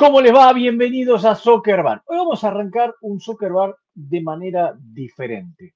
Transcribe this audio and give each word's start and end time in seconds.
¿Cómo 0.00 0.22
les 0.22 0.34
va? 0.34 0.50
Bienvenidos 0.54 1.26
a 1.26 1.34
Soccer 1.34 1.82
Bar. 1.82 2.02
Hoy 2.06 2.16
vamos 2.16 2.42
a 2.42 2.48
arrancar 2.48 2.94
un 3.02 3.20
Soccer 3.20 3.52
Bar 3.52 3.76
de 3.92 4.22
manera 4.22 4.74
diferente. 4.74 5.74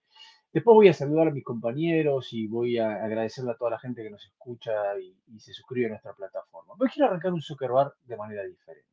Después 0.51 0.75
voy 0.75 0.89
a 0.89 0.95
saludar 0.95 1.29
a 1.29 1.31
mis 1.31 1.45
compañeros 1.45 2.33
y 2.33 2.47
voy 2.47 2.79
a 2.79 3.05
agradecerle 3.05 3.51
a 3.51 3.57
toda 3.57 3.73
la 3.73 3.79
gente 3.79 4.03
que 4.03 4.09
nos 4.09 4.25
escucha 4.25 4.73
y, 4.99 5.39
se 5.39 5.53
suscribe 5.53 5.89
a 5.89 5.91
nuestra 5.91 6.15
plataforma. 6.15 6.73
Hoy 6.79 6.89
quiero 6.89 7.09
arrancar 7.11 7.35
un 7.35 7.43
Soccer 7.43 7.71
Bar 7.71 7.93
de 8.03 8.17
manera 8.17 8.45
diferente. 8.45 8.89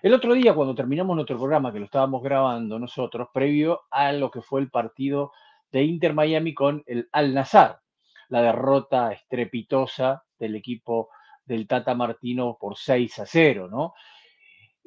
El 0.00 0.14
otro 0.14 0.32
día, 0.32 0.54
cuando 0.54 0.74
terminamos 0.74 1.14
nuestro 1.14 1.36
programa, 1.36 1.70
que 1.70 1.80
lo 1.80 1.84
estábamos 1.84 2.22
grabando 2.22 2.78
nosotros, 2.78 3.28
previo 3.34 3.82
a 3.90 4.10
lo 4.12 4.30
que 4.30 4.40
fue 4.40 4.62
el 4.62 4.70
partido 4.70 5.32
de 5.70 5.82
Inter 5.82 6.14
Miami 6.14 6.54
con 6.54 6.82
el 6.86 7.10
Al 7.12 7.34
Nazar, 7.34 7.80
la 8.30 8.40
derrota 8.40 9.12
estrepitosa 9.12 10.24
del 10.38 10.54
equipo 10.54 11.10
del 11.44 11.66
Tata 11.66 11.94
Martino 11.94 12.56
por 12.58 12.78
6 12.78 13.18
a 13.18 13.26
0, 13.26 13.68
¿no? 13.70 13.92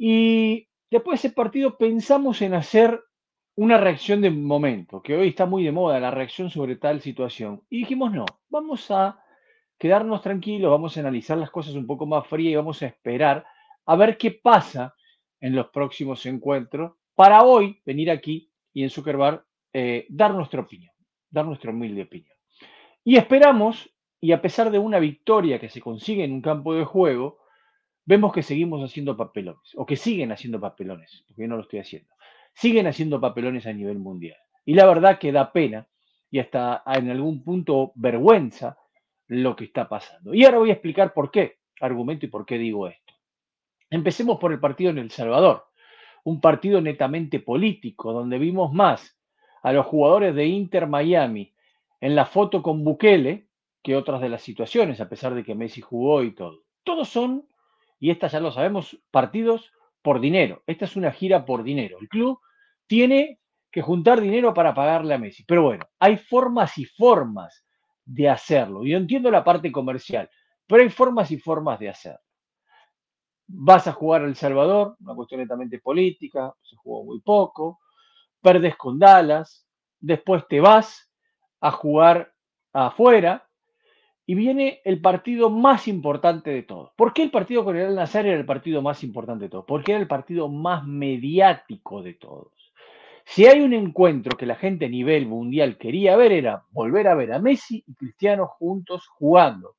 Y 0.01 0.69
después 0.89 1.21
de 1.21 1.27
ese 1.27 1.35
partido 1.35 1.77
pensamos 1.77 2.41
en 2.41 2.53
hacer 2.53 3.01
una 3.57 3.77
reacción 3.77 4.21
de 4.21 4.29
momento, 4.31 5.01
que 5.01 5.17
hoy 5.17 5.27
está 5.27 5.45
muy 5.45 5.65
de 5.65 5.73
moda, 5.73 5.99
la 5.99 6.09
reacción 6.09 6.49
sobre 6.49 6.77
tal 6.77 7.01
situación. 7.01 7.63
Y 7.69 7.79
dijimos, 7.79 8.13
no, 8.13 8.25
vamos 8.47 8.89
a 8.91 9.21
quedarnos 9.77 10.21
tranquilos, 10.21 10.71
vamos 10.71 10.95
a 10.95 11.01
analizar 11.01 11.37
las 11.37 11.51
cosas 11.51 11.75
un 11.75 11.85
poco 11.85 12.05
más 12.05 12.25
frías 12.27 12.53
y 12.53 12.55
vamos 12.55 12.81
a 12.81 12.85
esperar 12.85 13.45
a 13.85 13.95
ver 13.97 14.17
qué 14.17 14.31
pasa 14.31 14.95
en 15.41 15.53
los 15.53 15.67
próximos 15.67 16.25
encuentros 16.25 16.93
para 17.13 17.43
hoy 17.43 17.81
venir 17.85 18.09
aquí 18.09 18.49
y 18.71 18.83
en 18.83 18.89
Zuckerbar 18.89 19.43
eh, 19.73 20.05
dar 20.07 20.33
nuestra 20.33 20.61
opinión, 20.61 20.93
dar 21.29 21.45
nuestra 21.45 21.71
humilde 21.71 22.03
opinión. 22.03 22.37
Y 23.03 23.17
esperamos, 23.17 23.93
y 24.21 24.31
a 24.31 24.41
pesar 24.41 24.71
de 24.71 24.79
una 24.79 24.99
victoria 24.99 25.59
que 25.59 25.67
se 25.67 25.81
consigue 25.81 26.23
en 26.23 26.31
un 26.31 26.41
campo 26.41 26.73
de 26.73 26.85
juego, 26.85 27.39
vemos 28.09 28.33
que 28.33 28.41
seguimos 28.41 28.83
haciendo 28.83 29.15
papelones, 29.15 29.75
o 29.75 29.85
que 29.85 29.95
siguen 29.95 30.31
haciendo 30.31 30.59
papelones, 30.59 31.23
porque 31.27 31.43
yo 31.43 31.47
no 31.47 31.57
lo 31.57 31.61
estoy 31.61 31.77
haciendo. 31.77 32.11
Siguen 32.55 32.87
haciendo 32.87 33.21
papelones 33.21 33.67
a 33.67 33.71
nivel 33.71 33.99
mundial. 33.99 34.39
Y 34.65 34.73
la 34.73 34.87
verdad 34.87 35.19
que 35.19 35.31
da 35.31 35.53
pena 35.53 35.87
y 36.31 36.39
hasta 36.39 36.81
en 36.87 37.11
algún 37.11 37.43
punto 37.43 37.91
vergüenza 37.93 38.79
lo 39.27 39.55
que 39.55 39.65
está 39.65 39.87
pasando. 39.87 40.33
Y 40.33 40.43
ahora 40.43 40.57
voy 40.57 40.71
a 40.71 40.73
explicar 40.73 41.13
por 41.13 41.29
qué, 41.29 41.59
argumento 41.81 42.25
y 42.25 42.29
por 42.29 42.47
qué 42.47 42.57
digo 42.57 42.87
esto. 42.87 43.13
Empecemos 43.91 44.39
por 44.39 44.53
el 44.53 44.59
partido 44.59 44.89
en 44.89 44.97
El 44.97 45.11
Salvador, 45.11 45.67
un 46.23 46.41
partido 46.41 46.81
netamente 46.81 47.39
político, 47.39 48.11
donde 48.11 48.39
vimos 48.39 48.73
más 48.73 49.19
a 49.61 49.71
los 49.71 49.85
jugadores 49.85 50.33
de 50.33 50.47
Inter 50.47 50.87
Miami 50.87 51.53
en 52.01 52.15
la 52.15 52.25
foto 52.25 52.63
con 52.63 52.83
Bukele 52.83 53.49
que 53.83 53.95
otras 53.95 54.19
de 54.19 54.29
las 54.29 54.41
situaciones, 54.41 54.99
a 54.99 55.07
pesar 55.07 55.35
de 55.35 55.43
que 55.43 55.53
Messi 55.53 55.81
jugó 55.81 56.23
y 56.23 56.33
todo. 56.33 56.63
Todos 56.83 57.07
son 57.07 57.45
y 57.99 58.11
esta 58.11 58.27
ya 58.27 58.39
lo 58.39 58.51
sabemos, 58.51 58.97
partidos 59.11 59.71
por 60.01 60.19
dinero. 60.19 60.63
Esta 60.65 60.85
es 60.85 60.95
una 60.95 61.11
gira 61.11 61.45
por 61.45 61.63
dinero. 61.63 61.97
El 61.99 62.07
club 62.07 62.39
tiene 62.87 63.39
que 63.71 63.81
juntar 63.81 64.21
dinero 64.21 64.53
para 64.53 64.73
pagarle 64.73 65.13
a 65.13 65.17
Messi. 65.17 65.43
Pero 65.45 65.63
bueno, 65.63 65.85
hay 65.99 66.17
formas 66.17 66.77
y 66.77 66.85
formas 66.85 67.65
de 68.05 68.29
hacerlo. 68.29 68.85
Yo 68.85 68.97
entiendo 68.97 69.29
la 69.29 69.43
parte 69.43 69.71
comercial, 69.71 70.29
pero 70.65 70.81
hay 70.81 70.89
formas 70.89 71.29
y 71.31 71.37
formas 71.37 71.79
de 71.79 71.89
hacerlo. 71.89 72.19
Vas 73.47 73.87
a 73.87 73.93
jugar 73.93 74.21
a 74.21 74.25
El 74.25 74.35
Salvador, 74.35 74.95
una 74.99 75.15
cuestión 75.15 75.41
netamente 75.41 75.79
política, 75.79 76.53
se 76.61 76.75
jugó 76.75 77.03
muy 77.03 77.19
poco, 77.19 77.79
perdes 78.41 78.75
con 78.75 78.99
Dallas, 78.99 79.67
después 79.99 80.47
te 80.47 80.59
vas 80.59 81.11
a 81.59 81.71
jugar 81.71 82.33
afuera, 82.71 83.48
y 84.29 84.35
viene 84.35 84.79
el 84.83 85.01
partido 85.01 85.49
más 85.49 85.87
importante 85.87 86.51
de 86.51 86.61
todos. 86.61 86.91
¿Por 86.95 87.13
qué 87.13 87.23
el 87.23 87.31
partido 87.31 87.65
con 87.65 87.75
el 87.75 87.95
Nazar 87.95 88.27
era 88.27 88.37
el 88.37 88.45
partido 88.45 88.79
más 88.79 89.03
importante 89.03 89.45
de 89.45 89.49
todos? 89.49 89.65
Porque 89.67 89.93
era 89.93 89.99
el 89.99 90.07
partido 90.07 90.47
más 90.49 90.85
mediático 90.85 92.03
de 92.03 92.13
todos. 92.13 92.53
Si 93.25 93.47
hay 93.47 93.61
un 93.61 93.73
encuentro 93.73 94.37
que 94.37 94.45
la 94.45 94.53
gente 94.53 94.85
a 94.85 94.87
nivel 94.89 95.25
mundial 95.25 95.79
quería 95.79 96.15
ver, 96.15 96.31
era 96.31 96.63
volver 96.69 97.07
a 97.07 97.15
ver 97.15 97.33
a 97.33 97.39
Messi 97.39 97.83
y 97.87 97.95
Cristiano 97.95 98.45
juntos 98.45 99.07
jugando. 99.07 99.77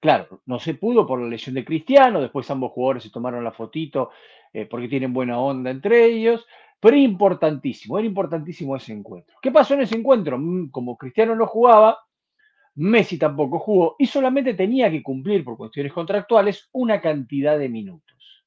Claro, 0.00 0.40
no 0.44 0.58
se 0.58 0.74
pudo 0.74 1.06
por 1.06 1.20
la 1.20 1.28
lesión 1.28 1.54
de 1.54 1.64
Cristiano, 1.64 2.20
después 2.20 2.50
ambos 2.50 2.72
jugadores 2.72 3.04
se 3.04 3.10
tomaron 3.10 3.44
la 3.44 3.52
fotito 3.52 4.10
eh, 4.52 4.66
porque 4.66 4.88
tienen 4.88 5.12
buena 5.12 5.38
onda 5.38 5.70
entre 5.70 6.04
ellos, 6.06 6.44
pero 6.80 6.96
importantísimo, 6.96 7.96
era 7.96 8.08
importantísimo 8.08 8.74
ese 8.74 8.92
encuentro. 8.92 9.36
¿Qué 9.40 9.52
pasó 9.52 9.74
en 9.74 9.82
ese 9.82 9.96
encuentro? 9.96 10.36
Mm, 10.36 10.70
como 10.70 10.98
Cristiano 10.98 11.36
no 11.36 11.46
jugaba, 11.46 12.00
Messi 12.74 13.18
tampoco 13.18 13.58
jugó 13.58 13.96
y 13.98 14.06
solamente 14.06 14.54
tenía 14.54 14.90
que 14.90 15.02
cumplir 15.02 15.44
por 15.44 15.56
cuestiones 15.56 15.92
contractuales 15.92 16.68
una 16.72 17.00
cantidad 17.00 17.58
de 17.58 17.68
minutos. 17.68 18.44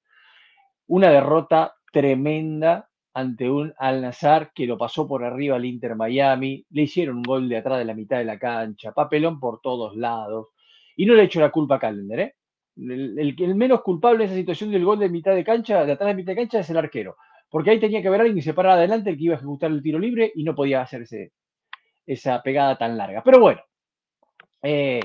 Una 0.87 1.09
derrota 1.09 1.75
tremenda 1.91 2.89
ante 3.13 3.49
un 3.49 3.73
Al 3.77 4.01
Nazar 4.01 4.51
que 4.53 4.67
lo 4.67 4.77
pasó 4.77 5.07
por 5.07 5.23
arriba 5.23 5.55
al 5.55 5.65
Inter 5.65 5.95
Miami, 5.95 6.65
le 6.69 6.81
hicieron 6.81 7.17
un 7.17 7.23
gol 7.23 7.47
de 7.47 7.57
atrás 7.57 7.79
de 7.79 7.85
la 7.85 7.93
mitad 7.93 8.17
de 8.17 8.25
la 8.25 8.37
cancha, 8.37 8.91
papelón 8.91 9.39
por 9.39 9.61
todos 9.61 9.95
lados. 9.95 10.49
Y 10.97 11.05
no 11.05 11.13
le 11.13 11.23
echo 11.23 11.39
la 11.39 11.51
culpa 11.51 11.75
a 11.75 11.79
Calender, 11.79 12.19
¿eh? 12.19 12.35
El, 12.77 13.55
menos 13.55 13.81
culpable 13.83 14.19
de 14.19 14.25
esa 14.25 14.35
situación 14.35 14.69
del 14.69 14.83
gol 14.83 14.99
de 14.99 15.07
mitad 15.07 15.33
de 15.33 15.45
cancha, 15.45 15.85
de 15.85 15.93
atrás 15.93 16.09
de 16.09 16.15
mitad 16.15 16.33
de 16.33 16.37
cancha, 16.37 16.59
es 16.59 16.69
el 16.69 16.77
arquero. 16.77 17.15
Porque 17.49 17.69
ahí 17.69 17.79
tenía 17.79 18.01
que 18.01 18.09
haber 18.09 18.19
alguien 18.19 18.35
que 18.35 18.41
se 18.41 18.53
parara 18.53 18.75
adelante, 18.75 19.11
el 19.11 19.17
que 19.17 19.23
iba 19.23 19.35
a 19.35 19.37
ejecutar 19.37 19.71
el 19.71 19.81
tiro 19.81 19.97
libre 19.97 20.33
y 20.35 20.43
no 20.43 20.53
podía 20.53 20.81
hacer 20.81 21.05
esa 22.05 22.41
pegada 22.43 22.77
tan 22.77 22.97
larga. 22.97 23.23
Pero 23.23 23.39
bueno, 23.39 23.61
eh, 24.61 25.01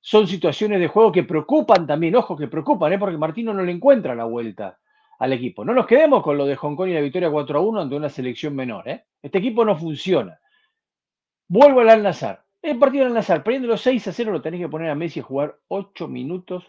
son 0.00 0.26
situaciones 0.26 0.80
de 0.80 0.88
juego 0.88 1.12
que 1.12 1.24
preocupan 1.24 1.86
también, 1.86 2.16
ojo, 2.16 2.36
que 2.36 2.48
preocupan, 2.48 2.92
¿eh? 2.92 2.98
porque 2.98 3.18
Martino 3.18 3.52
no 3.52 3.62
le 3.62 3.72
encuentra 3.72 4.14
la 4.14 4.24
vuelta 4.24 4.78
al 5.18 5.32
equipo. 5.32 5.64
No 5.64 5.74
nos 5.74 5.86
quedemos 5.86 6.22
con 6.22 6.38
lo 6.38 6.46
de 6.46 6.56
Hong 6.56 6.76
Kong 6.76 6.88
y 6.88 6.94
la 6.94 7.00
victoria 7.00 7.30
4 7.30 7.58
a 7.58 7.62
1 7.62 7.80
ante 7.82 7.96
una 7.96 8.08
selección 8.08 8.54
menor. 8.54 8.88
¿eh? 8.88 9.04
Este 9.20 9.38
equipo 9.38 9.64
no 9.64 9.76
funciona. 9.76 10.38
Vuelvo 11.48 11.80
al 11.80 11.90
Al-Nazar. 11.90 12.44
El 12.62 12.78
partido 12.78 13.04
del 13.04 13.12
Al-Nazar, 13.12 13.42
perdiendo 13.42 13.68
los 13.68 13.80
6 13.82 14.08
a 14.08 14.12
0, 14.12 14.32
lo 14.32 14.42
tenés 14.42 14.60
que 14.60 14.68
poner 14.68 14.90
a 14.90 14.94
Messi 14.94 15.20
a 15.20 15.24
jugar 15.24 15.58
8 15.68 16.08
minutos 16.08 16.64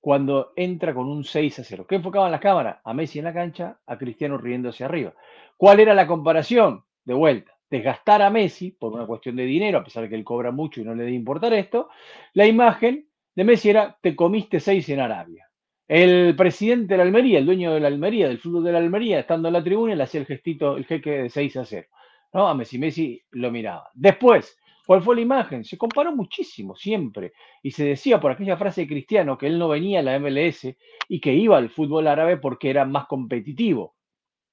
cuando 0.00 0.52
entra 0.56 0.94
con 0.94 1.06
un 1.06 1.24
6 1.24 1.58
a 1.58 1.64
0. 1.64 1.86
¿Qué 1.88 1.96
enfocaban 1.96 2.30
las 2.30 2.40
cámaras? 2.40 2.78
A 2.84 2.94
Messi 2.94 3.18
en 3.18 3.26
la 3.26 3.34
cancha, 3.34 3.78
a 3.86 3.98
Cristiano 3.98 4.38
riéndose 4.38 4.84
arriba. 4.84 5.14
¿Cuál 5.56 5.80
era 5.80 5.94
la 5.94 6.06
comparación? 6.06 6.84
De 7.04 7.14
vuelta 7.14 7.59
desgastar 7.70 8.20
a 8.20 8.30
Messi 8.30 8.72
por 8.72 8.92
una 8.92 9.06
cuestión 9.06 9.36
de 9.36 9.44
dinero, 9.44 9.78
a 9.78 9.84
pesar 9.84 10.02
de 10.02 10.08
que 10.08 10.16
él 10.16 10.24
cobra 10.24 10.50
mucho 10.50 10.80
y 10.80 10.84
no 10.84 10.94
le 10.94 11.04
debe 11.04 11.14
importar 11.14 11.52
esto, 11.54 11.88
la 12.34 12.46
imagen 12.46 13.06
de 13.34 13.44
Messi 13.44 13.70
era 13.70 13.96
te 14.02 14.16
comiste 14.16 14.60
seis 14.60 14.88
en 14.88 15.00
Arabia. 15.00 15.46
El 15.86 16.36
presidente 16.36 16.94
de 16.94 16.98
la 16.98 17.04
Almería, 17.04 17.38
el 17.38 17.46
dueño 17.46 17.72
de 17.72 17.80
la 17.80 17.88
Almería, 17.88 18.28
del 18.28 18.38
fútbol 18.38 18.64
de 18.64 18.72
la 18.72 18.78
Almería, 18.78 19.20
estando 19.20 19.48
en 19.48 19.54
la 19.54 19.64
tribuna, 19.64 19.94
le 19.94 20.02
hacía 20.02 20.20
el 20.20 20.26
gestito, 20.26 20.76
el 20.76 20.84
jeque 20.84 21.22
de 21.22 21.30
6 21.30 21.56
a 21.56 21.64
0. 21.64 21.88
¿no? 22.32 22.48
A 22.48 22.54
Messi, 22.54 22.78
Messi 22.78 23.22
lo 23.32 23.50
miraba. 23.50 23.90
Después, 23.94 24.56
¿cuál 24.86 25.02
fue 25.02 25.16
la 25.16 25.22
imagen? 25.22 25.64
Se 25.64 25.76
comparó 25.76 26.14
muchísimo, 26.14 26.76
siempre. 26.76 27.32
Y 27.62 27.72
se 27.72 27.84
decía 27.84 28.20
por 28.20 28.32
aquella 28.32 28.56
frase 28.56 28.82
de 28.82 28.88
Cristiano 28.88 29.36
que 29.36 29.46
él 29.46 29.58
no 29.58 29.68
venía 29.68 30.00
a 30.00 30.02
la 30.02 30.18
MLS 30.18 30.68
y 31.08 31.20
que 31.20 31.34
iba 31.34 31.56
al 31.56 31.70
fútbol 31.70 32.06
árabe 32.06 32.36
porque 32.36 32.70
era 32.70 32.84
más 32.84 33.06
competitivo. 33.06 33.96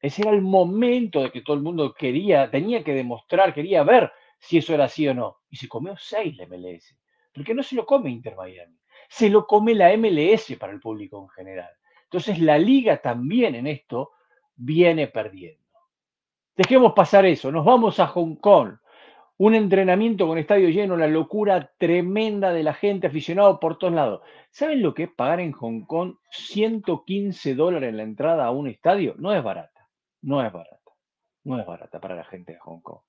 Ese 0.02 0.22
era 0.22 0.31
el 0.31 0.41
momento 0.41 1.23
de 1.23 1.32
que 1.32 1.41
todo 1.41 1.55
el 1.55 1.64
mundo 1.64 1.94
quería, 1.94 2.52
tenía 2.52 2.84
que 2.84 2.94
demostrar, 2.94 3.53
quería 3.53 3.84
ver 3.84 4.11
si 4.40 4.58
eso 4.58 4.73
era 4.73 4.85
así 4.85 5.08
o 5.08 5.14
no. 5.14 5.38
Y 5.49 5.55
se 5.55 5.67
comió 5.67 5.96
seis 5.97 6.38
la 6.38 6.46
MLS. 6.46 6.96
Porque 7.34 7.53
no 7.53 7.64
se 7.64 7.76
lo 7.76 7.85
come 7.85 8.11
Inter 8.11 8.35
Miami. 8.35 8.78
Se 9.09 9.29
lo 9.29 9.47
come 9.47 9.73
la 9.73 9.96
MLS 9.97 10.55
para 10.59 10.73
el 10.73 10.79
público 10.79 11.22
en 11.22 11.29
general. 11.29 11.70
Entonces 12.03 12.40
la 12.40 12.58
liga 12.58 12.97
también 12.97 13.55
en 13.55 13.67
esto 13.67 14.11
viene 14.55 15.08
perdiendo. 15.08 15.64
Dejemos 16.55 16.93
pasar 16.93 17.26
eso. 17.26 17.52
Nos 17.52 17.66
vamos 17.66 18.00
a 18.00 18.08
Hong 18.08 18.35
Kong. 18.35 18.78
Un 19.40 19.53
entrenamiento 19.53 20.28
con 20.28 20.40
estadio 20.40 20.70
lleno, 20.70 20.97
la 20.97 21.08
locura 21.08 21.72
tremenda 21.78 22.52
de 22.52 22.64
la 22.64 22.73
gente 22.73 23.08
aficionado 23.08 23.59
por 23.59 23.78
todos 23.78 23.93
lados. 23.93 24.22
¿Saben 24.50 24.82
lo 24.82 24.96
que 24.96 25.03
es 25.03 25.09
pagar 25.11 25.40
en 25.40 25.52
Hong 25.52 25.82
Kong 25.85 26.16
115 26.32 27.53
dólares 27.53 27.90
en 27.90 27.97
la 27.97 28.03
entrada 28.03 28.46
a 28.46 28.52
un 28.52 28.67
estadio? 28.67 29.14
No 29.20 29.34
es 29.34 29.43
barato 29.43 29.77
no 30.22 30.46
es 30.46 30.52
barata. 30.52 30.91
No 31.43 31.59
es 31.59 31.66
barata 31.66 31.99
para 31.99 32.16
la 32.16 32.25
gente 32.25 32.53
de 32.53 32.59
Hong 32.59 32.81
Kong. 32.81 32.99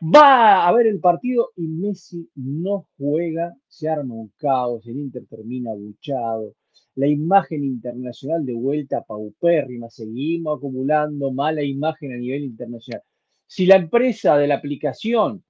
Va 0.00 0.68
a 0.68 0.72
ver 0.72 0.86
el 0.86 1.00
partido 1.00 1.50
y 1.56 1.66
Messi 1.66 2.30
no 2.36 2.86
juega, 2.96 3.52
se 3.66 3.88
arma 3.88 4.14
un 4.14 4.32
caos, 4.36 4.86
el 4.86 4.96
Inter 4.96 5.26
termina 5.28 5.72
buchado, 5.74 6.54
la 6.94 7.08
imagen 7.08 7.64
internacional 7.64 8.46
de 8.46 8.54
vuelta 8.54 9.02
paupérrima, 9.02 9.90
seguimos 9.90 10.58
acumulando 10.58 11.32
mala 11.32 11.62
imagen 11.62 12.12
a 12.12 12.16
nivel 12.16 12.44
internacional. 12.44 13.02
Si 13.46 13.66
la 13.66 13.76
empresa 13.76 14.36
de 14.36 14.46
la 14.46 14.56
aplicación 14.56 15.42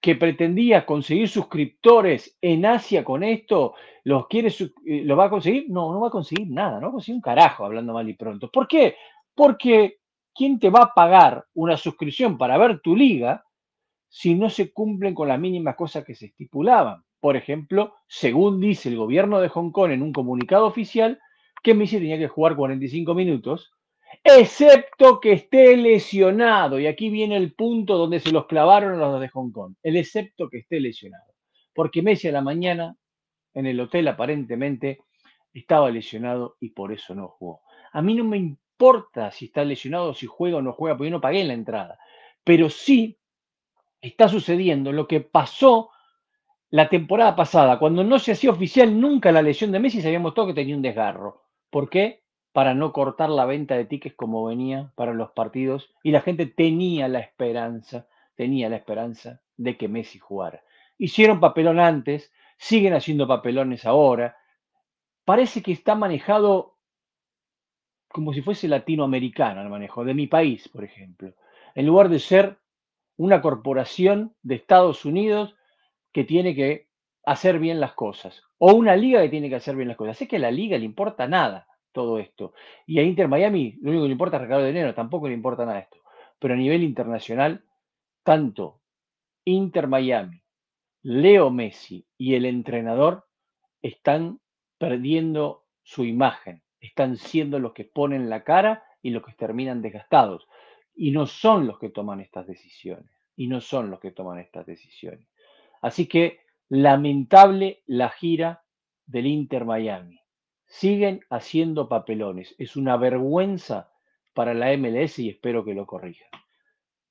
que 0.00 0.14
pretendía 0.14 0.86
conseguir 0.86 1.28
suscriptores 1.28 2.36
en 2.40 2.66
Asia 2.66 3.02
con 3.02 3.24
esto, 3.24 3.74
los 4.04 4.28
quiere, 4.28 4.48
eh, 4.48 5.02
¿lo 5.04 5.16
va 5.16 5.24
a 5.24 5.30
conseguir? 5.30 5.68
No, 5.68 5.92
no 5.92 6.00
va 6.00 6.08
a 6.08 6.12
conseguir 6.12 6.48
nada, 6.50 6.76
no 6.76 6.82
va 6.82 6.88
a 6.88 6.92
conseguir 6.92 7.16
un 7.16 7.22
carajo, 7.22 7.64
hablando 7.64 7.92
mal 7.92 8.08
y 8.08 8.14
pronto. 8.14 8.50
¿Por 8.50 8.68
qué? 8.68 8.94
Porque 9.34 9.98
¿quién 10.38 10.60
te 10.60 10.70
va 10.70 10.82
a 10.84 10.94
pagar 10.94 11.46
una 11.54 11.76
suscripción 11.76 12.38
para 12.38 12.56
ver 12.56 12.78
tu 12.78 12.94
liga 12.94 13.44
si 14.08 14.36
no 14.36 14.48
se 14.48 14.72
cumplen 14.72 15.12
con 15.12 15.26
las 15.26 15.40
mínimas 15.40 15.74
cosas 15.74 16.04
que 16.04 16.14
se 16.14 16.26
estipulaban? 16.26 17.02
Por 17.18 17.36
ejemplo, 17.36 17.96
según 18.06 18.60
dice 18.60 18.88
el 18.88 18.96
gobierno 18.96 19.40
de 19.40 19.48
Hong 19.48 19.72
Kong 19.72 19.90
en 19.90 20.02
un 20.02 20.12
comunicado 20.12 20.66
oficial, 20.66 21.18
que 21.60 21.74
Messi 21.74 21.96
tenía 21.96 22.18
que 22.18 22.28
jugar 22.28 22.54
45 22.54 23.14
minutos, 23.16 23.72
excepto 24.22 25.18
que 25.18 25.32
esté 25.32 25.76
lesionado. 25.76 26.78
Y 26.78 26.86
aquí 26.86 27.10
viene 27.10 27.36
el 27.36 27.54
punto 27.54 27.98
donde 27.98 28.20
se 28.20 28.30
los 28.30 28.46
clavaron 28.46 28.96
los 28.96 29.20
de 29.20 29.28
Hong 29.30 29.50
Kong, 29.50 29.74
el 29.82 29.96
excepto 29.96 30.48
que 30.48 30.58
esté 30.58 30.78
lesionado. 30.78 31.32
Porque 31.74 32.00
Messi 32.00 32.28
a 32.28 32.32
la 32.32 32.42
mañana, 32.42 32.96
en 33.54 33.66
el 33.66 33.80
hotel 33.80 34.06
aparentemente, 34.06 35.00
estaba 35.52 35.90
lesionado 35.90 36.56
y 36.60 36.70
por 36.70 36.92
eso 36.92 37.16
no 37.16 37.26
jugó. 37.26 37.62
A 37.92 38.00
mí 38.02 38.14
no 38.14 38.22
me 38.22 38.56
importa 38.78 39.32
si 39.32 39.46
está 39.46 39.64
lesionado, 39.64 40.14
si 40.14 40.26
juega 40.26 40.58
o 40.58 40.62
no 40.62 40.72
juega, 40.72 40.96
porque 40.96 41.10
yo 41.10 41.16
no 41.16 41.20
pagué 41.20 41.42
la 41.44 41.52
entrada. 41.52 41.98
Pero 42.44 42.70
sí 42.70 43.18
está 44.00 44.28
sucediendo 44.28 44.92
lo 44.92 45.08
que 45.08 45.20
pasó 45.20 45.90
la 46.70 46.88
temporada 46.88 47.34
pasada, 47.34 47.78
cuando 47.80 48.04
no 48.04 48.20
se 48.20 48.32
hacía 48.32 48.50
oficial 48.50 49.00
nunca 49.00 49.32
la 49.32 49.42
lesión 49.42 49.72
de 49.72 49.80
Messi, 49.80 50.00
sabíamos 50.00 50.34
todo 50.34 50.48
que 50.48 50.54
tenía 50.54 50.76
un 50.76 50.82
desgarro. 50.82 51.42
¿Por 51.70 51.90
qué? 51.90 52.22
Para 52.52 52.72
no 52.72 52.92
cortar 52.92 53.30
la 53.30 53.46
venta 53.46 53.74
de 53.74 53.86
tickets 53.86 54.14
como 54.14 54.44
venía 54.44 54.92
para 54.94 55.12
los 55.12 55.30
partidos 55.32 55.92
y 56.04 56.12
la 56.12 56.20
gente 56.20 56.46
tenía 56.46 57.08
la 57.08 57.18
esperanza, 57.18 58.06
tenía 58.36 58.68
la 58.68 58.76
esperanza 58.76 59.40
de 59.56 59.76
que 59.76 59.88
Messi 59.88 60.18
jugara. 60.18 60.62
Hicieron 60.98 61.40
papelón 61.40 61.80
antes, 61.80 62.30
siguen 62.58 62.94
haciendo 62.94 63.26
papelones 63.26 63.86
ahora. 63.86 64.36
Parece 65.24 65.62
que 65.62 65.72
está 65.72 65.94
manejado 65.96 66.77
como 68.08 68.32
si 68.32 68.42
fuese 68.42 68.68
latinoamericano 68.68 69.62
el 69.62 69.68
manejo, 69.68 70.04
de 70.04 70.14
mi 70.14 70.26
país, 70.26 70.68
por 70.68 70.84
ejemplo. 70.84 71.34
En 71.74 71.86
lugar 71.86 72.08
de 72.08 72.18
ser 72.18 72.58
una 73.16 73.40
corporación 73.40 74.34
de 74.42 74.54
Estados 74.56 75.04
Unidos 75.04 75.54
que 76.12 76.24
tiene 76.24 76.54
que 76.54 76.88
hacer 77.24 77.58
bien 77.58 77.78
las 77.80 77.92
cosas, 77.92 78.42
o 78.56 78.72
una 78.72 78.96
liga 78.96 79.20
que 79.20 79.28
tiene 79.28 79.50
que 79.50 79.56
hacer 79.56 79.76
bien 79.76 79.88
las 79.88 79.96
cosas. 79.96 80.16
Sé 80.16 80.26
que 80.26 80.36
a 80.36 80.40
la 80.40 80.50
liga 80.50 80.78
le 80.78 80.84
importa 80.84 81.28
nada 81.28 81.66
todo 81.92 82.18
esto. 82.18 82.54
Y 82.86 82.98
a 82.98 83.02
Inter 83.02 83.28
Miami 83.28 83.76
lo 83.82 83.90
único 83.90 84.04
que 84.04 84.08
le 84.08 84.12
importa 84.12 84.36
es 84.36 84.42
recado 84.42 84.62
de 84.62 84.68
dinero, 84.68 84.94
tampoco 84.94 85.28
le 85.28 85.34
importa 85.34 85.66
nada 85.66 85.80
esto. 85.80 85.98
Pero 86.38 86.54
a 86.54 86.56
nivel 86.56 86.82
internacional, 86.82 87.64
tanto 88.22 88.80
Inter 89.44 89.88
Miami, 89.88 90.42
Leo 91.02 91.50
Messi 91.50 92.06
y 92.16 92.34
el 92.34 92.46
entrenador 92.46 93.26
están 93.82 94.40
perdiendo 94.78 95.64
su 95.82 96.04
imagen, 96.04 96.62
están 96.88 97.16
siendo 97.16 97.58
los 97.58 97.72
que 97.72 97.84
ponen 97.84 98.28
la 98.28 98.44
cara 98.44 98.84
y 99.02 99.10
los 99.10 99.24
que 99.24 99.32
terminan 99.32 99.82
desgastados. 99.82 100.48
Y 100.94 101.12
no 101.12 101.26
son 101.26 101.66
los 101.66 101.78
que 101.78 101.90
toman 101.90 102.20
estas 102.20 102.46
decisiones. 102.46 103.10
Y 103.36 103.46
no 103.46 103.60
son 103.60 103.90
los 103.90 104.00
que 104.00 104.10
toman 104.10 104.38
estas 104.38 104.66
decisiones. 104.66 105.26
Así 105.80 106.06
que 106.06 106.40
lamentable 106.68 107.82
la 107.86 108.10
gira 108.10 108.64
del 109.06 109.26
Inter 109.26 109.64
Miami. 109.64 110.20
Siguen 110.66 111.20
haciendo 111.30 111.88
papelones. 111.88 112.54
Es 112.58 112.76
una 112.76 112.96
vergüenza 112.96 113.90
para 114.34 114.54
la 114.54 114.76
MLS 114.76 115.18
y 115.20 115.30
espero 115.30 115.64
que 115.64 115.74
lo 115.74 115.86
corrijan. 115.86 116.28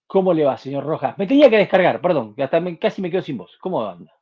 ¿Cómo 0.05 0.33
le 0.33 0.45
va, 0.45 0.57
señor 0.57 0.85
Rojas? 0.85 1.17
Me 1.17 1.27
tenía 1.27 1.49
que 1.49 1.57
descargar, 1.57 1.99
perdón, 1.99 2.33
hasta 2.37 2.61
casi 2.79 3.01
me 3.01 3.11
quedo 3.11 3.21
sin 3.21 3.37
voz. 3.37 3.57
¿Cómo 3.59 3.85
anda? 3.85 4.13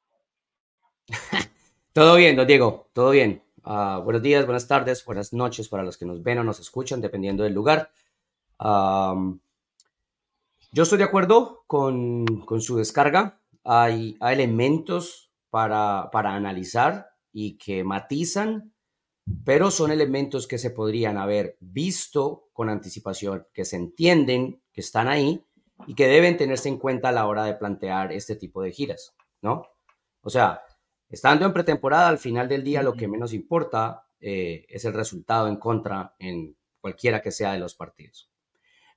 todo 1.94 2.16
bien, 2.16 2.36
don 2.36 2.48
Diego, 2.48 2.90
todo 2.94 3.12
bien. 3.12 3.44
Ah, 3.67 4.00
buenos 4.03 4.21
días, 4.21 4.45
buenas 4.45 4.67
tardes, 4.67 5.03
buenas 5.03 5.33
noches 5.33 5.69
para 5.69 5.81
los 5.81 5.97
que 5.97 6.06
nos 6.06 6.21
ven 6.21 6.38
o 6.38 6.44
nos 6.44 6.59
escuchan, 6.59 7.01
dependiendo 7.01 7.44
del 7.44 7.56
lugar. 7.56 7.89
yo 8.59 9.39
estoy 10.83 11.00
de 11.00 11.03
acuerdo 11.03 11.63
con, 11.65 12.45
su 12.59 12.77
descarga 12.77 13.41
hay, 13.63 14.19
elementos 14.21 15.31
para, 15.50 16.12
para 16.12 16.35
analizar 16.35 17.09
y 17.33 17.57
que 17.57 17.83
matizan, 17.83 18.71
pero 19.44 19.71
son 19.71 19.89
elementos 19.89 20.45
que 20.45 20.59
se 20.59 20.69
podrían 20.69 21.18
haber 21.18 21.57
visto 21.59 22.50
con 22.53 22.69
anticipación, 22.69 23.47
que 23.51 23.65
se 23.65 23.77
entienden, 23.77 24.61
que 24.73 24.81
están 24.81 25.07
ahí 25.07 25.44
y 25.88 25.95
que 25.95 26.06
deben 26.06 26.38
tenerse 26.38 26.69
en 26.69 26.77
cuenta 26.77 27.09
a 27.09 27.13
la 27.13 27.25
hora 27.25 27.45
de 27.45 27.56
plantear 27.56 28.11
este 28.11 28.35
tipo 28.35 28.61
de 28.61 28.71
giras, 28.71 29.15
¿no? 29.41 29.65
O 30.21 30.29
sea, 30.29 30.64
estando 31.10 31.46
en 31.46 31.54
pretemporada, 31.54 32.07
al 32.07 32.18
final 32.18 32.48
del 32.48 32.63
día 32.63 32.84
lo 32.84 32.94
que 32.94 33.07
menos 33.07 33.34
importa 33.34 34.07
eh, 34.19 34.66
es 34.69 34.86
el 34.86 34.94
resultado 34.94 35.48
en 35.48 35.57
contra 35.57 36.16
en 36.19 36.56
cualquiera 36.80 37.22
que 37.22 37.31
sea 37.31 37.54
de 37.54 37.60
los 37.60 37.75
partidos 37.75 38.30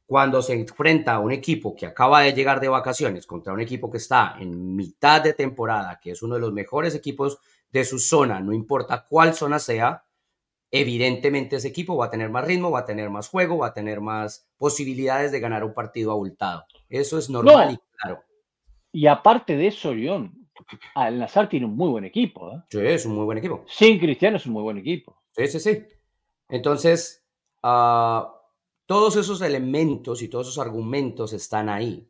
cuando 0.08 0.40
se 0.40 0.54
enfrenta 0.54 1.12
a 1.12 1.18
un 1.18 1.32
equipo 1.32 1.76
que 1.76 1.84
acaba 1.84 2.22
de 2.22 2.32
llegar 2.32 2.60
de 2.60 2.68
vacaciones 2.70 3.26
contra 3.26 3.52
un 3.52 3.60
equipo 3.60 3.90
que 3.90 3.98
está 3.98 4.36
en 4.40 4.74
mitad 4.74 5.22
de 5.22 5.34
temporada, 5.34 6.00
que 6.02 6.12
es 6.12 6.22
uno 6.22 6.36
de 6.36 6.40
los 6.40 6.50
mejores 6.50 6.94
equipos 6.94 7.38
de 7.70 7.84
su 7.84 7.98
zona, 7.98 8.40
no 8.40 8.54
importa 8.54 9.04
cuál 9.06 9.34
zona 9.34 9.58
sea, 9.58 10.02
evidentemente 10.70 11.56
ese 11.56 11.68
equipo 11.68 11.94
va 11.94 12.06
a 12.06 12.10
tener 12.10 12.30
más 12.30 12.46
ritmo, 12.46 12.70
va 12.70 12.80
a 12.80 12.84
tener 12.86 13.10
más 13.10 13.28
juego, 13.28 13.58
va 13.58 13.66
a 13.66 13.74
tener 13.74 14.00
más 14.00 14.48
posibilidades 14.56 15.30
de 15.30 15.40
ganar 15.40 15.62
un 15.62 15.74
partido 15.74 16.10
abultado. 16.12 16.64
Eso 16.88 17.18
es 17.18 17.28
normal 17.28 17.72
y 17.74 17.96
claro. 17.98 18.22
Y 18.90 19.08
aparte 19.08 19.58
de 19.58 19.66
eso, 19.66 19.92
León, 19.92 20.37
Al 20.94 21.18
Nazar 21.18 21.48
tiene 21.48 21.66
un 21.66 21.76
muy 21.76 21.88
buen 21.88 22.04
equipo. 22.04 22.52
¿eh? 22.52 22.62
Sí, 22.70 22.78
es 22.80 23.06
un 23.06 23.14
muy 23.14 23.24
buen 23.24 23.38
equipo. 23.38 23.64
Sin 23.68 23.98
Cristiano 23.98 24.36
es 24.36 24.46
un 24.46 24.52
muy 24.52 24.62
buen 24.62 24.78
equipo. 24.78 25.22
Sí, 25.32 25.46
sí, 25.46 25.60
sí. 25.60 25.82
Entonces, 26.48 27.24
uh, 27.62 28.22
todos 28.86 29.16
esos 29.16 29.42
elementos 29.42 30.22
y 30.22 30.28
todos 30.28 30.48
esos 30.48 30.58
argumentos 30.58 31.32
están 31.32 31.68
ahí, 31.68 32.08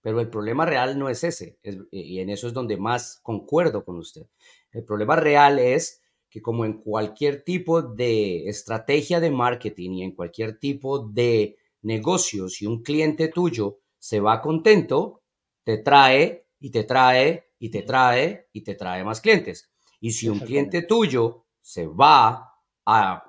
pero 0.00 0.20
el 0.20 0.28
problema 0.28 0.66
real 0.66 0.98
no 0.98 1.08
es 1.08 1.22
ese, 1.24 1.58
y 1.90 2.18
en 2.18 2.30
eso 2.30 2.48
es 2.48 2.52
donde 2.52 2.76
más 2.76 3.20
concuerdo 3.22 3.84
con 3.84 3.96
usted. 3.96 4.26
El 4.72 4.84
problema 4.84 5.16
real 5.16 5.58
es 5.58 6.02
que 6.28 6.42
como 6.42 6.64
en 6.64 6.74
cualquier 6.74 7.44
tipo 7.44 7.80
de 7.80 8.48
estrategia 8.48 9.20
de 9.20 9.30
marketing 9.30 9.90
y 9.92 10.02
en 10.02 10.12
cualquier 10.12 10.58
tipo 10.58 10.98
de 10.98 11.56
negocio, 11.82 12.48
si 12.48 12.66
un 12.66 12.82
cliente 12.82 13.28
tuyo 13.28 13.78
se 13.98 14.20
va 14.20 14.42
contento, 14.42 15.22
te 15.62 15.78
trae 15.78 16.46
y 16.58 16.70
te 16.70 16.84
trae 16.84 17.45
y 17.58 17.70
te 17.70 17.82
trae 17.82 18.48
y 18.52 18.62
te 18.62 18.74
trae 18.74 19.04
más 19.04 19.20
clientes. 19.20 19.70
Y 20.00 20.12
si 20.12 20.28
un 20.28 20.40
cliente 20.40 20.82
tuyo 20.82 21.46
se 21.60 21.86
va 21.86 22.54
a 22.84 23.24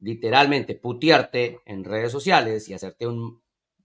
literalmente 0.00 0.74
putearte 0.74 1.60
en 1.64 1.84
redes 1.84 2.10
sociales 2.10 2.68
y 2.68 2.74
hacerte 2.74 3.06
un, 3.06 3.42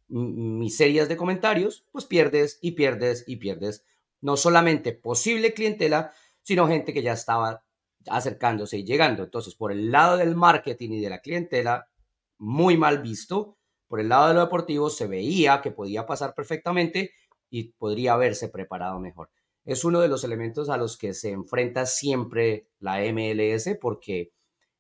miserias 0.09 1.09
de 1.09 1.17
comentarios, 1.17 1.85
pues 1.91 2.05
pierdes 2.05 2.59
y 2.61 2.71
pierdes 2.71 3.23
y 3.27 3.37
pierdes 3.37 3.85
no 4.21 4.35
solamente 4.35 4.93
posible 4.93 5.53
clientela, 5.53 6.11
sino 6.41 6.67
gente 6.67 6.93
que 6.93 7.03
ya 7.03 7.13
estaba 7.13 7.63
acercándose 8.09 8.77
y 8.77 8.85
llegando. 8.85 9.23
Entonces, 9.23 9.53
por 9.55 9.71
el 9.71 9.91
lado 9.91 10.17
del 10.17 10.35
marketing 10.35 10.91
y 10.91 11.01
de 11.01 11.09
la 11.09 11.19
clientela, 11.19 11.89
muy 12.37 12.77
mal 12.77 13.01
visto. 13.01 13.57
Por 13.87 13.99
el 13.99 14.09
lado 14.09 14.29
de 14.29 14.33
lo 14.33 14.41
deportivo, 14.41 14.89
se 14.89 15.07
veía 15.07 15.61
que 15.61 15.71
podía 15.71 16.05
pasar 16.05 16.33
perfectamente 16.33 17.11
y 17.49 17.73
podría 17.73 18.13
haberse 18.13 18.49
preparado 18.49 18.99
mejor. 18.99 19.29
Es 19.65 19.83
uno 19.83 19.99
de 19.99 20.07
los 20.07 20.23
elementos 20.23 20.69
a 20.69 20.77
los 20.77 20.97
que 20.97 21.13
se 21.13 21.31
enfrenta 21.31 21.85
siempre 21.85 22.69
la 22.79 22.99
MLS 23.11 23.77
porque 23.81 24.31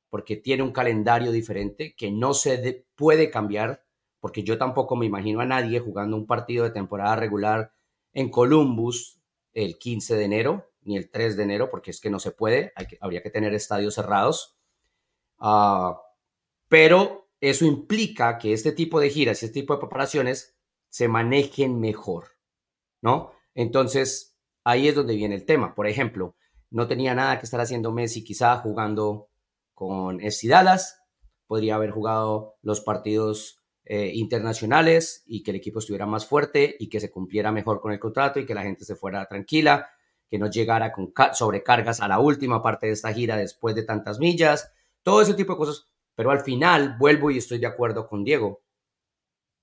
porque 0.09 0.37
tiene 0.37 0.63
un 0.63 0.71
calendario 0.71 1.31
diferente 1.31 1.95
que 1.95 2.11
no 2.11 2.33
se 2.33 2.85
puede 2.95 3.29
cambiar, 3.29 3.83
porque 4.19 4.43
yo 4.43 4.57
tampoco 4.57 4.95
me 4.95 5.05
imagino 5.05 5.41
a 5.41 5.45
nadie 5.45 5.79
jugando 5.79 6.15
un 6.15 6.25
partido 6.25 6.63
de 6.63 6.71
temporada 6.71 7.15
regular 7.15 7.73
en 8.13 8.29
Columbus 8.29 9.19
el 9.53 9.77
15 9.77 10.15
de 10.15 10.23
enero, 10.23 10.71
ni 10.81 10.97
el 10.97 11.09
3 11.09 11.35
de 11.35 11.43
enero, 11.43 11.69
porque 11.69 11.91
es 11.91 11.99
que 11.99 12.09
no 12.09 12.19
se 12.19 12.31
puede, 12.31 12.71
habría 13.01 13.21
que 13.21 13.29
tener 13.29 13.53
estadios 13.53 13.95
cerrados. 13.95 14.57
Ah, 15.39 16.01
pero 16.69 17.29
eso 17.41 17.65
implica 17.65 18.37
que 18.37 18.53
este 18.53 18.71
tipo 18.71 18.99
de 18.99 19.09
giras 19.09 19.41
y 19.41 19.45
este 19.45 19.61
tipo 19.61 19.73
de 19.73 19.79
preparaciones 19.79 20.57
se 20.89 21.07
manejen 21.07 21.79
mejor, 21.79 22.36
¿no? 23.01 23.31
Entonces, 23.53 24.35
ahí 24.63 24.87
es 24.87 24.95
donde 24.95 25.15
viene 25.15 25.35
el 25.35 25.45
tema. 25.45 25.75
Por 25.75 25.87
ejemplo, 25.87 26.35
no 26.69 26.87
tenía 26.87 27.15
nada 27.15 27.39
que 27.39 27.45
estar 27.45 27.59
haciendo 27.59 27.91
Messi 27.91 28.23
quizá 28.23 28.57
jugando 28.57 29.29
con 29.73 30.19
FC 30.21 30.47
Dallas, 30.47 31.01
podría 31.45 31.75
haber 31.75 31.91
jugado 31.91 32.55
los 32.61 32.81
partidos 32.81 33.61
eh, 33.85 34.11
internacionales 34.13 35.23
y 35.25 35.43
que 35.43 35.51
el 35.51 35.57
equipo 35.57 35.79
estuviera 35.79 36.05
más 36.05 36.25
fuerte 36.25 36.75
y 36.77 36.89
que 36.89 36.99
se 36.99 37.09
cumpliera 37.09 37.51
mejor 37.51 37.79
con 37.79 37.93
el 37.93 37.99
contrato 37.99 38.39
y 38.39 38.45
que 38.45 38.53
la 38.53 38.63
gente 38.63 38.83
se 38.83 38.95
fuera 38.95 39.25
tranquila, 39.27 39.89
que 40.29 40.37
no 40.37 40.49
llegara 40.49 40.91
con 40.91 41.13
sobrecargas 41.33 42.01
a 42.01 42.07
la 42.09 42.19
última 42.19 42.61
parte 42.61 42.87
de 42.87 42.93
esta 42.93 43.13
gira 43.13 43.37
después 43.37 43.75
de 43.75 43.83
tantas 43.83 44.19
millas, 44.19 44.73
todo 45.03 45.21
ese 45.21 45.35
tipo 45.35 45.53
de 45.53 45.59
cosas. 45.59 45.87
Pero 46.15 46.31
al 46.31 46.41
final 46.41 46.97
vuelvo 46.99 47.31
y 47.31 47.37
estoy 47.37 47.59
de 47.59 47.67
acuerdo 47.67 48.07
con 48.07 48.25
Diego. 48.25 48.61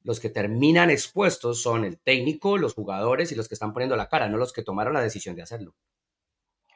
Los 0.04 0.20
que 0.20 0.28
terminan 0.28 0.90
expuestos 0.90 1.62
son 1.62 1.84
el 1.84 1.98
técnico, 1.98 2.58
los 2.58 2.74
jugadores 2.74 3.32
y 3.32 3.34
los 3.34 3.48
que 3.48 3.54
están 3.54 3.72
poniendo 3.72 3.96
la 3.96 4.08
cara, 4.08 4.28
no 4.28 4.36
los 4.36 4.52
que 4.52 4.62
tomaron 4.62 4.94
la 4.94 5.02
decisión 5.02 5.34
de 5.34 5.42
hacerlo. 5.42 5.74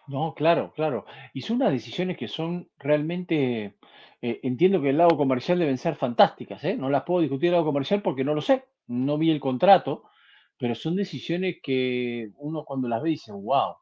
No, 0.09 0.35
claro, 0.35 0.73
claro. 0.75 1.05
Y 1.35 1.43
son 1.43 1.57
unas 1.57 1.71
decisiones 1.73 2.17
que 2.17 2.29
son 2.29 2.71
realmente, 2.79 3.77
eh, 4.23 4.41
entiendo 4.43 4.81
que 4.81 4.89
el 4.91 4.97
lado 4.97 5.19
comercial 5.19 5.59
deben 5.59 5.77
ser 5.77 5.97
fantásticas, 5.97 6.65
¿eh? 6.65 6.77
No 6.77 6.89
las 6.89 7.03
puedo 7.05 7.21
discutir 7.21 7.49
el 7.49 7.53
lado 7.53 7.67
comercial 7.67 8.01
porque 8.01 8.25
no 8.25 8.35
lo 8.35 8.41
sé, 8.41 8.65
no 8.87 9.19
vi 9.19 9.31
el 9.31 9.39
contrato, 9.39 10.05
pero 10.59 10.75
son 10.75 10.97
decisiones 10.97 11.57
que 11.63 12.31
uno 12.39 12.65
cuando 12.65 12.89
las 12.89 13.03
ve 13.03 13.11
dice, 13.11 13.33
wow. 13.33 13.75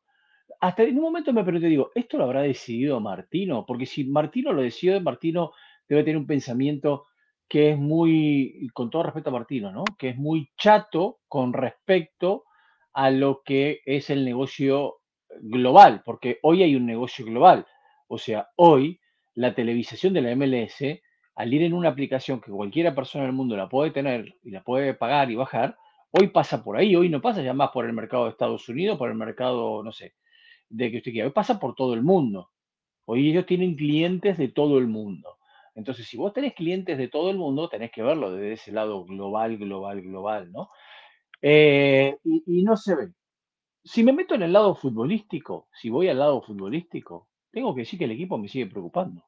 hasta 0.60 0.82
en 0.82 0.96
un 0.96 1.02
momento 1.02 1.32
me 1.32 1.44
pregunté, 1.44 1.68
digo, 1.68 1.92
¿esto 1.94 2.18
lo 2.18 2.24
habrá 2.24 2.42
decidido 2.42 2.98
Martino? 2.98 3.64
Porque 3.64 3.86
si 3.86 4.04
Martino 4.04 4.52
lo 4.52 4.62
decidió, 4.62 5.00
Martino 5.00 5.52
debe 5.88 6.02
tener 6.02 6.16
un 6.16 6.26
pensamiento 6.26 7.06
que 7.48 7.70
es 7.70 7.78
muy, 7.78 8.68
con 8.74 8.90
todo 8.90 9.04
respeto 9.04 9.30
a 9.30 9.34
Martino, 9.34 9.70
¿no? 9.72 9.84
Que 9.98 10.10
es 10.10 10.16
muy 10.16 10.50
chato 10.56 11.20
con 11.28 11.52
respecto 11.52 12.44
a 12.92 13.10
lo 13.10 13.42
que 13.44 13.80
es 13.84 14.10
el 14.10 14.24
negocio 14.24 14.96
global, 15.40 16.02
porque 16.04 16.38
hoy 16.42 16.62
hay 16.62 16.74
un 16.74 16.86
negocio 16.86 17.24
global. 17.24 17.66
O 18.08 18.18
sea, 18.18 18.48
hoy 18.56 19.00
la 19.34 19.54
televisación 19.54 20.14
de 20.14 20.22
la 20.22 20.34
MLS, 20.34 21.00
al 21.34 21.52
ir 21.52 21.62
en 21.62 21.74
una 21.74 21.90
aplicación 21.90 22.40
que 22.40 22.50
cualquiera 22.50 22.94
persona 22.94 23.24
del 23.24 23.34
mundo 23.34 23.56
la 23.56 23.68
puede 23.68 23.90
tener 23.90 24.34
y 24.42 24.50
la 24.50 24.62
puede 24.62 24.94
pagar 24.94 25.30
y 25.30 25.36
bajar, 25.36 25.76
hoy 26.10 26.28
pasa 26.28 26.64
por 26.64 26.76
ahí, 26.76 26.96
hoy 26.96 27.08
no 27.08 27.20
pasa 27.20 27.42
ya 27.42 27.52
más 27.52 27.70
por 27.70 27.84
el 27.84 27.92
mercado 27.92 28.24
de 28.24 28.30
Estados 28.30 28.68
Unidos, 28.68 28.98
por 28.98 29.10
el 29.10 29.16
mercado, 29.16 29.82
no 29.82 29.92
sé, 29.92 30.14
de 30.68 30.90
que 30.90 30.98
usted 30.98 31.12
quiera, 31.12 31.26
hoy 31.26 31.32
pasa 31.34 31.60
por 31.60 31.74
todo 31.74 31.94
el 31.94 32.02
mundo. 32.02 32.50
Hoy 33.04 33.30
ellos 33.30 33.46
tienen 33.46 33.76
clientes 33.76 34.36
de 34.38 34.48
todo 34.48 34.78
el 34.78 34.88
mundo. 34.88 35.35
Entonces, 35.76 36.06
si 36.08 36.16
vos 36.16 36.32
tenés 36.32 36.54
clientes 36.54 36.96
de 36.96 37.08
todo 37.08 37.30
el 37.30 37.36
mundo, 37.36 37.68
tenés 37.68 37.92
que 37.92 38.02
verlo 38.02 38.32
desde 38.32 38.54
ese 38.54 38.72
lado 38.72 39.04
global, 39.04 39.58
global, 39.58 40.00
global, 40.00 40.50
¿no? 40.50 40.70
Eh, 41.42 42.16
y, 42.24 42.62
no 42.62 42.78
se 42.78 42.96
ve. 42.96 43.12
Si 43.84 44.02
me 44.02 44.14
meto 44.14 44.34
en 44.34 44.42
el 44.42 44.54
lado 44.54 44.74
futbolístico, 44.74 45.68
si 45.72 45.90
voy 45.90 46.08
al 46.08 46.18
lado 46.18 46.40
futbolístico, 46.40 47.28
tengo 47.52 47.74
que 47.74 47.82
decir 47.82 47.98
que 47.98 48.06
el 48.06 48.12
equipo 48.12 48.38
me 48.38 48.48
sigue 48.48 48.66
preocupando. 48.66 49.26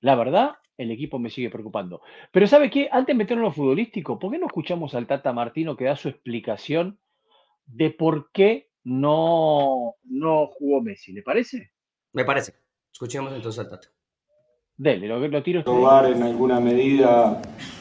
La 0.00 0.14
verdad, 0.16 0.56
el 0.76 0.90
equipo 0.90 1.18
me 1.18 1.30
sigue 1.30 1.48
preocupando. 1.48 2.02
Pero 2.30 2.46
¿sabe 2.46 2.68
qué? 2.68 2.90
Antes 2.92 3.14
de 3.14 3.18
meternos 3.18 3.44
en 3.44 3.48
lo 3.48 3.52
futbolístico, 3.52 4.18
¿por 4.18 4.30
qué 4.30 4.38
no 4.38 4.46
escuchamos 4.46 4.94
al 4.94 5.06
Tata 5.06 5.32
Martino 5.32 5.78
que 5.78 5.86
da 5.86 5.96
su 5.96 6.10
explicación 6.10 7.00
de 7.64 7.90
por 7.90 8.30
qué 8.32 8.68
no, 8.84 9.94
no 10.04 10.46
jugó 10.48 10.82
Messi? 10.82 11.14
¿Le 11.14 11.22
parece? 11.22 11.72
Me 12.12 12.26
parece. 12.26 12.54
Escuchemos 12.92 13.32
entonces 13.32 13.60
al 13.60 13.70
Tata. 13.70 13.95
Dele, 14.76 15.06
lo, 15.08 15.26
lo 15.26 15.42
tiro. 15.42 15.64
Probar 15.64 16.06
en 16.06 16.22
alguna 16.22 16.60
medida 16.60 17.40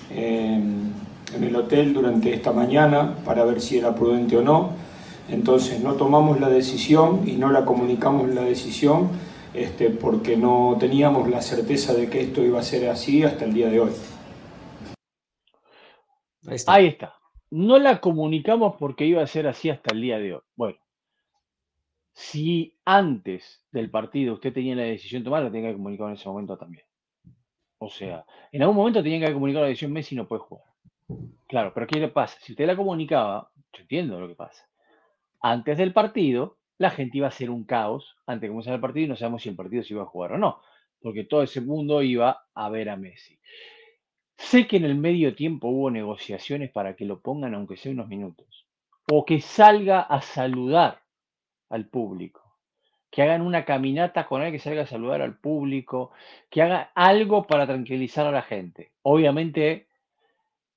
en, 0.09 0.93
en 1.35 1.43
el 1.43 1.55
hotel 1.55 1.93
durante 1.93 2.33
esta 2.33 2.51
mañana 2.51 3.15
para 3.25 3.43
ver 3.43 3.59
si 3.59 3.77
era 3.77 3.93
prudente 3.93 4.37
o 4.37 4.41
no. 4.41 4.71
Entonces 5.29 5.81
no 5.81 5.95
tomamos 5.95 6.39
la 6.39 6.49
decisión 6.49 7.27
y 7.27 7.33
no 7.33 7.51
la 7.51 7.65
comunicamos 7.65 8.29
la 8.29 8.41
decisión 8.41 9.09
este, 9.53 9.89
porque 9.89 10.37
no 10.37 10.77
teníamos 10.79 11.29
la 11.29 11.41
certeza 11.41 11.93
de 11.93 12.09
que 12.09 12.21
esto 12.21 12.43
iba 12.43 12.59
a 12.59 12.63
ser 12.63 12.89
así 12.89 13.23
hasta 13.23 13.45
el 13.45 13.53
día 13.53 13.69
de 13.69 13.79
hoy. 13.79 13.91
Ahí 16.47 16.55
está. 16.55 16.73
Ahí 16.73 16.87
está. 16.87 17.15
No 17.49 17.79
la 17.79 18.01
comunicamos 18.01 18.75
porque 18.77 19.05
iba 19.05 19.21
a 19.21 19.27
ser 19.27 19.47
así 19.47 19.69
hasta 19.69 19.93
el 19.93 20.01
día 20.01 20.19
de 20.19 20.35
hoy. 20.35 20.41
Bueno, 20.55 20.77
si 22.15 22.77
antes 22.85 23.61
del 23.73 23.91
partido 23.91 24.35
usted 24.35 24.53
tenía 24.53 24.73
la 24.73 24.83
decisión 24.83 25.23
tomada, 25.23 25.43
la 25.43 25.51
tenía 25.51 25.69
que 25.69 25.75
comunicar 25.75 26.07
en 26.07 26.13
ese 26.13 26.29
momento 26.29 26.57
también. 26.57 26.85
O 27.77 27.89
sea, 27.89 28.25
en 28.53 28.61
algún 28.61 28.77
momento 28.77 29.03
tenía 29.03 29.27
que 29.27 29.33
comunicar 29.33 29.63
la 29.63 29.67
decisión 29.67 29.91
Messi 29.91 30.15
no 30.15 30.25
puede 30.25 30.41
jugar. 30.41 30.65
Claro, 31.45 31.73
pero 31.73 31.85
¿qué 31.85 31.99
le 31.99 32.07
pasa? 32.07 32.37
Si 32.39 32.53
usted 32.53 32.65
la 32.65 32.77
comunicaba, 32.77 33.51
yo 33.73 33.81
entiendo 33.81 34.17
lo 34.17 34.29
que 34.29 34.35
pasa. 34.35 34.65
Antes 35.41 35.77
del 35.77 35.91
partido, 35.91 36.57
la 36.77 36.89
gente 36.89 37.17
iba 37.17 37.27
a 37.27 37.31
ser 37.31 37.49
un 37.49 37.65
caos 37.65 38.15
antes 38.25 38.43
de 38.43 38.47
comenzar 38.47 38.73
el 38.75 38.79
partido 38.79 39.05
y 39.05 39.09
no 39.09 39.17
sabemos 39.17 39.43
si 39.43 39.49
el 39.49 39.57
partido 39.57 39.83
se 39.83 39.93
iba 39.93 40.03
a 40.03 40.07
jugar 40.07 40.31
o 40.31 40.37
no, 40.37 40.61
porque 41.01 41.25
todo 41.25 41.43
ese 41.43 41.59
mundo 41.59 42.01
iba 42.01 42.45
a 42.53 42.69
ver 42.69 42.89
a 42.89 42.95
Messi. 42.95 43.37
Sé 44.37 44.67
que 44.67 44.77
en 44.77 44.85
el 44.85 44.95
medio 44.95 45.35
tiempo 45.35 45.67
hubo 45.67 45.91
negociaciones 45.91 46.71
para 46.71 46.95
que 46.95 47.03
lo 47.03 47.19
pongan 47.19 47.55
aunque 47.55 47.75
sea 47.75 47.91
unos 47.91 48.07
minutos, 48.07 48.65
o 49.11 49.25
que 49.25 49.41
salga 49.41 49.99
a 49.99 50.21
saludar 50.21 51.04
al 51.69 51.87
público, 51.87 52.57
que 53.11 53.21
hagan 53.21 53.41
una 53.41 53.65
caminata 53.65 54.25
con 54.27 54.41
él, 54.41 54.51
que 54.51 54.59
salga 54.59 54.83
a 54.83 54.87
saludar 54.87 55.21
al 55.21 55.37
público, 55.37 56.11
que 56.49 56.61
haga 56.61 56.91
algo 56.95 57.47
para 57.47 57.65
tranquilizar 57.67 58.25
a 58.27 58.31
la 58.31 58.41
gente. 58.41 58.91
Obviamente, 59.03 59.87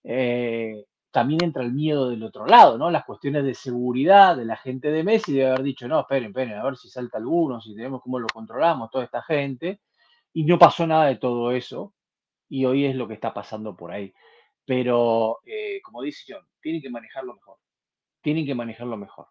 eh, 0.04 0.84
también 1.10 1.42
entra 1.42 1.62
el 1.62 1.72
miedo 1.72 2.10
del 2.10 2.22
otro 2.22 2.46
lado, 2.46 2.78
¿no? 2.78 2.90
Las 2.90 3.04
cuestiones 3.04 3.44
de 3.44 3.54
seguridad 3.54 4.36
de 4.36 4.44
la 4.44 4.56
gente 4.56 4.90
de 4.90 5.02
Messi 5.02 5.32
debe 5.32 5.48
haber 5.48 5.62
dicho, 5.62 5.88
no, 5.88 6.00
esperen, 6.00 6.28
esperen, 6.28 6.54
a 6.54 6.64
ver 6.64 6.76
si 6.76 6.88
salta 6.88 7.18
alguno, 7.18 7.60
si 7.60 7.74
tenemos 7.74 8.02
cómo 8.02 8.18
lo 8.18 8.28
controlamos, 8.28 8.90
toda 8.90 9.04
esta 9.04 9.22
gente. 9.22 9.80
Y 10.32 10.44
no 10.44 10.58
pasó 10.58 10.86
nada 10.86 11.06
de 11.06 11.16
todo 11.16 11.52
eso. 11.52 11.94
Y 12.48 12.64
hoy 12.64 12.84
es 12.86 12.94
lo 12.94 13.08
que 13.08 13.14
está 13.14 13.34
pasando 13.34 13.76
por 13.76 13.90
ahí. 13.90 14.12
Pero, 14.64 15.38
eh, 15.44 15.80
como 15.82 16.02
dice 16.02 16.34
John, 16.34 16.46
tienen 16.60 16.82
que 16.82 16.90
manejarlo 16.90 17.34
mejor. 17.34 17.58
Tienen 18.20 18.46
que 18.46 18.54
manejarlo 18.54 18.96
mejor. 18.96 19.26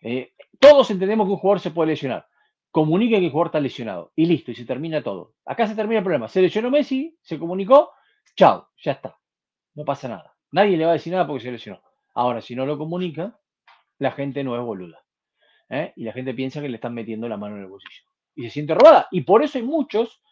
Eh, 0.00 0.32
todos 0.58 0.90
entendemos 0.90 1.26
que 1.26 1.32
un 1.32 1.38
jugador 1.38 1.60
se 1.60 1.70
puede 1.70 1.90
lesionar. 1.90 2.26
Comunique 2.70 3.18
que 3.18 3.26
el 3.26 3.30
jugador 3.30 3.48
está 3.48 3.60
lesionado. 3.60 4.12
Y 4.16 4.26
listo, 4.26 4.50
y 4.50 4.54
se 4.54 4.64
termina 4.64 5.02
todo. 5.02 5.34
Acá 5.44 5.66
se 5.66 5.74
termina 5.74 5.98
el 5.98 6.04
problema. 6.04 6.28
Se 6.28 6.42
lesionó 6.42 6.70
Messi, 6.70 7.16
se 7.22 7.38
comunicó, 7.38 7.92
chao, 8.34 8.68
ya 8.82 8.92
está. 8.92 9.18
No 9.74 9.84
pasa 9.84 10.08
nada. 10.08 10.34
Nadie 10.52 10.76
le 10.76 10.84
va 10.84 10.90
a 10.90 10.94
decir 10.94 11.12
nada 11.12 11.26
porque 11.26 11.42
se 11.42 11.52
lesionó. 11.52 11.80
Ahora, 12.14 12.40
si 12.40 12.54
no 12.54 12.66
lo 12.66 12.78
comunica, 12.78 13.38
la 13.98 14.12
gente 14.12 14.42
no 14.44 14.56
es 14.56 14.62
boluda. 14.62 15.04
¿eh? 15.68 15.92
Y 15.96 16.04
la 16.04 16.12
gente 16.12 16.34
piensa 16.34 16.60
que 16.60 16.68
le 16.68 16.76
están 16.76 16.94
metiendo 16.94 17.28
la 17.28 17.36
mano 17.36 17.56
en 17.56 17.62
el 17.62 17.68
bolsillo. 17.68 18.04
Y 18.34 18.44
se 18.44 18.50
siente 18.50 18.74
robada. 18.74 19.08
Y 19.10 19.22
por 19.22 19.42
eso 19.42 19.58
hay 19.58 19.64
muchos 19.64 20.22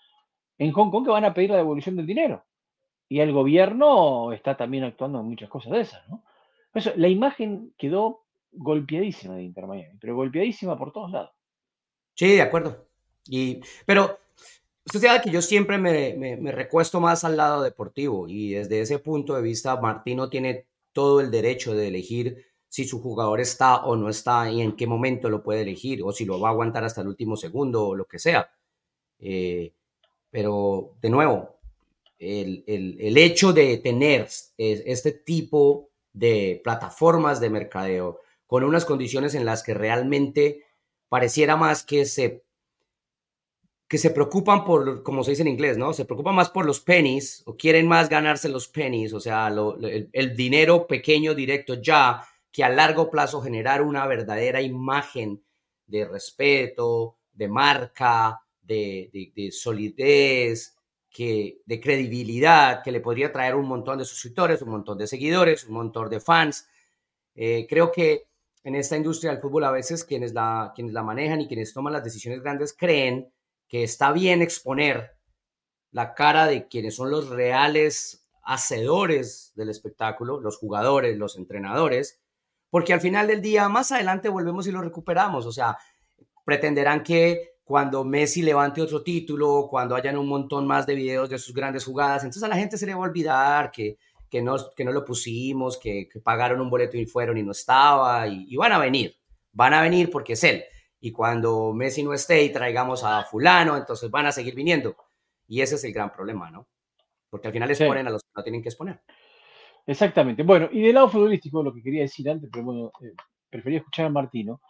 en 0.58 0.72
Hong 0.72 0.90
Kong 0.90 1.04
que 1.04 1.10
van 1.10 1.24
a 1.24 1.34
pedir 1.34 1.50
la 1.50 1.56
devolución 1.56 1.96
del 1.96 2.06
dinero. 2.06 2.44
Y 3.08 3.20
el 3.20 3.32
gobierno 3.32 4.32
está 4.32 4.56
también 4.56 4.84
actuando 4.84 5.20
en 5.20 5.26
muchas 5.26 5.48
cosas 5.48 5.72
de 5.72 5.80
esas. 5.80 6.02
Eso, 6.72 6.92
la 6.96 7.08
imagen 7.08 7.74
quedó 7.76 8.23
golpeadísima 8.56 9.36
de 9.36 9.42
Inter 9.42 9.66
Miami, 9.66 9.98
pero 10.00 10.16
golpeadísima 10.16 10.76
por 10.78 10.92
todos 10.92 11.10
lados. 11.10 11.30
Sí, 12.14 12.32
de 12.32 12.42
acuerdo. 12.42 12.86
Y, 13.26 13.60
pero 13.86 14.18
Usted 14.86 15.00
sabe 15.00 15.22
que 15.22 15.30
yo 15.30 15.40
siempre 15.40 15.78
me, 15.78 16.52
recuesto 16.52 17.00
más 17.00 17.24
al 17.24 17.38
lado 17.38 17.62
deportivo 17.62 18.28
y 18.28 18.50
desde 18.50 18.80
ese 18.82 18.98
punto 18.98 19.34
de 19.34 19.42
vista 19.42 19.80
Martino 19.80 20.28
tiene 20.28 20.66
todo 20.92 21.20
el 21.20 21.30
derecho 21.30 21.74
de 21.74 21.88
elegir 21.88 22.44
si 22.68 22.84
su 22.84 23.00
jugador 23.00 23.40
está 23.40 23.84
o 23.84 23.96
no 23.96 24.10
está 24.10 24.50
y 24.50 24.60
en 24.60 24.76
qué 24.76 24.86
momento 24.86 25.30
lo 25.30 25.42
puede 25.42 25.62
elegir 25.62 26.02
o 26.02 26.12
si 26.12 26.26
lo 26.26 26.38
va 26.38 26.48
a 26.48 26.52
aguantar 26.52 26.84
hasta 26.84 27.00
el 27.00 27.08
último 27.08 27.36
segundo 27.36 27.88
o 27.88 27.94
lo 27.94 28.04
que 28.04 28.18
sea. 28.18 28.52
Eh, 29.18 29.72
pero 30.30 30.96
de 31.00 31.08
nuevo, 31.08 31.56
el, 32.18 32.62
el, 32.66 33.16
hecho 33.16 33.52
de 33.52 33.78
tener 33.78 34.28
este 34.58 35.12
tipo 35.12 35.88
de 36.12 36.60
plataformas 36.62 37.40
de 37.40 37.50
mercadeo 37.50 38.20
con 38.54 38.62
unas 38.62 38.84
condiciones 38.84 39.34
en 39.34 39.44
las 39.44 39.64
que 39.64 39.74
realmente 39.74 40.62
pareciera 41.08 41.56
más 41.56 41.82
que 41.82 42.04
se 42.04 42.44
que 43.88 43.98
se 43.98 44.10
preocupan 44.10 44.64
por, 44.64 45.02
como 45.02 45.24
se 45.24 45.32
dice 45.32 45.42
en 45.42 45.48
inglés, 45.48 45.76
¿no? 45.76 45.92
Se 45.92 46.04
preocupan 46.04 46.36
más 46.36 46.50
por 46.50 46.64
los 46.64 46.78
pennies 46.78 47.42
o 47.46 47.56
quieren 47.56 47.88
más 47.88 48.08
ganarse 48.08 48.48
los 48.48 48.68
pennies, 48.68 49.12
o 49.12 49.18
sea, 49.18 49.48
el, 49.48 50.36
dinero 50.36 50.86
pequeño 50.86 51.34
directo 51.34 51.82
ya, 51.82 52.24
que 52.52 52.62
a 52.62 52.68
largo 52.68 53.10
plazo 53.10 53.42
generar 53.42 53.82
una 53.82 54.06
verdadera 54.06 54.62
imagen 54.62 55.42
de 55.88 56.04
respeto, 56.04 57.18
de 57.32 57.48
marca, 57.48 58.40
de, 58.62 59.32
de, 59.34 59.50
solidez, 59.50 60.76
que, 61.10 61.58
de 61.66 61.80
credibilidad, 61.80 62.84
que 62.84 62.92
le 62.92 63.00
podría 63.00 63.32
traer 63.32 63.56
un 63.56 63.66
montón 63.66 63.98
de 63.98 64.04
suscriptores, 64.04 64.62
un 64.62 64.70
montón 64.70 64.96
de 64.96 65.08
seguidores, 65.08 65.64
un 65.64 65.74
montón 65.74 66.08
de 66.08 66.20
fans. 66.20 66.68
Eh, 67.34 67.66
creo 67.68 67.90
que 67.90 68.28
en 68.64 68.74
esta 68.74 68.96
industria 68.96 69.30
del 69.30 69.40
fútbol 69.40 69.64
a 69.64 69.70
veces 69.70 70.04
quienes 70.04 70.32
la, 70.32 70.72
quienes 70.74 70.94
la 70.94 71.02
manejan 71.02 71.40
y 71.42 71.46
quienes 71.46 71.72
toman 71.72 71.92
las 71.92 72.02
decisiones 72.02 72.42
grandes 72.42 72.74
creen 72.76 73.30
que 73.68 73.84
está 73.84 74.10
bien 74.10 74.42
exponer 74.42 75.12
la 75.90 76.14
cara 76.14 76.46
de 76.46 76.66
quienes 76.66 76.96
son 76.96 77.10
los 77.10 77.28
reales 77.28 78.26
hacedores 78.42 79.52
del 79.54 79.68
espectáculo, 79.68 80.40
los 80.40 80.58
jugadores, 80.58 81.16
los 81.16 81.36
entrenadores, 81.36 82.20
porque 82.70 82.92
al 82.92 83.00
final 83.00 83.26
del 83.26 83.40
día, 83.40 83.68
más 83.68 83.92
adelante 83.92 84.28
volvemos 84.28 84.66
y 84.66 84.72
lo 84.72 84.82
recuperamos, 84.82 85.46
o 85.46 85.52
sea, 85.52 85.78
pretenderán 86.44 87.02
que 87.02 87.52
cuando 87.62 88.04
Messi 88.04 88.42
levante 88.42 88.82
otro 88.82 89.02
título, 89.02 89.68
cuando 89.70 89.94
hayan 89.94 90.18
un 90.18 90.28
montón 90.28 90.66
más 90.66 90.86
de 90.86 90.94
videos 90.94 91.30
de 91.30 91.38
sus 91.38 91.54
grandes 91.54 91.84
jugadas, 91.84 92.22
entonces 92.22 92.42
a 92.42 92.48
la 92.48 92.56
gente 92.56 92.76
se 92.76 92.86
le 92.86 92.94
va 92.94 93.04
a 93.04 93.08
olvidar 93.08 93.70
que, 93.70 93.96
que, 94.34 94.42
no, 94.42 94.56
que 94.74 94.84
no 94.84 94.90
lo 94.90 95.04
pusimos, 95.04 95.78
que, 95.78 96.08
pagaron 96.22 96.60
un 96.60 96.70
boleto 96.70 96.96
y 96.96 97.06
fueron 97.06 97.38
y 97.38 97.42
no 97.42 97.52
estaba, 97.52 98.26
y, 98.26 98.46
y 98.48 98.56
van 98.56 98.72
a 98.72 98.78
venir, 98.78 99.14
van 99.52 99.74
a 99.74 99.82
venir 99.82 100.10
porque 100.10 100.32
es 100.32 100.42
él 100.44 100.64
y 101.04 101.12
cuando 101.12 101.74
Messi 101.74 102.02
no 102.02 102.14
esté 102.14 102.42
y 102.42 102.50
traigamos 102.50 103.04
a 103.04 103.24
fulano, 103.24 103.76
entonces 103.76 104.10
van 104.10 104.24
a 104.24 104.32
seguir 104.32 104.54
viniendo. 104.54 104.96
Y 105.46 105.60
ese 105.60 105.74
es 105.74 105.84
el 105.84 105.92
gran 105.92 106.10
problema, 106.10 106.50
¿no? 106.50 106.66
Porque 107.28 107.48
al 107.48 107.52
final 107.52 107.70
exponen 107.70 108.06
a 108.06 108.10
los 108.10 108.22
que 108.22 108.30
no 108.34 108.42
tienen 108.42 108.62
que 108.62 108.70
exponer. 108.70 109.02
Exactamente. 109.86 110.42
Bueno, 110.44 110.70
y 110.72 110.80
del 110.80 110.94
lado 110.94 111.10
futbolístico, 111.10 111.62
lo 111.62 111.74
que 111.74 111.82
quería 111.82 112.00
decir 112.00 112.30
antes, 112.30 112.48
pero 112.50 112.64
bueno, 112.64 112.90
eh, 113.02 113.12
prefería 113.50 113.80
escuchar 113.80 114.06
a 114.06 114.08
Martino, 114.08 114.62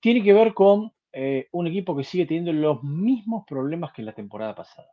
tiene 0.00 0.24
que 0.24 0.32
ver 0.32 0.54
con 0.54 0.90
eh, 1.12 1.48
un 1.52 1.66
equipo 1.66 1.94
que 1.94 2.04
sigue 2.04 2.24
teniendo 2.24 2.54
los 2.54 2.82
mismos 2.82 3.44
problemas 3.46 3.92
que 3.92 4.00
la 4.00 4.14
temporada 4.14 4.54
pasada. 4.54 4.88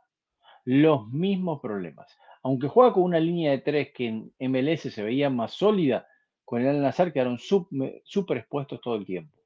Los 0.66 1.08
mismos 1.08 1.62
problemas. 1.62 2.18
Aunque 2.43 2.67
juega 2.67 2.93
con 2.93 3.03
una 3.03 3.19
línea 3.19 3.51
de 3.51 3.60
tres 3.60 3.91
que 3.93 4.07
en 4.07 4.33
MLS 4.39 4.93
se 4.93 5.03
veía 5.03 5.29
más 5.29 5.53
sólida, 5.53 6.07
con 6.43 6.62
el 6.62 6.67
Al-Nazar 6.67 7.13
quedaron 7.13 7.38
súper 7.39 8.38
expuestos 8.38 8.81
todo 8.81 8.95
el 8.95 9.05
tiempo. 9.05 9.38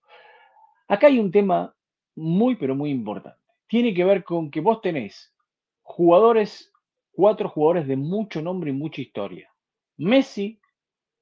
Acá 0.87 1.07
hay 1.07 1.19
un 1.19 1.31
tema 1.31 1.75
muy, 2.15 2.55
pero 2.55 2.75
muy 2.75 2.91
importante. 2.91 3.39
Tiene 3.67 3.93
que 3.93 4.05
ver 4.05 4.23
con 4.23 4.49
que 4.49 4.61
vos 4.61 4.81
tenés 4.81 5.33
jugadores, 5.81 6.71
cuatro 7.11 7.49
jugadores 7.49 7.87
de 7.87 7.97
mucho 7.97 8.41
nombre 8.41 8.71
y 8.71 8.73
mucha 8.73 9.01
historia. 9.01 9.51
Messi, 9.97 10.59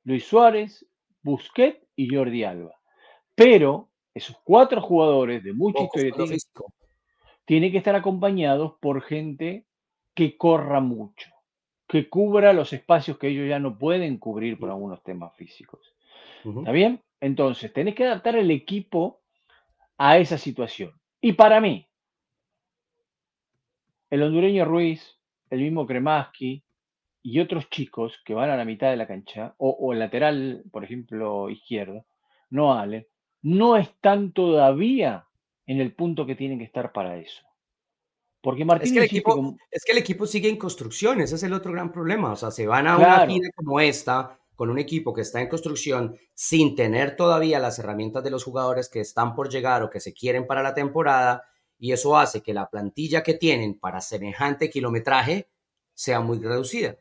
Luis 0.03 0.25
Suárez, 0.25 0.86
Busquets 1.22 1.86
y 1.96 2.13
Jordi 2.13 2.44
Alba. 2.44 2.75
Pero 3.36 3.89
esos 4.13 4.38
cuatro 4.44 4.82
jugadores 4.82 5.44
de 5.44 5.53
mucha 5.53 5.84
historia 5.84 6.13
tienen, 7.46 7.72
que 7.72 7.77
estar 7.77 7.96
acompañados 7.96 8.75
por 8.80 9.01
gente 9.01 9.65
que 10.13 10.38
corra 10.38 10.80
mucho, 10.80 11.30
que 11.94 12.10
cubra 12.10 12.54
los 12.54 12.74
espacios 12.74 13.20
que 13.20 13.28
ellos 13.28 13.48
ya 13.48 13.60
no 13.60 13.78
pueden 13.78 14.18
cubrir 14.18 14.58
por 14.58 14.72
algunos 14.72 15.04
temas 15.04 15.32
físicos. 15.36 15.94
¿Está 16.44 16.72
bien? 16.72 17.04
Entonces, 17.22 17.72
tenés 17.72 17.94
que 17.94 18.04
adaptar 18.04 18.36
el 18.36 18.50
equipo 18.50 19.22
a 20.00 20.18
esa 20.18 20.40
situación. 20.40 20.92
Y 21.22 21.34
para 21.34 21.62
mí, 21.62 21.86
el 24.10 24.24
hondureño 24.24 24.66
Ruiz, 24.66 25.20
el 25.52 25.60
mismo 25.60 25.86
Kremaski 25.86 26.64
y 27.22 27.40
otros 27.40 27.70
chicos 27.70 28.20
que 28.26 28.34
van 28.34 28.50
a 28.50 28.58
la 28.58 28.66
mitad 28.66 28.90
de 28.90 28.98
la 28.98 29.06
cancha, 29.06 29.54
o, 29.60 29.94
el 29.94 30.00
lateral, 30.00 30.64
por 30.72 30.84
ejemplo, 30.84 31.48
izquierdo, 31.52 32.08
no 32.50 32.74
Ale, 32.74 33.08
no 33.44 33.78
están 33.78 34.32
todavía 34.32 35.28
en 35.68 35.80
el 35.80 35.94
punto 35.94 36.26
que 36.26 36.34
tienen 36.34 36.58
que 36.58 36.66
estar 36.66 36.92
para 36.92 37.18
eso. 37.18 37.44
Porque 38.44 38.66
Martín 38.66 38.88
es 38.88 38.92
que, 38.92 39.00
el 39.00 39.06
equipo, 39.06 39.56
es 39.72 39.86
que 39.86 39.94
el 39.94 39.98
equipo 40.00 40.28
sigue 40.28 40.50
en 40.50 40.58
construcción, 40.58 41.22
ese 41.22 41.36
es 41.36 41.44
el 41.44 41.54
otro 41.54 41.72
gran 41.72 41.94
problema. 41.94 42.34
O 42.34 42.36
sea, 42.36 42.52
se 42.52 42.68
van 42.68 42.88
a 42.88 42.98
una 42.98 43.26
gira 43.26 43.50
como 43.56 43.80
esta, 43.80 44.38
con 44.54 44.70
un 44.70 44.78
equipo 44.80 45.14
que 45.14 45.22
está 45.22 45.40
en 45.40 45.48
construcción, 45.48 46.18
sin 46.34 46.76
tener 46.76 47.16
todavía 47.16 47.58
las 47.60 47.80
herramientas 47.80 48.22
de 48.22 48.32
los 48.32 48.44
jugadores 48.44 48.90
que 48.90 49.00
están 49.00 49.34
por 49.34 49.48
llegar 49.48 49.82
o 49.82 49.90
que 49.90 50.02
se 50.02 50.14
quieren 50.14 50.46
para 50.46 50.62
la 50.62 50.74
temporada, 50.74 51.46
y 51.80 51.94
eso 51.94 52.18
hace 52.18 52.44
que 52.44 52.54
la 52.54 52.70
plantilla 52.70 53.24
que 53.24 53.36
tienen 53.36 53.80
para 53.80 54.02
semejante 54.02 54.70
kilometraje 54.70 55.48
sea 55.94 56.20
muy 56.20 56.38
reducida. 56.40 56.98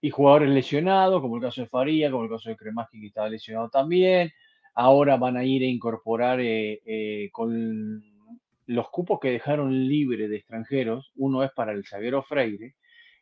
Y 0.00 0.10
jugadores 0.10 0.50
lesionados, 0.50 1.22
como 1.22 1.36
el 1.36 1.42
caso 1.42 1.60
de 1.60 1.68
Faría, 1.68 2.10
como 2.10 2.24
el 2.24 2.30
caso 2.30 2.48
de 2.48 2.56
Kremaski, 2.56 3.00
que 3.00 3.06
estaba 3.06 3.28
lesionado 3.28 3.68
también. 3.70 4.32
Ahora 4.74 5.16
van 5.16 5.36
a 5.36 5.44
ir 5.44 5.62
a 5.62 5.66
incorporar 5.66 6.40
eh, 6.40 6.82
eh, 6.84 7.30
con 7.30 8.02
los 8.66 8.90
cupos 8.90 9.18
que 9.20 9.30
dejaron 9.30 9.88
libre 9.88 10.28
de 10.28 10.36
extranjeros, 10.36 11.12
uno 11.16 11.42
es 11.42 11.50
para 11.52 11.72
el 11.72 11.84
Xavier 11.84 12.22
Freire 12.22 12.74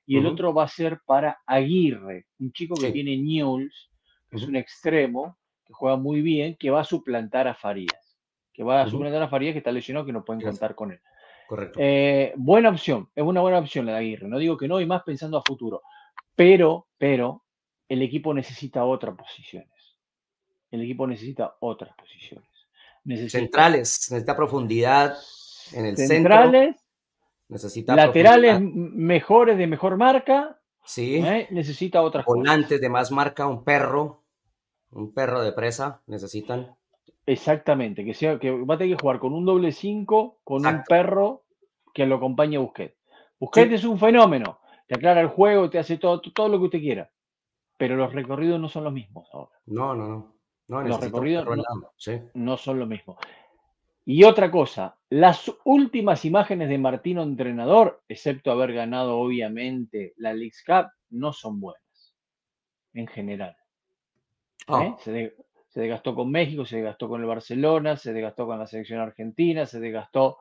y 0.06 0.18
el 0.18 0.26
otro 0.26 0.52
va 0.52 0.64
a 0.64 0.68
ser 0.68 1.00
para 1.06 1.38
Aguirre, 1.46 2.26
un 2.40 2.52
chico 2.52 2.74
que 2.74 2.90
tiene 2.90 3.16
Newells, 3.16 3.90
que 4.28 4.38
es 4.38 4.42
un 4.42 4.56
extremo, 4.56 5.38
que 5.64 5.72
juega 5.72 5.96
muy 5.96 6.20
bien, 6.20 6.56
que 6.58 6.70
va 6.70 6.80
a 6.80 6.84
suplantar 6.84 7.46
a 7.46 7.54
Farías, 7.54 8.18
que 8.52 8.64
va 8.64 8.82
a 8.82 8.88
suplantar 8.88 9.22
a 9.22 9.28
Farías 9.28 9.52
que 9.52 9.58
está 9.58 9.70
lesionado, 9.70 10.04
que 10.04 10.12
no 10.12 10.24
pueden 10.24 10.42
contar 10.42 10.74
con 10.74 10.90
él. 10.90 11.00
Correcto. 11.46 11.78
Eh, 11.80 12.32
buena 12.36 12.70
opción, 12.70 13.08
es 13.14 13.22
una 13.22 13.40
buena 13.40 13.58
opción 13.58 13.86
la 13.86 13.92
de 13.92 13.98
Aguirre, 13.98 14.28
no 14.28 14.38
digo 14.38 14.56
que 14.56 14.66
no, 14.66 14.80
y 14.80 14.86
más 14.86 15.04
pensando 15.04 15.38
a 15.38 15.42
futuro, 15.46 15.82
pero, 16.34 16.88
pero, 16.98 17.44
el 17.88 18.02
equipo 18.02 18.34
necesita 18.34 18.84
otras 18.84 19.16
posiciones. 19.16 19.68
El 20.70 20.82
equipo 20.82 21.06
necesita 21.06 21.56
otras 21.60 21.94
posiciones. 21.96 22.49
Centrales, 23.28 24.08
necesita 24.10 24.36
profundidad 24.36 25.16
en 25.72 25.86
el 25.86 25.96
Centrales, 25.96 26.74
centro. 26.74 26.82
Necesita 27.48 27.96
laterales 27.96 28.60
mejores 28.60 29.58
de 29.58 29.66
mejor 29.66 29.96
marca. 29.96 30.60
Sí. 30.84 31.16
¿eh? 31.16 31.48
Necesita 31.50 32.02
otras 32.02 32.24
Volantes 32.24 32.80
de 32.80 32.88
más 32.88 33.10
marca, 33.10 33.46
un 33.46 33.64
perro, 33.64 34.22
un 34.90 35.12
perro 35.12 35.42
de 35.42 35.52
presa, 35.52 36.02
necesitan. 36.06 36.76
Exactamente, 37.26 38.04
que 38.04 38.14
sea 38.14 38.38
que 38.38 38.50
va 38.50 38.74
a 38.74 38.78
tener 38.78 38.96
que 38.96 39.02
jugar 39.02 39.18
con 39.18 39.34
un 39.34 39.44
doble 39.44 39.72
5, 39.72 40.40
con 40.42 40.66
un 40.66 40.82
perro 40.84 41.44
que 41.92 42.06
lo 42.06 42.16
acompañe 42.16 42.56
a 42.56 42.60
Busquets. 42.60 42.96
Busquets 43.38 43.74
es 43.74 43.84
un 43.84 43.98
fenómeno, 43.98 44.60
te 44.86 44.96
aclara 44.96 45.20
el 45.20 45.28
juego, 45.28 45.70
te 45.70 45.78
hace 45.78 45.98
todo, 45.98 46.20
todo 46.20 46.48
lo 46.48 46.58
que 46.58 46.64
usted 46.64 46.80
quiera, 46.80 47.10
pero 47.76 47.96
los 47.96 48.12
recorridos 48.12 48.60
no 48.60 48.68
son 48.68 48.84
los 48.84 48.92
mismos 48.92 49.28
ahora. 49.32 49.52
No, 49.66 49.94
no, 49.94 50.08
no. 50.08 50.39
No 50.70 50.82
los 50.82 51.00
recorridos 51.00 51.46
no 52.34 52.56
son 52.56 52.78
lo 52.78 52.86
mismo. 52.86 53.18
Y 54.04 54.24
otra 54.24 54.50
cosa, 54.50 54.96
las 55.10 55.52
últimas 55.64 56.24
imágenes 56.24 56.68
de 56.68 56.78
Martino 56.78 57.22
entrenador, 57.22 58.02
excepto 58.08 58.50
haber 58.50 58.72
ganado 58.72 59.18
obviamente 59.18 60.14
la 60.16 60.32
League 60.32 60.52
Cup, 60.66 60.86
no 61.10 61.32
son 61.32 61.60
buenas 61.60 62.14
en 62.94 63.06
general. 63.06 63.56
Ah. 64.68 64.96
¿Eh? 65.04 65.34
Se, 65.68 65.80
desgastó 65.80 66.14
con 66.14 66.30
México, 66.30 66.64
se 66.64 66.76
desgastó 66.76 67.08
con 67.08 67.20
el 67.20 67.26
Barcelona, 67.26 67.96
se 67.96 68.12
desgastó 68.12 68.46
con 68.46 68.58
la 68.58 68.66
selección 68.66 69.00
argentina, 69.00 69.66
se 69.66 69.78
desgastó 69.78 70.38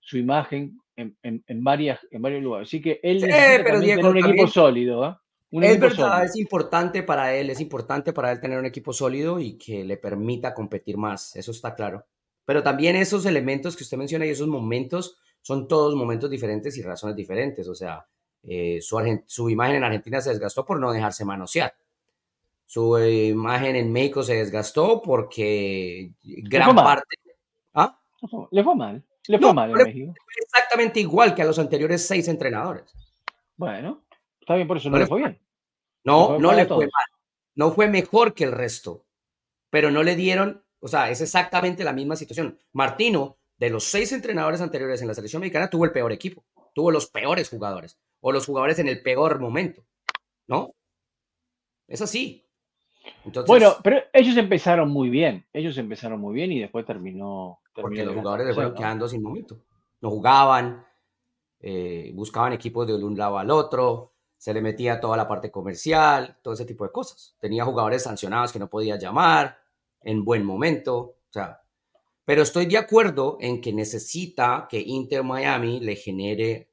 su 0.00 0.18
imagen 0.18 0.78
en, 0.96 1.64
varias, 1.64 2.06
en 2.10 2.22
varios 2.22 2.42
lugares. 2.42 2.68
Así 2.68 2.80
que 2.80 3.00
él 3.02 3.20
necesita 3.20 3.64
tener 3.64 4.06
un 4.06 4.18
equipo 4.18 4.46
sólido. 4.46 5.08
¿eh? 5.08 5.14
Es 5.50 5.80
verdad, 5.80 6.24
es 6.24 6.36
importante 6.36 7.02
para 7.02 7.34
él, 7.34 7.50
es 7.50 7.60
importante 7.60 8.12
para 8.12 8.32
él 8.32 8.40
tener 8.40 8.58
un 8.58 8.66
equipo 8.66 8.92
sólido 8.92 9.38
y 9.38 9.56
que 9.56 9.84
le 9.84 9.96
permita 9.96 10.54
competir 10.54 10.96
más, 10.96 11.34
eso 11.36 11.50
está 11.50 11.74
claro. 11.74 12.04
Pero 12.44 12.62
también 12.62 12.96
esos 12.96 13.26
elementos 13.26 13.76
que 13.76 13.82
usted 13.82 13.96
menciona 13.96 14.24
y 14.24 14.30
esos 14.30 14.48
momentos 14.48 15.18
son 15.42 15.68
todos 15.68 15.94
momentos 15.94 16.30
diferentes 16.30 16.76
y 16.78 16.82
razones 16.82 17.16
diferentes. 17.16 17.68
O 17.68 17.74
sea, 17.74 18.06
eh, 18.42 18.80
su, 18.80 19.50
imagen 19.50 19.76
en 19.76 19.84
Argentina 19.84 20.20
se 20.20 20.30
desgastó 20.30 20.64
por 20.64 20.80
no 20.80 20.92
dejarse 20.92 21.24
manosear. 21.24 21.74
Su 22.64 22.98
imagen 22.98 23.76
en 23.76 23.92
México 23.92 24.22
se 24.22 24.36
desgastó 24.36 25.02
porque 25.02 26.12
gran 26.22 26.74
parte... 26.74 27.16
¿Ah? 27.74 28.00
Le 28.50 28.64
fue 28.64 28.74
mal. 28.74 29.04
Le 29.28 29.38
fue 29.38 29.52
mal 29.52 29.70
en 29.70 29.76
México. 29.76 30.14
exactamente 30.36 31.00
igual 31.00 31.34
que 31.34 31.42
a 31.42 31.46
los 31.46 31.58
anteriores 31.58 32.06
seis 32.06 32.28
entrenadores. 32.28 32.92
Bueno, 33.56 34.05
está 34.46 34.54
bien, 34.54 34.68
por 34.68 34.76
eso 34.76 34.88
no, 34.88 34.98
le 34.98 35.06
fue 35.06 35.18
bien. 35.18 35.40
No, 36.04 36.38
no 36.38 36.52
le 36.52 36.66
fue 36.66 36.86
mal. 36.86 37.04
No 37.54 37.72
fue 37.72 37.88
mejor 37.88 38.32
que 38.32 38.44
el 38.44 38.52
resto, 38.52 39.04
pero 39.70 39.90
no 39.90 40.02
le 40.02 40.14
dieron 40.14 40.62
o 40.80 40.88
sea, 40.88 41.10
es 41.10 41.20
exactamente 41.20 41.84
la 41.84 41.92
misma 41.92 42.16
situación. 42.16 42.60
Martino, 42.72 43.38
de 43.58 43.70
los 43.70 43.84
seis 43.84 44.12
entrenadores 44.12 44.60
anteriores 44.60 45.00
en 45.02 45.08
la 45.08 45.14
selección 45.14 45.40
mexicana, 45.40 45.70
tuvo 45.70 45.84
el 45.84 45.92
peor 45.92 46.12
equipo, 46.12 46.44
tuvo 46.74 46.90
los 46.90 47.08
peores 47.08 47.48
jugadores, 47.48 47.98
o 48.20 48.30
los 48.30 48.46
jugadores 48.46 48.78
en 48.78 48.88
el 48.88 49.02
peor 49.02 49.40
momento, 49.40 49.82
¿no? 50.46 50.74
Es 51.88 52.02
así. 52.02 52.44
Bueno, 53.46 53.76
pero 53.82 54.00
ellos 54.12 54.36
empezaron 54.36 54.90
muy 54.90 55.08
bien, 55.10 55.46
ellos 55.52 55.78
empezaron 55.78 56.20
muy 56.20 56.34
bien 56.34 56.52
y 56.52 56.60
después 56.60 56.84
terminó... 56.84 57.60
porque 57.72 58.04
los 58.04 58.14
jugadores 58.14 58.54
fueron 58.54 58.74
quedando 58.74 59.08
sin 59.08 59.22
momento. 59.22 59.60
No 60.00 60.10
jugaban, 60.10 60.84
eh, 61.60 62.12
buscaban 62.14 62.52
equipos 62.52 62.86
de 62.86 62.94
un 62.94 63.16
lado 63.16 63.38
al 63.38 63.50
otro, 63.50 64.12
se 64.36 64.52
le 64.52 64.60
metía 64.60 65.00
toda 65.00 65.16
la 65.16 65.26
parte 65.26 65.50
comercial, 65.50 66.38
todo 66.42 66.54
ese 66.54 66.64
tipo 66.64 66.84
de 66.84 66.92
cosas. 66.92 67.36
Tenía 67.40 67.64
jugadores 67.64 68.02
sancionados 68.02 68.52
que 68.52 68.58
no 68.58 68.68
podía 68.68 68.96
llamar, 68.96 69.58
en 70.02 70.24
buen 70.24 70.44
momento. 70.44 70.98
O 70.98 71.32
sea, 71.32 71.60
pero 72.24 72.42
estoy 72.42 72.66
de 72.66 72.78
acuerdo 72.78 73.38
en 73.40 73.60
que 73.60 73.72
necesita 73.72 74.66
que 74.68 74.80
Inter 74.80 75.22
Miami 75.22 75.80
le 75.80 75.96
genere 75.96 76.70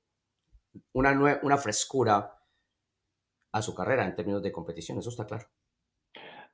una, 0.94 1.40
una 1.42 1.58
frescura 1.58 2.40
a 3.52 3.62
su 3.62 3.74
carrera 3.76 4.06
en 4.06 4.16
términos 4.16 4.42
de 4.42 4.52
competición, 4.52 4.98
eso 4.98 5.10
está 5.10 5.26
claro. 5.26 5.48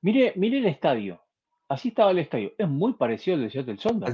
Mire, 0.01 0.33
mire 0.35 0.59
el 0.59 0.65
estadio. 0.65 1.21
Así 1.67 1.89
estaba 1.89 2.11
el 2.11 2.19
estadio. 2.19 2.53
Es 2.57 2.67
muy 2.67 2.93
parecido 2.93 3.35
al 3.35 3.43
de 3.43 3.49
Seattle 3.49 3.77
Sonda. 3.77 4.07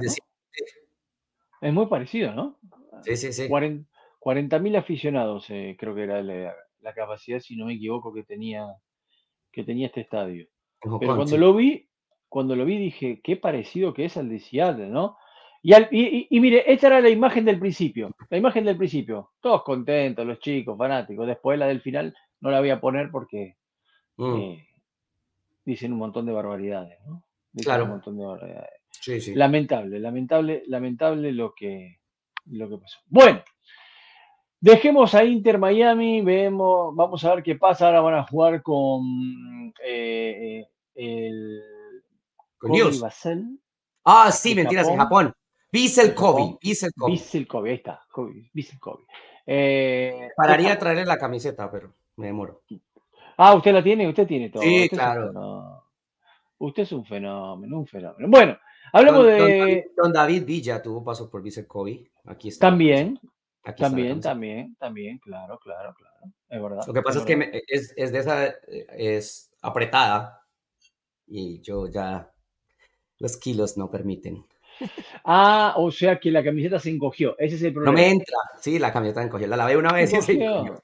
Es 1.60 1.72
muy 1.72 1.86
parecido, 1.86 2.32
¿no? 2.32 2.58
Sí, 3.02 3.16
sí, 3.16 3.32
sí. 3.32 3.48
40.000 3.48 4.76
aficionados, 4.76 5.46
eh, 5.50 5.76
creo 5.78 5.94
que 5.94 6.02
era 6.02 6.20
la, 6.22 6.54
la, 6.86 6.94
capacidad, 6.94 7.40
si 7.40 7.56
no 7.56 7.66
me 7.66 7.74
equivoco, 7.74 8.12
que 8.12 8.22
tenía, 8.22 8.66
que 9.52 9.64
tenía 9.64 9.86
este 9.86 10.02
estadio. 10.02 10.46
Pero 10.80 10.98
cuando 10.98 11.36
lo 11.36 11.54
vi, 11.54 11.88
cuando 12.28 12.54
lo 12.54 12.64
vi 12.64 12.78
dije, 12.78 13.20
qué 13.22 13.36
parecido 13.36 13.92
que 13.92 14.04
es 14.04 14.16
al 14.16 14.28
de 14.28 14.38
Seattle, 14.38 14.88
¿no? 14.88 15.16
Y, 15.62 16.28
y, 16.30 16.40
mire, 16.40 16.70
esta 16.72 16.86
era 16.86 17.00
la 17.00 17.08
imagen 17.08 17.44
del 17.44 17.58
principio, 17.58 18.14
la 18.30 18.38
imagen 18.38 18.64
del 18.64 18.76
principio. 18.76 19.32
Todos 19.40 19.64
contentos, 19.64 20.24
los 20.24 20.38
chicos, 20.38 20.78
fanáticos. 20.78 21.26
Después 21.26 21.58
la 21.58 21.66
del 21.66 21.80
final 21.80 22.14
no 22.40 22.50
la 22.50 22.60
voy 22.60 22.70
a 22.70 22.80
poner 22.80 23.10
porque 23.10 23.56
mm. 24.16 24.36
eh, 24.36 24.68
dicen 25.64 25.92
un 25.92 25.98
montón 25.98 26.24
de 26.26 26.32
barbaridades, 26.32 27.00
¿no? 27.04 27.24
Dicen 27.52 27.70
claro. 27.70 27.84
un 27.84 27.90
montón 27.90 28.16
de 28.16 28.26
barbaridades. 28.26 28.70
Sí, 28.90 29.20
sí. 29.20 29.34
Lamentable, 29.34 29.98
lamentable, 29.98 30.62
lamentable 30.66 31.32
lo 31.32 31.52
que, 31.52 31.98
lo 32.44 32.68
que 32.68 32.78
pasó. 32.78 33.00
Bueno, 33.06 33.42
dejemos 34.60 35.14
a 35.14 35.24
Inter 35.24 35.58
Miami, 35.58 36.22
vemos, 36.22 36.94
vamos 36.94 37.24
a 37.24 37.34
ver 37.34 37.44
qué 37.44 37.56
pasa. 37.56 37.86
Ahora 37.86 38.00
van 38.00 38.14
a 38.14 38.26
jugar 38.26 38.62
con 38.62 39.02
eh, 39.84 40.60
eh, 40.60 40.66
el 40.94 41.62
Ah, 44.04 44.30
sí, 44.32 44.54
mentiras, 44.54 44.88
en 44.88 44.96
Japón. 44.96 45.32
Bissell 45.70 46.14
Kobe. 46.14 46.58
Bissell 46.62 47.46
Kobe. 47.46 47.70
ahí 47.70 47.76
está. 47.76 48.00
Bissell 48.52 48.78
Kobe. 48.78 49.04
Eh, 49.46 50.30
Pararía 50.36 50.72
a 50.72 50.78
traerle 50.78 51.04
la 51.04 51.18
camiseta, 51.18 51.70
pero 51.70 51.94
me 52.16 52.26
demoro. 52.26 52.62
Ah, 53.36 53.54
usted 53.54 53.72
la 53.72 53.82
tiene, 53.82 54.08
usted 54.08 54.26
tiene 54.26 54.48
todo. 54.48 54.62
Sí, 54.62 54.88
claro. 54.88 55.82
usted 56.58 56.84
es 56.84 56.92
un 56.92 57.04
fenómeno, 57.04 57.78
un 57.78 57.86
fenómeno. 57.86 58.28
Bueno, 58.28 58.56
Hablamos 58.92 59.24
Don, 59.24 59.26
de. 59.26 59.38
don 59.38 59.58
David, 59.58 59.82
don 59.96 60.12
David 60.12 60.44
Villa 60.44 60.82
tuvo 60.82 61.04
paso 61.04 61.28
por 61.30 61.42
Vice 61.42 61.66
Kobe. 61.66 62.10
Aquí 62.24 62.48
está. 62.48 62.68
También, 62.68 63.18
Aquí 63.68 63.82
también, 63.82 64.20
también, 64.20 64.76
también, 64.76 65.18
claro, 65.18 65.58
claro, 65.58 65.92
claro. 65.94 66.32
Es 66.48 66.62
verdad. 66.62 66.86
Lo 66.86 66.92
que 66.94 67.02
pasa 67.02 67.18
es 67.18 67.24
que 67.24 67.36
me- 67.36 67.50
es, 67.66 67.92
es 67.96 68.12
de 68.12 68.18
esa, 68.18 68.46
es 68.96 69.50
apretada 69.60 70.40
y 71.26 71.60
yo 71.62 71.88
ya, 71.88 72.30
los 73.18 73.36
kilos 73.36 73.76
no 73.76 73.90
permiten. 73.90 74.44
Ah, 75.24 75.74
o 75.78 75.90
sea 75.90 76.20
que 76.20 76.30
la 76.30 76.44
camiseta 76.44 76.78
se 76.78 76.90
encogió. 76.90 77.34
Ese 77.38 77.56
es 77.56 77.62
el 77.62 77.68
No 77.72 77.80
problema. 77.80 77.98
me 77.98 78.10
entra, 78.10 78.36
sí, 78.60 78.78
la 78.78 78.92
camiseta 78.92 79.22
encogió, 79.22 79.46
la 79.48 79.56
lavé 79.56 79.76
una 79.76 79.92
vez 79.92 80.12
y 80.12 80.22
se 80.22 80.32
encogió. 80.34 80.80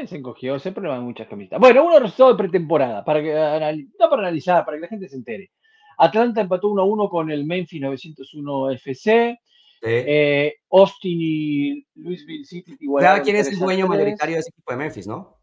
Eh, 0.00 0.06
se 0.06 0.16
encogió, 0.16 0.56
ese 0.56 0.72
problema 0.72 1.00
muchas 1.00 1.28
camisetas. 1.28 1.60
Bueno, 1.60 1.84
uno 1.86 1.98
resultado 2.00 2.32
de 2.32 2.38
pretemporada, 2.38 3.04
para 3.04 3.22
que 3.22 3.32
no 3.32 4.10
para 4.10 4.22
analizar, 4.22 4.64
para 4.64 4.76
que 4.76 4.82
la 4.82 4.88
gente 4.88 5.08
se 5.08 5.16
entere. 5.16 5.52
Atlanta 5.96 6.40
empató 6.40 6.68
1 6.68 6.82
a 6.82 6.84
1 6.84 7.08
con 7.08 7.30
el 7.30 7.44
Memphis 7.46 7.80
901 7.80 8.70
FC. 8.72 9.38
Eh, 9.86 10.54
Austin 10.70 11.18
y 11.20 11.86
Louisville 11.94 12.44
City 12.44 12.72
¿Sabe 12.72 12.84
igualaron 12.84 13.24
quién 13.24 13.36
es 13.36 13.46
el 13.46 13.52
3 13.52 13.62
a 13.62 13.64
dueño 13.64 13.86
3. 13.86 13.88
mayoritario 13.88 14.34
de 14.36 14.40
ese 14.40 14.50
equipo 14.50 14.72
de 14.72 14.76
Memphis, 14.78 15.06
no? 15.06 15.38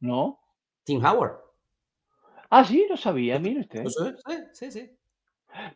¿No? 0.00 0.40
Tim 0.84 1.04
Howard. 1.04 1.38
Ah, 2.50 2.64
sí, 2.64 2.86
no 2.88 2.96
sabía, 2.96 3.38
mire 3.38 3.60
usted. 3.60 3.84
Sí, 3.86 4.34
sí, 4.52 4.70
sí. 4.70 4.90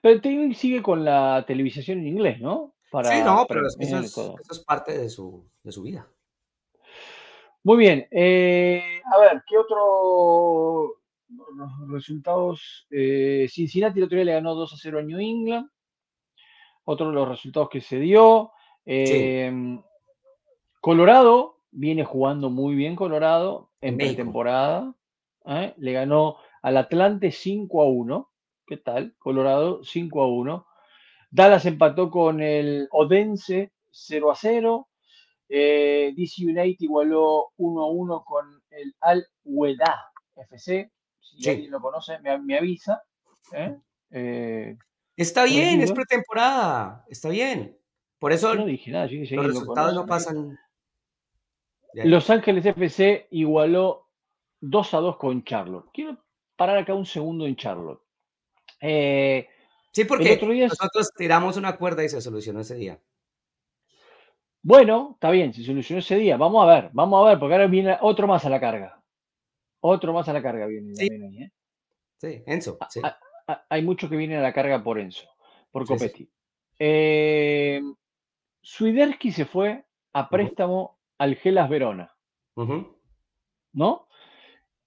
Pero 0.03 0.21
Tim 0.21 0.53
sigue 0.55 0.83
con 0.83 1.05
la 1.05 1.45
televisación 1.47 1.99
en 1.99 2.09
inglés, 2.09 2.41
¿no? 2.41 2.75
Para 2.91 3.11
Sí, 3.11 3.23
no, 3.25 3.47
pero 3.49 3.67
eso 3.67 3.99
es, 3.99 4.13
todo. 4.13 4.37
eso 4.41 4.53
es 4.53 4.59
parte 4.61 4.97
de 4.97 5.09
su, 5.09 5.49
de 5.63 5.73
su 5.73 5.83
vida. 5.83 6.09
Muy 7.63 7.79
bien. 7.79 8.07
eh, 8.11 9.01
a 9.13 9.19
ver, 9.19 9.43
¿qué 9.47 9.59
otro 9.59 11.01
los 11.29 11.91
resultados? 11.91 12.87
Eh, 12.91 13.47
Cincinnati 13.51 13.99
el 13.99 14.05
otro 14.05 14.17
día 14.17 14.25
le 14.25 14.33
ganó 14.35 14.55
2 14.55 14.73
a 14.73 14.77
0 14.77 14.99
a 15.01 15.03
New 15.03 15.19
England. 15.19 15.69
Otro 16.87 17.09
de 17.09 17.15
los 17.15 17.29
resultados 17.29 17.69
que 17.69 17.81
se 17.81 17.99
dio. 17.99 18.53
eh, 18.87 19.79
Colorado 20.81 21.59
viene 21.73 22.05
jugando 22.05 22.49
muy 22.51 22.75
bien 22.75 22.95
Colorado 22.97 23.71
en 23.81 23.97
México. 23.97 24.17
pretemporada. 24.17 24.95
¿eh? 25.47 25.75
Le 25.77 25.93
ganó 25.93 26.37
al 26.63 26.77
Atlante 26.77 27.31
5 27.33 27.83
a 27.83 27.87
1. 27.87 28.31
¿Qué 28.67 28.77
tal? 28.77 29.15
Colorado 29.19 29.83
5 29.85 30.23
a 30.23 30.27
1. 30.29 30.67
Dallas 31.31 31.67
empató 31.67 32.11
con 32.11 32.41
el 32.41 32.89
Odense 32.93 33.73
0 33.91 34.31
a 34.31 34.35
0. 34.37 34.89
Eh, 35.49 36.13
DC 36.17 36.45
United 36.45 36.77
igualó 36.81 37.49
1 37.57 37.83
a 37.83 37.91
1 37.91 38.25
con 38.25 38.63
el 38.71 38.95
Al 39.01 39.27
Ueda 39.45 40.05
FC. 40.37 40.91
Si 41.21 41.43
Sí. 41.43 41.51
alguien 41.51 41.71
lo 41.73 41.81
conoce, 41.81 42.19
me, 42.21 42.39
me 42.39 42.59
avisa. 42.59 43.03
¿eh? 43.53 43.77
Eh, 44.11 44.77
Está 45.17 45.45
bien, 45.45 45.81
es 45.81 45.93
pretemporada, 45.93 47.05
está 47.09 47.29
bien. 47.31 47.79
Por 48.19 48.33
eso 48.33 48.55
no 48.55 48.67
dije 48.67 48.91
nada, 48.91 49.07
yo 49.07 49.21
dije, 49.21 49.37
los 49.37 49.47
resultados 49.47 49.95
no 49.95 50.07
pasan. 50.07 50.59
Los 51.95 52.29
Ángeles 52.29 52.67
FC 52.67 53.27
igualó 53.31 54.09
2 54.61 54.95
a 54.95 54.99
2 54.99 55.17
con 55.17 55.43
Charlotte. 55.45 55.89
Quiero 55.93 56.19
parar 56.57 56.79
acá 56.79 56.93
un 56.95 57.07
segundo 57.07 57.47
en 57.47 57.57
Charlotte. 57.57 58.03
Eh, 58.81 59.49
Sí, 59.93 60.05
porque 60.05 60.33
otro 60.35 60.51
día- 60.51 60.69
nosotros 60.69 61.11
tiramos 61.17 61.57
una 61.57 61.77
cuerda 61.79 62.05
y 62.05 62.09
se 62.11 62.21
solucionó 62.21 62.61
ese 62.61 62.75
día. 62.75 63.01
bueno, 64.63 65.13
está 65.15 65.31
bien, 65.31 65.55
se 65.55 65.63
solucionó 65.65 66.01
ese 66.01 66.17
día. 66.17 66.37
Vamos 66.37 66.63
a 66.63 66.67
ver, 66.75 66.91
vamos 66.93 67.25
a 67.25 67.31
ver, 67.31 67.39
porque 67.39 67.55
ahora 67.55 67.67
viene 67.67 67.97
otro 68.03 68.27
más 68.27 68.45
a 68.45 68.51
la 68.51 68.61
carga. 68.61 69.01
Otro 69.81 70.13
más 70.13 70.29
a 70.29 70.33
la 70.35 70.43
carga 70.43 70.67
viene 70.67 70.95
Sí. 70.97 71.09
ahí, 71.11 71.43
¿eh? 71.45 71.51
Sí, 72.19 72.43
Enzo. 72.47 72.77
Sí. 72.91 73.01
ah, 73.05 73.17
Ah, 73.19 73.19
Hay 73.69 73.83
muchos 73.83 74.11
que 74.11 74.17
vienen 74.17 74.39
a 74.39 74.43
la 74.43 74.53
carga 74.53 74.83
por 74.83 74.99
Enzo, 74.99 75.29
por 75.71 75.87
Sí, 75.87 75.95
sí. 75.95 75.99
Copetti. 75.99 76.31
Eh, 76.79 77.81
Swiderski 78.61 79.31
se 79.33 79.45
fue 79.45 79.85
a 80.13 80.29
préstamo 80.29 80.99
al 81.19 81.37
Gelas 81.37 81.69
Verona. 81.69 82.13
¿no? 83.73 84.09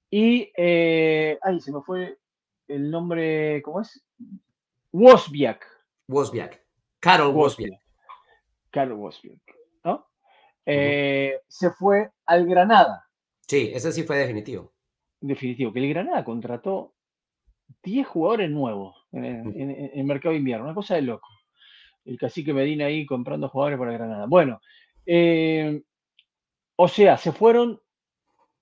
Y, 0.10 0.52
eh, 0.58 1.38
ay, 1.42 1.62
se 1.62 1.72
me 1.72 1.82
fue 1.82 2.18
el 2.68 2.90
nombre, 2.90 3.62
¿cómo 3.62 3.82
es? 3.82 4.04
Wozbiak. 4.92 5.66
Wozbiak. 6.08 6.64
Carol 7.00 7.34
Wozbiak. 7.36 7.80
Carlos 8.72 8.98
Wozbiak, 9.00 9.40
¿no? 9.84 10.08
Eh, 10.66 11.40
Se 11.48 11.72
fue 11.72 12.12
al 12.26 12.46
Granada, 12.46 13.06
Sí, 13.48 13.72
ese 13.74 13.92
sí 13.92 14.04
fue 14.04 14.18
definitivo. 14.18 14.74
definitivo, 15.22 15.72
que 15.74 15.80
el 15.80 15.90
Granada 15.90 16.24
contrató 16.24 16.94
10 17.84 18.08
jugadores 18.08 18.50
nuevos 18.50 18.96
en 19.12 19.26
el, 19.26 19.42
Ujú. 19.48 19.50
en- 19.60 19.72
en 19.72 19.92
el 19.94 20.04
mercado 20.06 20.34
de 20.34 20.40
invierno, 20.40 20.66
una 20.66 20.74
cosa 20.76 20.96
de 20.96 21.02
loco. 21.04 21.28
El 22.06 22.18
cacique 22.18 22.54
Medina 22.54 22.86
ahí 22.86 23.06
comprando 23.06 23.50
jugadores 23.50 23.78
para 23.80 23.92
Granada. 23.94 24.26
Bueno, 24.26 24.62
eh, 25.06 25.82
o 26.76 26.88
sea, 26.88 27.18
se 27.18 27.32
fueron 27.32 27.80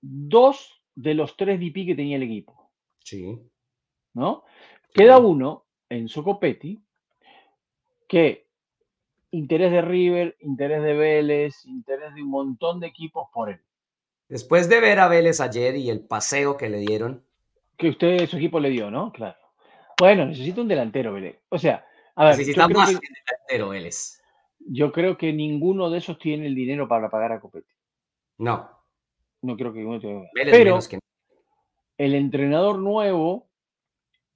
dos 0.00 0.82
de 0.94 1.14
los 1.14 1.36
tres 1.36 1.58
DP 1.60 1.86
que 1.86 1.94
tenía 1.94 2.16
el 2.16 2.22
equipo, 2.24 2.70
Sí. 3.04 3.38
¿no? 4.14 4.44
Queda 4.92 5.18
uno, 5.18 5.64
en 5.88 6.08
Socopetti, 6.08 6.82
que 8.08 8.46
interés 9.30 9.70
de 9.70 9.82
River, 9.82 10.36
interés 10.40 10.82
de 10.82 10.94
Vélez, 10.94 11.64
interés 11.66 12.14
de 12.14 12.22
un 12.22 12.30
montón 12.30 12.80
de 12.80 12.86
equipos 12.88 13.28
por 13.32 13.50
él. 13.50 13.60
Después 14.28 14.68
de 14.68 14.80
ver 14.80 14.98
a 14.98 15.08
Vélez 15.08 15.40
ayer 15.40 15.76
y 15.76 15.88
el 15.90 16.00
paseo 16.00 16.56
que 16.56 16.68
le 16.68 16.78
dieron, 16.78 17.24
Que 17.78 17.88
usted, 17.88 18.26
su 18.28 18.36
equipo 18.36 18.60
le 18.60 18.68
dio, 18.70 18.90
¿no? 18.90 19.10
Claro. 19.12 19.38
Bueno, 19.98 20.26
necesita 20.26 20.60
un 20.60 20.68
delantero, 20.68 21.12
Vélez. 21.14 21.40
O 21.48 21.58
sea, 21.58 21.86
a 22.16 22.24
ver, 22.24 22.36
necesita 22.36 22.68
más 22.68 22.90
que, 22.90 22.98
que 22.98 23.08
delantero 23.24 23.68
Vélez. 23.70 24.20
yo 24.58 24.92
creo 24.92 25.16
que 25.16 25.32
ninguno 25.32 25.88
de 25.88 25.98
esos 25.98 26.18
tiene 26.18 26.46
el 26.46 26.54
dinero 26.54 26.86
para 26.88 27.08
pagar 27.08 27.32
a 27.32 27.40
Copetti. 27.40 27.72
No, 28.38 28.68
No 29.42 29.56
creo 29.56 29.72
que 29.72 29.78
ninguno 29.78 30.00
tenga. 30.00 30.28
Vélez 30.34 30.52
Pero 30.56 30.64
menos 30.70 30.88
que 30.88 30.98
el 31.98 32.14
entrenador 32.14 32.78
nuevo 32.78 33.48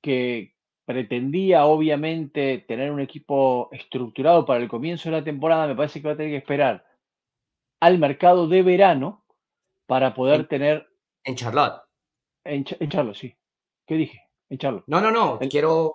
que 0.01 0.55
pretendía 0.85 1.65
obviamente 1.67 2.59
tener 2.67 2.91
un 2.91 3.01
equipo 3.01 3.69
estructurado 3.73 4.45
para 4.45 4.61
el 4.61 4.69
comienzo 4.69 5.11
de 5.11 5.17
la 5.19 5.25
temporada, 5.25 5.67
me 5.69 5.77
parece 5.77 6.01
que 6.03 6.09
va 6.09 6.15
a 6.15 6.17
tener 6.17 6.33
que 6.33 6.39
esperar 6.39 6.85
al 7.81 7.99
mercado 7.99 8.49
de 8.49 8.63
verano 8.63 9.25
para 9.87 10.13
poder 10.15 10.41
En- 10.41 10.49
tener 10.49 10.87
en 11.25 11.37
Charlotte. 11.37 11.82
En, 12.45 12.65
en 12.79 12.91
Charlo, 12.91 13.15
sí. 13.15 13.37
¿Qué 13.87 13.95
dije? 13.95 14.23
En 14.49 14.59
Charlo. 14.59 14.85
No, 14.87 15.01
no, 15.01 15.11
no, 15.11 15.39
quiero 15.51 15.95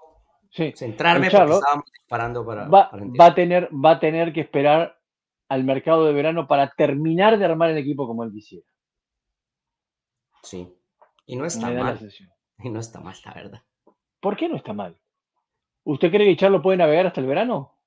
Sí. 0.49 0.73
centrarme 0.75 1.27
En 1.27 1.31
porque 1.31 1.37
Charlotte 1.37 1.59
estábamos 1.59 1.91
disparando 1.91 2.45
para, 2.45 2.67
Va, 2.67 2.89
para 2.89 3.05
va 3.05 3.25
a 3.27 3.35
tener, 3.35 3.69
va 3.73 3.91
a 3.91 3.99
tener 3.99 4.33
que 4.33 4.41
esperar 4.41 4.97
al 5.49 5.63
mercado 5.63 6.05
de 6.05 6.13
verano 6.13 6.47
para 6.47 6.71
terminar 6.75 7.37
de 7.37 7.45
armar 7.45 7.69
el 7.69 7.77
equipo 7.77 8.07
como 8.07 8.23
él 8.23 8.31
quisiera. 8.31 8.65
Sí. 10.43 10.73
Y 11.25 11.35
no 11.35 11.45
está 11.45 11.69
mal. 11.69 11.99
Y 12.59 12.71
no 12.71 12.79
está 12.79 12.99
mal, 12.99 13.15
la 13.23 13.33
verdad. 13.35 13.63
¿Por 14.19 14.35
qué 14.35 14.49
no 14.49 14.55
está 14.55 14.73
mal? 14.73 14.99
¿Usted 15.83 16.09
cree 16.09 16.25
que 16.25 16.35
Charlo 16.37 16.59
puede 16.59 16.77
navegar 16.77 17.05
hasta 17.05 17.21
el 17.21 17.27
verano? 17.27 17.77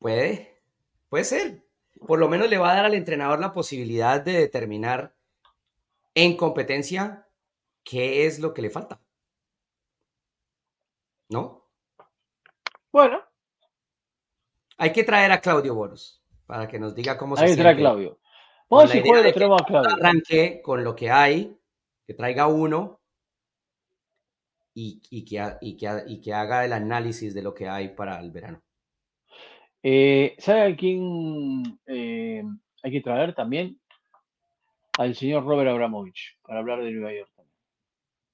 Puede, 0.00 0.60
puede 1.08 1.22
ser. 1.22 1.64
Por 2.08 2.18
lo 2.18 2.28
menos 2.28 2.50
le 2.50 2.58
va 2.58 2.72
a 2.72 2.74
dar 2.74 2.86
al 2.86 2.94
entrenador 2.94 3.38
la 3.38 3.52
posibilidad 3.52 4.20
de 4.20 4.32
determinar 4.32 5.14
en 6.14 6.36
competencia 6.36 7.25
qué 7.88 8.26
es 8.26 8.40
lo 8.40 8.52
que 8.52 8.62
le 8.62 8.70
falta. 8.70 9.00
¿No? 11.30 11.64
Bueno, 12.92 13.20
Hay 14.78 14.92
que 14.92 15.04
traer 15.04 15.30
a 15.32 15.40
Claudio 15.40 15.74
Boros 15.74 16.22
para 16.46 16.66
que 16.68 16.78
nos 16.78 16.94
diga 16.94 17.16
cómo 17.16 17.36
se 17.36 17.44
ahí 17.44 17.54
siente. 17.54 17.76
Claudio. 17.76 18.18
Con 18.68 18.78
Vamos 18.78 18.90
si 18.90 19.00
juega 19.00 19.28
a 19.28 19.64
Claudio. 19.64 19.90
Arranque 19.94 20.60
con 20.62 20.82
lo 20.84 20.94
que 20.96 21.10
hay, 21.10 21.56
que 22.06 22.14
traiga 22.14 22.46
uno 22.48 23.00
y, 24.74 25.00
y 25.10 25.24
que, 25.24 25.40
ha- 25.40 25.58
y, 25.60 25.76
que, 25.76 25.88
ha- 25.88 26.04
y 26.06 26.20
que 26.20 26.32
haga 26.34 26.64
el 26.64 26.72
análisis 26.72 27.32
de 27.34 27.42
lo 27.42 27.54
que 27.54 27.68
hay 27.68 27.88
para 27.94 28.18
el 28.20 28.30
verano. 28.30 28.62
Eh, 29.82 30.34
¿Sabe 30.38 30.72
a 30.72 30.76
quién 30.76 31.78
eh, 31.86 32.42
hay 32.82 32.90
que 32.92 33.00
traer 33.00 33.34
también? 33.34 33.80
Al 34.98 35.14
señor 35.14 35.44
Robert 35.44 35.68
Abramovich 35.70 36.38
para 36.42 36.60
hablar 36.60 36.82
de 36.82 36.90
Nueva 36.90 37.12
York. 37.16 37.30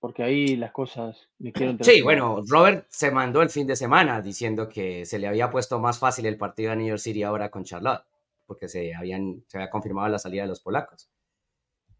Porque 0.02 0.24
ahí 0.24 0.56
las 0.56 0.72
cosas 0.72 1.28
me. 1.38 1.52
Sí, 1.80 2.02
bueno, 2.02 2.42
Robert 2.48 2.86
se 2.88 3.12
mandó 3.12 3.40
el 3.40 3.50
fin 3.50 3.68
de 3.68 3.76
semana 3.76 4.20
diciendo 4.20 4.68
que 4.68 5.06
se 5.06 5.16
le 5.16 5.28
había 5.28 5.48
puesto 5.48 5.78
más 5.78 6.00
fácil 6.00 6.26
el 6.26 6.36
partido 6.36 6.72
a 6.72 6.74
New 6.74 6.88
York 6.88 6.98
City 6.98 7.22
ahora 7.22 7.52
con 7.52 7.62
Charlotte, 7.62 8.02
porque 8.44 8.66
se, 8.66 8.92
habían, 8.96 9.44
se 9.46 9.58
había 9.58 9.70
confirmado 9.70 10.08
la 10.08 10.18
salida 10.18 10.42
de 10.42 10.48
los 10.48 10.60
polacos. 10.60 11.08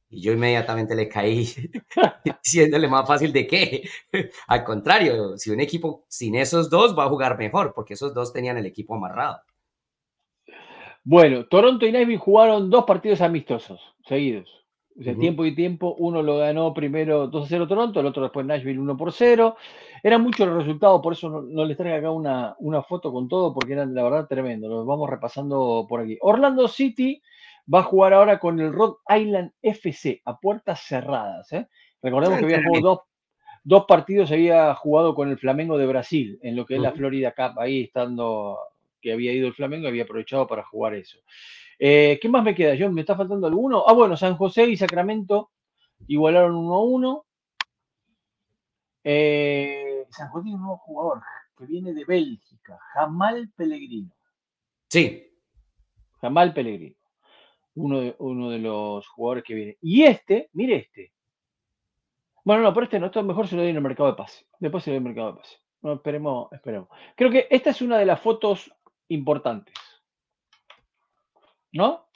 Y 0.09 0.21
yo 0.21 0.33
inmediatamente 0.33 0.97
le 0.97 1.09
caí 1.09 1.47
diciéndole 2.43 2.89
más 2.89 3.07
fácil 3.07 3.33
de 3.33 3.47
qué. 3.47 3.89
Al 4.49 4.65
contrario, 4.65 5.39
si 5.39 5.53
un 5.53 5.61
equipo 5.61 6.05
sin 6.09 6.35
esos 6.35 6.69
dos 6.69 6.99
va 6.99 7.05
a 7.05 7.09
jugar 7.09 7.39
mejor, 7.39 7.73
porque 7.73 7.95
esos 7.95 8.13
dos 8.13 8.33
tenían 8.33 8.59
el 8.59 8.67
equipo 8.67 8.97
amarrado. 8.97 9.43
Bueno, 11.05 11.47
Toronto 11.47 11.87
y 11.87 11.93
Nashville 11.93 12.19
jugaron 12.19 12.69
dos 12.69 12.85
partidos 12.85 13.21
amistosos 13.21 13.81
seguidos. 14.09 14.62
O 14.99 15.03
sea, 15.03 15.15
tiempo 15.15 15.47
y 15.47 15.55
tiempo, 15.55 15.95
uno 15.99 16.23
lo 16.23 16.39
ganó 16.39 16.75
primero 16.75 17.27
2 17.27 17.45
a 17.45 17.49
0 17.49 17.67
Toronto, 17.67 18.01
el 18.01 18.07
otro 18.07 18.23
después 18.25 18.45
Nashville 18.45 18.79
1 18.79 18.97
por 18.97 19.13
0. 19.13 19.57
Era 20.03 20.19
mucho 20.19 20.45
el 20.45 20.55
resultado, 20.55 21.01
por 21.01 21.15
eso 21.15 21.31
no, 21.31 21.65
les 21.65 21.77
traigo 21.77 21.97
acá 21.97 22.11
una, 22.11 22.55
una, 22.59 22.83
foto 22.83 23.13
con 23.13 23.29
todo, 23.29 23.55
porque 23.55 23.73
era 23.73 23.87
la 23.87 24.03
verdad 24.03 24.27
tremendo. 24.29 24.69
Lo 24.69 24.85
vamos 24.85 25.09
repasando 25.09 25.87
por 25.89 26.01
aquí. 26.01 26.19
Orlando 26.21 26.69
City 26.69 27.23
va 27.73 27.81
a 27.81 27.85
jugar 27.85 28.13
ahora 28.13 28.39
con 28.39 28.61
el 28.61 28.73
Rhode 28.73 28.97
Island 29.09 29.53
FC 29.63 30.21
a 30.25 30.39
puertas 30.39 30.81
cerradas. 30.81 31.53
¿eh? 31.53 31.69
Recordemos 32.03 32.39
que 32.39 32.45
había 32.45 32.63
jugado 32.65 32.83
dos, 32.83 32.99
dos, 33.65 33.85
partidos, 33.87 34.31
había 34.31 34.75
jugado 34.75 35.15
con 35.15 35.31
el 35.31 35.39
Flamengo 35.39 35.79
de 35.79 35.87
Brasil, 35.87 36.39
en 36.43 36.57
lo 36.57 36.67
que 36.67 36.75
es 36.75 36.81
la 36.81 36.93
Florida 36.93 37.33
Cup, 37.33 37.59
ahí 37.59 37.85
estando 37.85 38.59
que 39.01 39.13
había 39.13 39.33
ido 39.33 39.49
el 39.49 39.55
Flamengo, 39.55 39.89
había 39.89 40.05
aprovechado 40.05 40.47
para 40.47 40.65
jugar 40.65 40.95
eso. 40.95 41.19
Eh, 41.79 42.19
¿Qué 42.21 42.29
más 42.29 42.45
me 42.45 42.55
queda? 42.55 42.75
Yo, 42.75 42.91
¿Me 42.91 43.01
está 43.01 43.17
faltando 43.17 43.47
alguno? 43.47 43.85
Ah, 43.87 43.93
bueno, 43.93 44.17
San 44.17 44.37
José 44.37 44.65
y 44.67 44.77
Sacramento 44.77 45.51
igualaron 46.07 46.55
1 46.57 46.75
a 46.75 46.85
1. 46.85 47.27
Eh, 49.05 50.07
San 50.11 50.29
José 50.29 50.45
tiene 50.45 50.57
un 50.57 50.63
nuevo 50.63 50.79
jugador 50.79 51.23
que 51.57 51.67
viene 51.67 51.93
de 51.93 52.05
Bélgica, 52.05 52.79
Jamal 52.95 53.51
Pellegrino. 53.57 54.15
Sí. 54.89 55.31
Jamal 56.21 56.53
Pellegrino. 56.53 56.97
Uno 57.75 58.01
de, 58.01 58.17
uno 58.19 58.51
de 58.51 58.59
los 58.59 59.09
jugadores 59.09 59.45
que 59.45 59.55
viene. 59.55 59.79
Y 59.81 60.03
este, 60.03 60.51
mire 60.53 60.77
este. 60.77 61.13
Bueno, 62.45 62.63
no, 62.63 62.75
pero 62.75 62.85
este 62.85 62.99
no, 62.99 63.07
esto 63.07 63.23
mejor 63.23 63.47
se 63.47 63.55
lo 63.55 63.63
doy 63.63 63.71
en 63.71 63.77
el 63.77 63.83
mercado 63.83 64.11
de 64.11 64.17
pase. 64.17 64.47
Después 64.59 64.85
se 64.85 64.91
lo 64.91 64.95
doy 64.95 64.99
en 64.99 65.07
el 65.07 65.15
mercado 65.15 65.33
de 65.33 65.39
pase. 65.39 65.57
No, 65.81 65.95
esperemos, 65.95 66.53
esperemos. 66.53 66.89
Creo 67.17 67.31
que 67.31 67.47
esta 67.51 67.71
es 67.71 67.83
una 67.83 67.99
de 67.99 68.07
las 68.07 68.21
fotos 68.21 68.73
importantes. 69.09 69.75
¿No? 71.73 72.07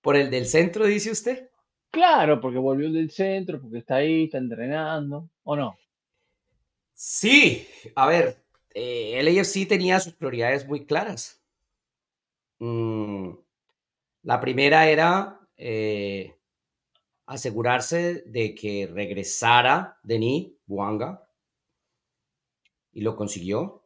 ¿Por 0.00 0.16
el 0.16 0.30
del 0.30 0.46
centro, 0.46 0.86
dice 0.86 1.10
usted? 1.10 1.50
Claro, 1.90 2.40
porque 2.40 2.58
volvió 2.58 2.86
el 2.86 2.92
del 2.92 3.10
centro, 3.10 3.60
porque 3.60 3.78
está 3.78 3.96
ahí, 3.96 4.24
está 4.24 4.38
entrenando, 4.38 5.30
¿o 5.42 5.56
no? 5.56 5.76
Sí, 6.94 7.66
a 7.94 8.06
ver, 8.06 8.44
eh, 8.72 9.18
el 9.18 9.38
AFC 9.38 9.66
tenía 9.66 9.98
sus 9.98 10.14
prioridades 10.14 10.66
muy 10.66 10.86
claras. 10.86 11.42
Mm, 12.58 13.32
la 14.22 14.40
primera 14.40 14.88
era 14.88 15.40
eh, 15.56 16.36
asegurarse 17.26 18.22
de 18.26 18.54
que 18.54 18.86
regresara 18.86 19.98
Denis 20.02 20.52
Buanga 20.66 21.28
y 22.92 23.00
lo 23.00 23.16
consiguió. 23.16 23.84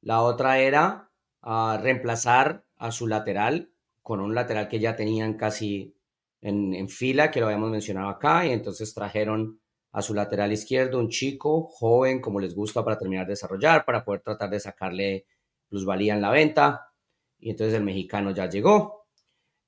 La 0.00 0.22
otra 0.22 0.60
era 0.60 1.07
ah, 1.42 1.78
reemplazar 1.82 2.64
a 2.76 2.90
su 2.92 3.06
lateral 3.06 3.70
con 4.02 4.20
un 4.20 4.34
lateral 4.34 4.68
que 4.68 4.78
ya 4.78 4.96
tenían 4.96 5.34
casi 5.34 5.94
en, 6.40 6.88
fila, 6.88 7.30
que 7.30 7.40
lo 7.40 7.46
habíamos 7.46 7.70
mencionado 7.70 8.08
acá, 8.08 8.46
y 8.46 8.52
entonces 8.52 8.94
trajeron 8.94 9.60
a 9.92 10.02
su 10.02 10.14
lateral 10.14 10.52
izquierdo 10.52 10.98
un 10.98 11.08
chico 11.08 11.64
joven, 11.64 12.20
como 12.20 12.40
les 12.40 12.54
gusta, 12.54 12.84
para 12.84 12.98
terminar 12.98 13.26
de 13.26 13.32
desarrollar, 13.32 13.84
para 13.84 14.04
poder 14.04 14.20
tratar 14.22 14.50
de 14.50 14.60
sacarle 14.60 15.26
plusvalía 15.68 16.14
en 16.14 16.22
la 16.22 16.30
venta. 16.30 16.92
Y 17.38 17.50
entonces 17.50 17.74
el 17.74 17.84
mexicano 17.84 18.30
ya 18.30 18.48
llegó. 18.48 19.06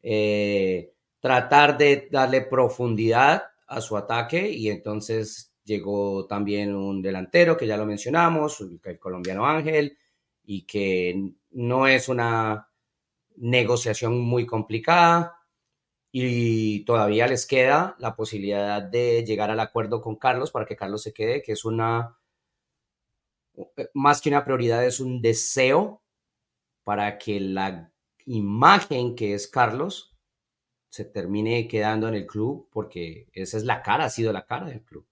Eh, 0.02 0.92
tratar 1.20 1.76
de 1.76 2.08
darle 2.10 2.42
profundidad 2.42 3.42
a 3.66 3.80
su 3.80 3.96
ataque 3.96 4.50
y 4.50 4.68
entonces 4.70 5.52
llegó 5.64 6.26
también 6.26 6.74
un 6.74 7.02
delantero 7.02 7.56
que 7.56 7.66
ya 7.66 7.76
lo 7.76 7.86
mencionamos, 7.86 8.60
el 8.82 8.98
colombiano 8.98 9.46
Ángel, 9.46 9.96
y 10.44 10.62
que 10.66 11.32
no 11.50 11.86
es 11.86 12.08
una 12.08 12.70
negociación 13.36 14.20
muy 14.20 14.46
complicada 14.46 15.36
y 16.12 16.84
todavía 16.84 17.26
les 17.26 17.46
queda 17.46 17.96
la 17.98 18.16
posibilidad 18.16 18.82
de 18.82 19.24
llegar 19.24 19.50
al 19.50 19.60
acuerdo 19.60 20.00
con 20.00 20.16
Carlos 20.16 20.50
para 20.50 20.66
que 20.66 20.76
Carlos 20.76 21.02
se 21.02 21.12
quede, 21.12 21.42
que 21.42 21.52
es 21.52 21.64
una, 21.64 22.18
más 23.94 24.20
que 24.20 24.28
una 24.28 24.44
prioridad, 24.44 24.84
es 24.84 25.00
un 25.00 25.22
deseo 25.22 26.02
para 26.82 27.18
que 27.18 27.38
la 27.40 27.92
imagen 28.26 29.14
que 29.14 29.34
es 29.34 29.46
Carlos 29.46 30.16
se 30.88 31.04
termine 31.04 31.68
quedando 31.68 32.08
en 32.08 32.14
el 32.14 32.26
club 32.26 32.68
porque 32.72 33.28
esa 33.32 33.56
es 33.56 33.64
la 33.64 33.82
cara, 33.82 34.04
ha 34.04 34.10
sido 34.10 34.32
la 34.32 34.44
cara 34.44 34.66
del 34.66 34.82
club. 34.82 35.06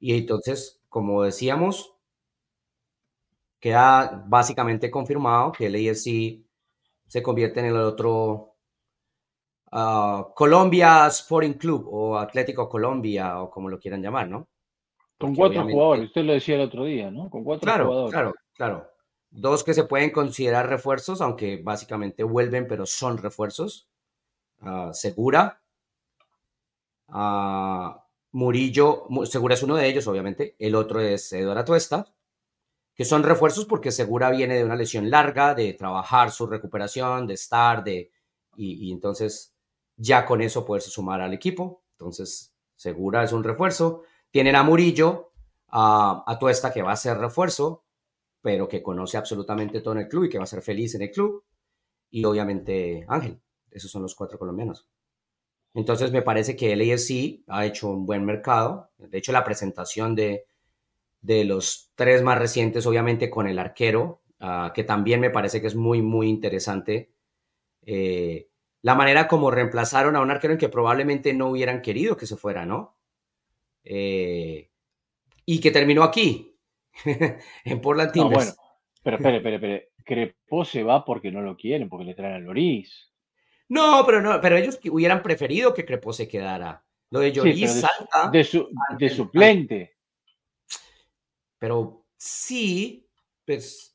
Y 0.00 0.16
entonces, 0.16 0.80
como 0.88 1.22
decíamos, 1.22 1.93
queda 3.64 4.22
básicamente 4.26 4.90
confirmado 4.90 5.50
que 5.50 5.64
el 5.64 5.76
AFC 5.76 6.38
se 7.06 7.22
convierte 7.22 7.60
en 7.60 7.66
el 7.66 7.76
otro 7.78 8.56
ah, 9.72 10.28
Colombia 10.34 11.06
Sporting 11.06 11.54
Club 11.54 11.88
o 11.90 12.18
Atlético 12.18 12.68
Colombia 12.68 13.40
o 13.40 13.50
como 13.50 13.70
lo 13.70 13.78
quieran 13.78 14.02
llamar, 14.02 14.28
¿no? 14.28 14.48
Con 15.16 15.34
cuatro 15.34 15.62
jugadores, 15.62 16.08
usted 16.08 16.24
lo 16.24 16.34
decía 16.34 16.56
el 16.56 16.60
otro 16.60 16.84
día, 16.84 17.10
¿no? 17.10 17.30
Con 17.30 17.42
cuatro 17.42 17.64
claro, 17.64 17.86
jugadores. 17.86 18.12
Claro, 18.12 18.34
claro. 18.52 18.90
Dos 19.30 19.64
que 19.64 19.72
se 19.72 19.84
pueden 19.84 20.10
considerar 20.10 20.68
refuerzos, 20.68 21.22
aunque 21.22 21.62
básicamente 21.62 22.22
vuelven, 22.22 22.68
pero 22.68 22.84
son 22.84 23.16
refuerzos. 23.16 23.88
Ah, 24.60 24.90
Segura. 24.92 25.62
Ah, 27.08 28.04
Murillo, 28.32 29.06
Segura 29.24 29.54
es 29.54 29.62
uno 29.62 29.76
de 29.76 29.88
ellos, 29.88 30.06
obviamente. 30.06 30.54
El 30.58 30.74
otro 30.74 31.00
es 31.00 31.32
Eduardo 31.32 31.62
Atuesta, 31.62 32.14
que 32.94 33.04
son 33.04 33.22
refuerzos 33.22 33.64
porque 33.64 33.90
Segura 33.90 34.30
viene 34.30 34.56
de 34.56 34.64
una 34.64 34.76
lesión 34.76 35.10
larga, 35.10 35.54
de 35.54 35.72
trabajar 35.74 36.30
su 36.30 36.46
recuperación, 36.46 37.26
de 37.26 37.34
estar, 37.34 37.82
de. 37.82 38.10
Y, 38.56 38.92
entonces 38.92 39.52
ya 39.96 40.24
con 40.24 40.40
eso 40.40 40.64
poderse 40.64 40.90
sumar 40.90 41.20
al 41.20 41.34
equipo. 41.34 41.82
Entonces, 41.92 42.54
Segura 42.76 43.24
es 43.24 43.32
un 43.32 43.42
refuerzo. 43.42 44.02
Tienen 44.30 44.54
a 44.56 44.62
Murillo, 44.62 45.32
a 45.68 46.22
Atuesta, 46.26 46.72
que 46.72 46.82
va 46.82 46.92
a 46.92 46.96
ser 46.96 47.18
refuerzo, 47.18 47.84
pero 48.40 48.68
que 48.68 48.82
conoce 48.82 49.16
absolutamente 49.16 49.80
todo 49.80 49.94
en 49.94 50.00
el 50.00 50.08
club 50.08 50.24
y 50.24 50.28
que 50.28 50.38
va 50.38 50.44
a 50.44 50.48
ser 50.48 50.62
feliz 50.62 50.94
en 50.94 51.02
el 51.02 51.10
club. 51.10 51.44
Y 52.10 52.24
obviamente 52.24 53.04
Ángel. 53.08 53.40
Esos 53.70 53.90
son 53.90 54.02
los 54.02 54.14
cuatro 54.14 54.38
colombianos. 54.38 54.86
Entonces 55.74 56.12
me 56.12 56.22
parece 56.22 56.54
que 56.54 56.72
el 56.72 56.80
AFC 56.80 57.42
ha 57.48 57.66
hecho 57.66 57.88
un 57.90 58.06
buen 58.06 58.24
mercado. 58.24 58.90
De 58.98 59.18
hecho, 59.18 59.32
la 59.32 59.42
presentación 59.42 60.14
de, 60.14 60.46
de 61.24 61.44
los 61.44 61.90
tres 61.94 62.22
más 62.22 62.38
recientes, 62.38 62.84
obviamente 62.84 63.30
con 63.30 63.46
el 63.46 63.58
arquero, 63.58 64.20
ah, 64.40 64.72
que 64.74 64.84
también 64.84 65.20
me 65.20 65.30
parece 65.30 65.62
que 65.62 65.66
es 65.66 65.74
muy, 65.74 66.02
muy 66.02 66.28
interesante. 66.28 67.12
Eh, 67.80 68.50
la 68.82 68.94
manera 68.94 69.26
como 69.26 69.50
reemplazaron 69.50 70.16
a 70.16 70.20
un 70.20 70.30
arquero 70.30 70.52
en 70.52 70.58
que 70.58 70.68
probablemente 70.68 71.32
no 71.32 71.48
hubieran 71.48 71.80
querido 71.80 72.18
que 72.18 72.26
se 72.26 72.36
fuera, 72.36 72.66
¿no? 72.66 72.98
Eh, 73.84 74.70
y 75.46 75.60
que 75.60 75.70
terminó 75.70 76.02
aquí, 76.02 76.58
en 77.64 77.80
Portland 77.80 78.14
no, 78.14 78.30
bueno, 78.30 78.52
pero 79.02 79.16
espere, 79.16 79.38
espere, 79.38 79.54
espere. 79.56 79.90
Crepó 80.04 80.66
se 80.66 80.82
va 80.82 81.06
porque 81.06 81.32
no 81.32 81.40
lo 81.40 81.56
quieren, 81.56 81.88
porque 81.88 82.04
le 82.04 82.14
traen 82.14 82.34
a 82.34 82.38
Loris. 82.38 83.10
No, 83.70 84.02
pero 84.04 84.20
no, 84.20 84.38
pero 84.42 84.58
ellos 84.58 84.78
hubieran 84.90 85.22
preferido 85.22 85.72
que 85.72 85.86
Crepó 85.86 86.12
se 86.12 86.28
quedara. 86.28 86.84
Lo 87.08 87.20
de 87.20 87.32
Lloris 87.32 87.80
salta. 87.80 88.28
De, 88.30 88.44
su, 88.44 88.68
de 88.98 89.08
suplente. 89.08 89.93
Pero 91.64 92.04
sí, 92.18 93.08
pues, 93.46 93.94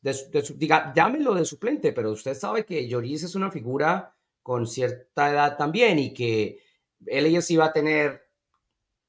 diga, 0.55 0.91
llámelo 0.95 1.35
de 1.35 1.45
suplente, 1.45 1.93
pero 1.93 2.09
usted 2.09 2.33
sabe 2.33 2.65
que 2.65 2.87
Lloris 2.87 3.21
es 3.21 3.35
una 3.35 3.51
figura 3.51 4.15
con 4.41 4.65
cierta 4.65 5.29
edad 5.29 5.55
también 5.55 5.99
y 5.99 6.11
que 6.11 6.63
él 7.05 7.27
ellos 7.27 7.51
iba 7.51 7.65
a 7.65 7.71
tener 7.71 8.23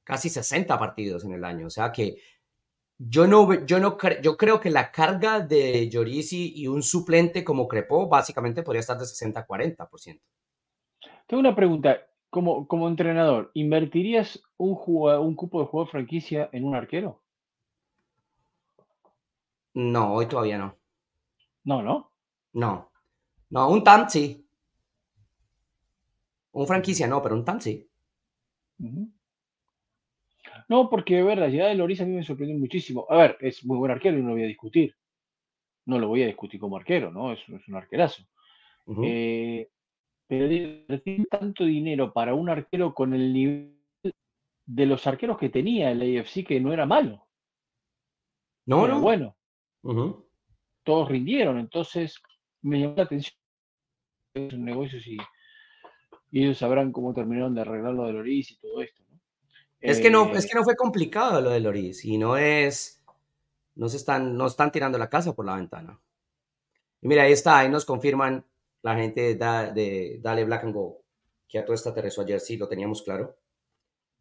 casi 0.05 0.29
60 0.29 0.79
partidos 0.79 1.25
en 1.25 1.33
el 1.33 1.43
año. 1.43 1.69
O 1.69 1.71
sea 1.71 1.91
que 1.91 2.19
yo 2.99 3.27
no, 3.27 3.65
yo 3.65 3.81
no 3.81 3.97
yo 4.23 4.37
creo 4.37 4.61
que 4.61 4.69
la 4.69 4.93
carga 4.93 5.41
de 5.41 5.89
Llorisi 5.89 6.53
y 6.55 6.67
un 6.67 6.83
suplente 6.83 7.43
como 7.43 7.67
Crepó 7.67 8.11
básicamente 8.11 8.63
podría 8.63 8.81
estar 8.81 8.99
de 8.99 9.07
60 9.07 9.41
a 9.41 9.47
40%. 9.47 10.21
Tengo 11.27 11.41
una 11.41 11.57
pregunta. 11.57 12.07
Como, 12.29 12.69
como 12.69 12.89
entrenador, 12.89 13.53
¿invertirías 13.55 14.43
un, 14.59 14.79
un 14.87 15.35
cupo 15.35 15.61
de 15.61 15.67
jugador 15.67 15.91
franquicia 15.91 16.51
en 16.53 16.65
un 16.65 16.75
arquero? 16.75 17.23
No, 19.81 20.13
hoy 20.13 20.27
todavía 20.27 20.59
no. 20.59 20.77
No, 21.65 21.83
¿no? 21.83 22.13
No. 22.53 22.91
No, 23.49 23.71
un 23.71 23.83
TAM 23.83 24.09
sí. 24.11 24.47
Un 26.53 26.67
franquicia 26.67 27.07
no, 27.07 27.23
pero 27.23 27.35
un 27.35 27.45
TAM 27.45 27.61
sí. 27.61 27.89
No, 30.69 30.91
porque, 30.91 31.19
a 31.19 31.25
ver, 31.25 31.39
la 31.39 31.49
llegada 31.49 31.71
de 31.71 31.77
Loris 31.77 32.01
a 32.01 32.05
mí 32.05 32.15
me 32.15 32.23
sorprendió 32.23 32.59
muchísimo. 32.59 33.07
A 33.09 33.17
ver, 33.17 33.39
es 33.41 33.65
muy 33.65 33.79
buen 33.79 33.91
arquero 33.91 34.19
y 34.19 34.21
no 34.21 34.29
lo 34.29 34.35
voy 34.35 34.45
a 34.45 34.49
discutir. 34.49 34.95
No 35.87 35.99
lo 35.99 36.09
voy 36.09 36.23
a 36.25 36.27
discutir 36.27 36.61
como 36.61 36.77
arquero, 36.77 37.11
¿no? 37.11 37.33
Es, 37.33 37.41
un 37.49 37.75
arquerazo. 37.75 38.23
eh, 39.03 39.71
pero 40.27 40.53
invertir 40.53 41.27
tanto 41.29 41.65
dinero 41.65 42.13
para 42.13 42.35
un 42.35 42.51
arquero 42.51 42.95
con 42.95 43.15
el 43.15 43.33
nivel 43.33 43.77
de 44.67 44.87
los 44.87 45.07
arqueros 45.07 45.39
que 45.39 45.49
tenía 45.49 45.91
el 45.91 46.21
AFC, 46.21 46.45
que 46.47 46.61
no 46.61 46.73
era 46.73 46.85
malo. 46.85 47.27
No, 48.67 48.87
no. 48.87 49.01
Bueno. 49.01 49.35
Todos 49.83 51.09
rindieron, 51.09 51.59
entonces 51.59 52.21
me 52.63 52.81
llamó 52.81 52.95
la 52.97 53.05
atención. 53.05 53.37
Es 54.35 54.53
un 54.53 54.65
negocio 54.65 55.01
si, 55.01 55.17
Y 56.31 56.45
ellos 56.45 56.59
sabrán 56.59 56.93
cómo 56.93 57.13
terminaron 57.13 57.55
de 57.55 57.63
arreglar 57.63 57.95
lo 57.95 58.07
de 58.07 58.13
Loris 58.13 58.53
y 58.53 58.57
todo 58.59 58.81
esto. 58.83 59.03
¿no? 59.09 59.21
Es, 59.81 60.01
que 60.01 60.11
no, 60.11 60.33
es 60.33 60.47
que 60.47 60.55
no 60.55 60.65
fue 60.65 60.77
complicado 60.77 61.41
lo 61.41 61.51
de 61.51 61.61
Loris 61.61 62.05
y 62.05 62.19
no 62.19 62.37
es, 62.37 63.03
no 63.75 63.89
se 63.89 63.97
están, 63.97 64.37
no 64.37 64.47
están 64.47 64.71
tirando 64.71 64.99
la 64.99 65.09
casa 65.09 65.35
por 65.35 65.47
la 65.47 65.57
ventana. 65.57 65.99
Y 67.01 67.09
mira, 67.09 67.23
ahí 67.25 67.33
está, 67.33 67.59
ahí 67.59 67.69
nos 67.69 67.85
confirman 67.85 68.45
la 68.83 68.97
gente 68.97 69.35
de, 69.35 70.19
Dale 70.21 70.45
Black 70.45 70.65
and 70.65 70.75
Gold, 70.75 70.97
que 71.49 71.59
a 71.59 71.65
todo 71.65 71.75
esta 71.75 71.91
aterrizó 71.91 72.23
ayer, 72.23 72.41
sí, 72.41 72.57
lo 72.57 72.69
teníamos 72.69 73.03
claro. 73.03 73.37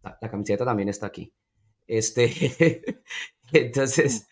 La, 0.01 0.17
camiseta 0.29 0.65
también 0.65 0.89
está 0.89 1.07
aquí. 1.07 1.31
Este, 1.85 3.03
entonces... 3.51 4.27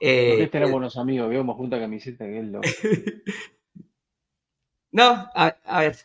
Eh, 0.00 0.48
tenemos 0.50 0.72
buenos 0.72 0.96
amigos, 0.96 1.30
vemos 1.30 1.56
junta 1.56 1.78
camiseta 1.78 2.24
que 2.24 2.40
es 2.40 2.46
lo... 2.46 2.60
no, 4.92 5.30
a, 5.34 5.80
ver, 5.80 5.96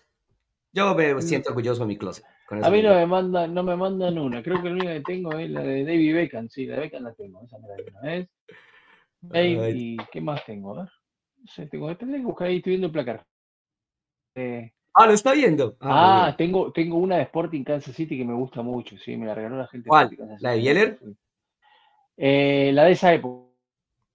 yo 0.71 0.95
me 0.95 1.21
siento 1.21 1.49
orgulloso 1.49 1.81
de 1.81 1.87
mi 1.87 1.97
closet. 1.97 2.25
a 2.49 2.69
mí 2.69 2.81
no 2.81 2.93
me, 2.93 3.05
mandan, 3.05 3.53
no 3.53 3.63
me 3.63 3.75
mandan 3.75 4.17
una, 4.17 4.41
creo 4.41 4.61
que 4.61 4.69
la 4.69 4.75
única 4.75 4.93
que 4.93 5.01
tengo 5.01 5.37
es 5.37 5.49
la 5.49 5.61
de 5.61 5.83
David 5.83 6.15
Beckham, 6.15 6.49
sí, 6.49 6.65
la 6.65 6.75
de 6.75 6.81
Beckham 6.81 7.03
la 7.03 7.13
tengo, 7.13 7.43
esa 7.43 7.57
me 7.59 7.67
la 7.67 8.15
¿eh? 8.15 8.27
¿Y 9.73 9.97
qué 10.11 10.21
más 10.21 10.45
tengo? 10.45 10.73
A 10.73 10.83
ver. 10.83 10.91
No 11.37 11.47
sé, 11.47 11.67
tengo, 11.67 11.95
que 11.97 12.05
buscar 12.19 12.47
ahí, 12.47 12.57
estoy 12.57 12.71
viendo 12.71 12.87
el 12.87 12.93
placar. 12.93 13.25
Eh, 14.35 14.71
ah, 14.93 15.05
lo 15.05 15.13
está 15.13 15.33
viendo. 15.33 15.75
Ah, 15.79 16.27
ah 16.27 16.37
tengo, 16.37 16.71
tengo 16.71 16.97
una 16.97 17.17
de 17.17 17.23
Sporting 17.23 17.63
Kansas 17.63 17.95
City 17.95 18.17
que 18.17 18.25
me 18.25 18.33
gusta 18.33 18.61
mucho, 18.61 18.97
sí, 18.97 19.17
me 19.17 19.25
la 19.25 19.35
regaló 19.35 19.57
la 19.57 19.67
gente. 19.67 19.89
¿Cuál? 19.89 20.17
¿La 20.39 20.51
de 20.51 20.57
Bieler? 20.57 20.99
Eh, 22.15 22.71
la 22.73 22.85
de 22.85 22.91
esa 22.91 23.13
época, 23.13 23.42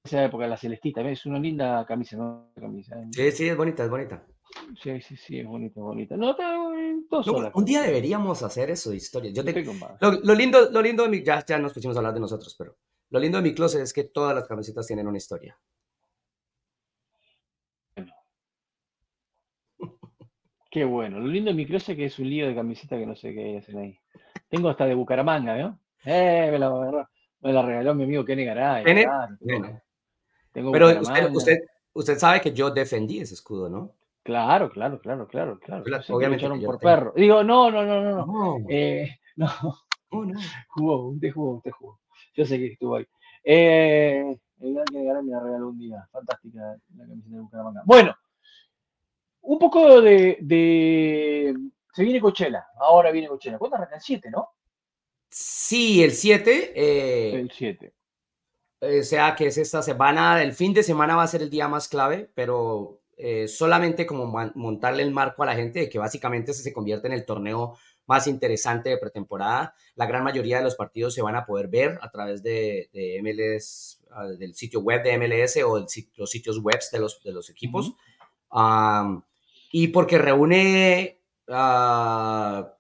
esa 0.05 0.25
época, 0.25 0.47
la 0.47 0.57
celestita, 0.57 1.03
es 1.03 1.27
una 1.27 1.39
linda 1.39 1.85
camisa, 1.87 2.17
¿no? 2.17 2.51
Camisa, 2.55 2.99
¿eh? 2.99 3.09
Sí, 3.13 3.31
sí, 3.33 3.49
es 3.49 3.57
bonita, 3.57 3.85
es 3.85 3.91
bonita. 3.91 4.25
Sí, 4.81 5.01
sí, 5.01 5.17
sí, 5.17 5.41
es 5.41 5.47
bonita, 5.47 5.81
bonita. 5.81 6.17
No, 6.17 6.37
un 7.55 7.65
día 7.65 7.83
deberíamos 7.83 8.43
hacer 8.43 8.71
eso, 8.71 8.95
historia. 8.95 9.33
Yo 9.33 9.43
lo, 10.01 10.13
lo, 10.23 10.35
lindo, 10.35 10.71
lo 10.71 10.81
lindo 10.81 11.03
de 11.03 11.09
mi, 11.11 11.23
ya, 11.23 11.45
ya 11.45 11.59
nos 11.59 11.75
pusimos 11.75 11.97
a 11.97 12.01
hablar 12.01 12.15
de 12.15 12.21
nosotros, 12.21 12.55
pero 12.57 12.77
lo 13.11 13.21
lindo 13.21 13.37
de 13.39 13.43
mi 13.43 13.55
closet 13.55 13.83
es 13.83 13.93
que 13.93 14.05
todas 14.05 14.35
las 14.35 14.47
camisetas 14.47 14.87
tienen 14.87 15.07
una 15.07 15.19
historia. 15.19 15.59
Qué 20.71 20.85
bueno. 20.85 21.21
Lo 21.21 21.27
lindo 21.27 21.51
de 21.51 21.57
mi 21.57 21.67
closet 21.67 21.91
es 21.91 21.97
que 21.97 22.07
es 22.07 22.19
un 22.19 22.31
lío 22.31 22.47
de 22.47 22.55
camiseta 22.55 22.97
que 22.97 23.07
no 23.07 23.17
sé 23.17 23.35
qué 23.35 23.59
hacen 23.59 23.79
ahí. 23.79 23.99
Tengo 24.49 24.71
hasta 24.71 24.87
de 24.87 24.95
Bucaramanga, 24.95 25.57
¿no? 25.57 25.81
Eh, 26.05 26.49
me 26.51 26.59
la, 26.59 27.07
me 27.41 27.53
la 27.53 27.63
regaló 27.63 27.95
mi 27.95 28.05
amigo 28.05 28.25
Kenny 28.25 28.45
Garay. 28.45 28.85
Pero 30.53 31.01
usted, 31.33 31.59
usted, 31.93 32.19
sabe 32.19 32.41
que 32.41 32.53
yo 32.53 32.71
defendí 32.71 33.21
ese 33.21 33.35
escudo, 33.35 33.69
¿no? 33.69 33.93
Claro, 34.23 34.71
claro, 34.71 35.01
claro, 35.01 35.27
claro, 35.27 35.59
claro. 35.59 35.85
Obviamente. 36.11 36.47
por 36.67 36.79
perro. 36.79 37.13
Digo, 37.17 37.43
no, 37.43 37.71
no, 37.71 37.85
no, 37.85 38.03
no. 38.03 38.27
No. 38.27 38.27
no. 38.27 38.67
Eh, 38.69 39.19
no. 39.37 39.49
no. 40.11 40.41
Jugó, 40.69 41.09
usted 41.09 41.33
jugó, 41.33 41.57
usted 41.57 41.71
jugó. 41.71 42.01
Yo 42.35 42.45
sé 42.45 42.59
que 42.59 42.67
estuvo 42.67 42.97
ahí. 42.97 43.07
Eh, 43.43 44.39
el 44.61 44.75
gran 44.75 44.85
Garay 44.93 45.23
me 45.23 45.31
la 45.31 45.41
regaló 45.41 45.69
un 45.69 45.79
día. 45.79 46.07
Fantástica 46.13 46.77
la 46.95 47.07
camiseta 47.07 47.37
de 47.37 47.41
Bucaramanga. 47.41 47.83
Bueno, 47.87 48.15
un 49.43 49.59
poco 49.59 50.01
de, 50.03 51.55
Se 51.93 52.03
viene 52.03 52.21
Cochela, 52.21 52.67
ahora 52.79 53.11
viene 53.11 53.29
Cochela. 53.29 53.59
¿Cuándo 53.59 53.77
arranca 53.77 53.97
el 53.97 54.03
7, 54.03 54.31
no? 54.31 54.51
Sí, 55.31 56.03
el 56.03 56.13
7. 56.13 56.73
Eh, 56.75 57.41
el 57.41 57.51
7. 57.51 57.95
O 58.81 59.03
sea 59.03 59.35
que 59.35 59.47
es 59.47 59.59
esta 59.59 59.83
semana, 59.83 60.43
el 60.43 60.53
fin 60.53 60.73
de 60.73 60.83
semana 60.83 61.17
va 61.17 61.23
a 61.23 61.29
ser 61.29 61.43
el 61.43 61.51
día 61.51 61.69
más 61.69 61.89
clave, 61.89 62.31
pero 62.35 63.01
eh, 63.17 63.49
solamente 63.49 64.07
como 64.07 64.27
montarle 64.55 65.03
el 65.03 65.11
marco 65.11 65.43
a 65.43 65.47
la 65.47 65.55
gente 65.55 65.81
de 65.81 65.89
que 65.89 65.99
básicamente 65.99 66.53
se, 66.53 66.63
se 66.63 66.73
convierte 66.73 67.09
en 67.09 67.15
el 67.15 67.25
torneo 67.27 67.77
más 68.07 68.27
interesante 68.27 68.91
de 68.91 68.99
pretemporada. 68.99 69.75
La 69.95 70.07
gran 70.07 70.25
mayoría 70.25 70.59
de 70.59 70.65
los 70.65 70.77
partidos 70.77 71.15
se 71.15 71.23
van 71.23 71.37
a 71.37 71.45
poder 71.45 71.69
ver 71.69 71.99
a 72.01 72.11
través 72.11 72.43
de, 72.43 72.89
MLS, 73.23 74.01
ah, 74.11 74.27
del 74.27 74.55
sitio 74.55 74.81
web 74.81 75.03
de 75.03 75.19
MLS 75.19 75.59
o 75.65 75.87
los 76.17 76.31
sitios 76.31 76.63
web 76.63 76.81
de 76.91 76.99
los, 76.99 77.23
de 77.23 77.33
los 77.33 77.51
equipos 77.51 77.95
y 79.71 79.89
porque 79.89 80.19
reúne 80.19 81.21
ah, 81.49 82.75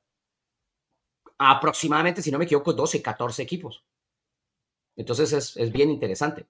aproximadamente, 1.38 2.22
si 2.22 2.30
no 2.30 2.38
me 2.38 2.46
equivoco, 2.46 2.72
12, 2.72 3.02
14 3.02 3.42
equipos. 3.42 3.84
Entonces 4.98 5.56
es, 5.56 5.72
bien 5.72 5.88
interesante. 5.90 6.46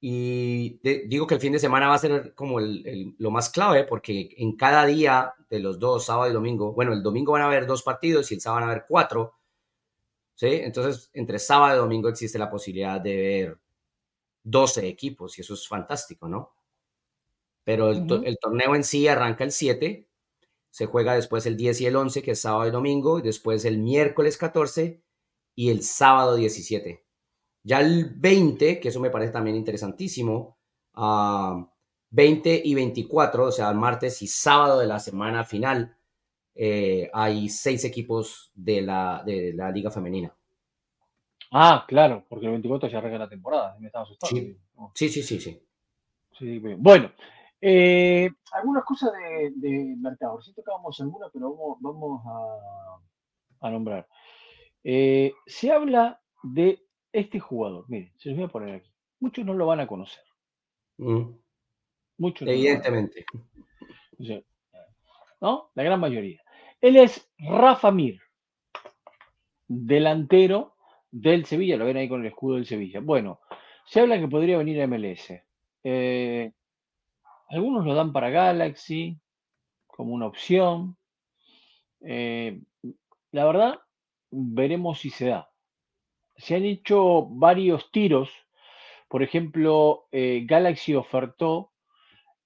Y 0.00 0.80
digo 1.08 1.26
que 1.26 1.34
el 1.34 1.40
fin 1.40 1.52
de 1.52 1.58
semana 1.58 1.88
va 1.88 1.94
a 1.94 1.98
ser 1.98 2.34
como 2.34 2.58
lo 2.60 3.30
más 3.30 3.50
clave 3.50 3.84
porque 3.84 4.34
en 4.38 4.56
cada 4.56 4.86
día 4.86 5.34
de 5.50 5.60
los 5.60 5.78
dos, 5.78 6.06
sábado 6.06 6.30
y 6.30 6.34
domingo, 6.34 6.72
bueno, 6.72 6.92
el 6.92 7.02
domingo 7.02 7.32
van 7.32 7.42
a 7.42 7.46
haber 7.46 7.66
dos 7.66 7.82
partidos 7.82 8.30
y 8.30 8.34
el 8.36 8.40
sábado 8.40 8.62
van 8.62 8.68
a 8.70 8.72
haber 8.72 8.86
cuatro. 8.88 9.34
¿sí? 10.34 10.46
Entonces, 10.48 11.10
entre 11.14 11.38
sábado 11.38 11.76
y 11.76 11.78
domingo 11.78 12.08
existe 12.08 12.38
la 12.38 12.50
posibilidad 12.50 13.00
de 13.00 13.16
ver 13.16 13.58
12 14.44 14.88
equipos 14.88 15.38
y 15.38 15.42
eso 15.42 15.54
es 15.54 15.68
fantástico, 15.68 16.28
¿no? 16.28 16.54
pero 17.64 17.90
el, 17.90 18.38
torneo 18.38 18.74
en 18.74 18.84
sí 18.84 19.08
arranca 19.08 19.42
el 19.42 19.50
7, 19.50 20.06
se 20.70 20.86
juega 20.86 21.14
después 21.14 21.46
el 21.46 21.56
10 21.56 21.80
y 21.80 21.86
el 21.86 21.96
11, 21.96 22.22
que 22.22 22.32
es 22.32 22.40
sábado 22.40 22.68
y 22.68 22.70
domingo, 22.70 23.18
y 23.18 23.22
después 23.22 23.64
el 23.64 23.78
miércoles 23.78 24.36
14 24.36 25.02
y 25.54 25.70
el 25.70 25.82
sábado 25.82 26.36
17. 26.36 27.03
Ya 27.64 27.80
el 27.80 28.14
20, 28.14 28.78
que 28.78 28.88
eso 28.88 29.00
me 29.00 29.10
parece 29.10 29.32
también 29.32 29.56
interesantísimo, 29.56 30.58
20 30.94 30.96
ah, 30.96 32.60
y 32.62 32.74
24, 32.74 33.44
o 33.44 33.50
sea, 33.50 33.72
martes 33.72 34.20
y 34.22 34.26
sábado 34.26 34.78
de 34.80 34.86
la 34.86 35.00
semana 35.00 35.44
final, 35.44 35.96
eh, 36.54 37.10
hay 37.12 37.48
seis 37.48 37.84
equipos 37.84 38.52
de 38.54 38.82
la, 38.82 39.22
de 39.24 39.54
la 39.54 39.70
Liga 39.70 39.90
Femenina. 39.90 40.32
Ah, 41.50 41.84
claro, 41.88 42.24
porque 42.28 42.46
el 42.46 42.52
24 42.52 42.88
ya 42.88 42.98
arranca 42.98 43.18
la 43.18 43.28
temporada, 43.28 43.76
me 43.80 43.86
estaba 43.86 44.04
asustando. 44.04 44.40
Sí, 44.94 45.08
sí, 45.08 45.22
sí, 45.22 45.40
sí. 45.40 45.58
sí. 46.38 46.58
bueno, 46.76 47.10
eh, 47.60 48.28
algunas 48.52 48.84
cosas 48.84 49.10
de, 49.54 49.96
mercado. 49.98 50.36
Recién 50.36 50.54
tocábamos 50.54 51.00
algunas, 51.00 51.30
pero 51.32 51.56
vamos, 51.80 52.22
a, 53.60 53.70
nombrar. 53.70 54.06
Eh, 54.82 55.32
se 55.46 55.72
habla 55.72 56.20
de 56.42 56.83
este 57.14 57.38
jugador. 57.38 57.84
Miren, 57.88 58.12
se 58.18 58.28
los 58.28 58.36
voy 58.36 58.46
a 58.46 58.48
poner 58.48 58.74
aquí. 58.74 58.90
Muchos 59.20 59.46
no 59.46 59.54
lo 59.54 59.66
van 59.66 59.80
a 59.80 59.86
conocer. 59.86 60.24
Mm. 60.98 61.30
Muchos. 62.18 62.48
Evidentemente. 62.48 63.24
¿No? 65.40 65.70
La 65.74 65.82
gran 65.82 66.00
mayoría. 66.00 66.42
Él 66.80 66.96
es 66.96 67.30
Rafa 67.38 67.90
Mir, 67.90 68.20
delantero 69.66 70.74
del 71.10 71.46
Sevilla. 71.46 71.76
Lo 71.76 71.86
ven 71.86 71.96
ahí 71.96 72.08
con 72.08 72.20
el 72.20 72.26
escudo 72.26 72.56
del 72.56 72.66
Sevilla. 72.66 73.00
Bueno, 73.00 73.40
se 73.86 74.00
habla 74.00 74.18
que 74.18 74.28
podría 74.28 74.58
venir 74.58 74.82
a 74.82 74.86
MLS. 74.86 75.32
Eh, 75.84 76.52
algunos 77.48 77.84
lo 77.84 77.94
dan 77.94 78.12
para 78.12 78.30
Galaxy 78.30 79.18
como 79.86 80.14
una 80.14 80.26
opción. 80.26 80.96
Eh, 82.00 82.60
la 83.30 83.44
verdad, 83.44 83.78
veremos 84.30 84.98
si 84.98 85.10
se 85.10 85.26
da. 85.26 85.53
Se 86.36 86.56
han 86.56 86.64
hecho 86.64 87.26
varios 87.26 87.90
tiros. 87.90 88.28
Por 89.08 89.22
ejemplo, 89.22 90.06
eh, 90.10 90.44
Galaxy 90.46 90.94
ofertó, 90.94 91.72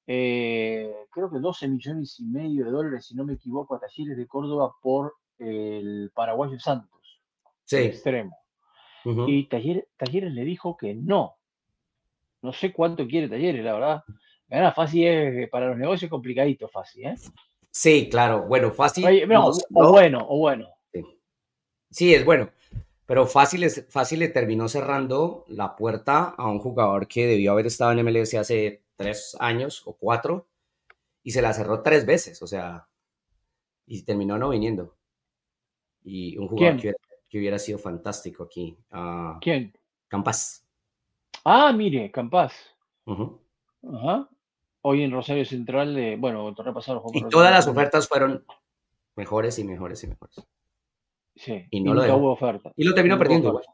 eh, 0.07 0.93
creo 1.11 1.31
que 1.31 1.39
12 1.39 1.69
millones 1.69 2.19
y 2.21 2.25
medio 2.25 2.65
de 2.65 2.71
dólares, 2.71 3.07
si 3.07 3.15
no 3.15 3.25
me 3.25 3.35
equivoco, 3.35 3.75
a 3.75 3.81
Talleres 3.81 4.17
de 4.17 4.27
Córdoba 4.27 4.75
por 4.83 5.15
el 5.39 6.11
paraguayo 6.15 6.59
Santos. 6.59 7.21
Sí. 7.65 7.77
Extremo. 7.77 8.37
Y 9.05 9.45
Talleres 9.45 10.33
le 10.33 10.45
dijo 10.45 10.77
que 10.77 10.95
no. 10.95 11.37
No 12.43 12.53
sé 12.53 12.73
cuánto 12.73 13.07
quiere 13.07 13.29
Talleres, 13.29 13.65
la 13.65 13.73
verdad. 13.73 14.05
Ganar 14.49 14.75
fácil 14.75 15.07
es 15.07 15.49
para 15.51 15.69
los 15.69 15.79
negocios 15.79 16.11
complicadito, 16.11 16.69
fácil, 16.69 17.07
¿eh? 17.07 17.15
Sí, 17.71 18.09
claro. 18.11 18.47
Bueno, 18.47 18.73
fácil. 18.73 19.05
o 19.75 19.91
bueno, 19.91 20.27
o 20.29 20.39
bueno. 20.39 20.69
Sí. 21.91 22.15
es 22.15 22.25
bueno. 22.25 22.51
Pero 23.09 23.27
fácil, 23.27 23.69
fácil 23.89 24.21
le 24.21 24.29
terminó 24.29 24.69
cerrando 24.69 25.45
la 25.49 25.75
puerta 25.75 26.35
a 26.37 26.47
un 26.47 26.61
jugador 26.61 27.09
que 27.09 27.27
debió 27.27 27.51
haber 27.51 27.67
estado 27.67 27.91
en 27.91 28.05
MLS 28.05 28.35
hace 28.35 28.85
tres 28.95 29.37
años 29.41 29.83
o 29.87 29.95
cuatro 29.97 30.47
y 31.25 31.33
se 31.33 31.43
la 31.43 31.53
cerró 31.53 31.83
tres 31.83 32.07
veces, 32.07 32.41
o 32.43 32.47
sea, 32.47 32.87
y 33.87 34.03
terminó 34.03 34.37
no 34.37 34.51
viniendo. 34.51 34.95
Y 36.05 36.37
un 36.37 36.49
jugador 36.49 36.81
que 37.29 37.39
hubiera, 37.39 37.59
sido 37.59 37.79
fantástico 37.79 38.45
aquí. 38.45 38.79
Uh, 38.93 39.39
¿Quién? 39.41 39.75
Campas. 40.07 40.67
Ah, 41.45 41.73
mire, 41.73 42.11
Campas. 42.13 42.55
Ajá 43.07 44.29
hoy 44.83 45.03
en 45.03 45.13
Rosario 45.13 45.45
Central, 45.45 45.95
de, 45.95 46.17
bueno, 46.17 46.49
el 46.49 46.55
torneo 46.55 46.75
pasado. 46.75 47.03
Y 47.13 47.23
todas 47.29 47.51
las 47.51 47.67
ofertas 47.67 48.09
fueron 48.09 48.45
mejores 49.17 49.59
y 49.59 49.65
mejores 49.65 50.03
y 50.05 50.09
mejores. 50.09 50.47
Sí, 51.39 51.65
y, 51.71 51.81
no 51.81 51.95
nunca 51.95 52.17
hubo 52.17 52.33
oferta. 52.33 52.73
Y 52.77 52.85
lo 52.85 52.95
terminó 52.95 53.19
perdiendo 53.19 53.49
igual. 53.49 53.65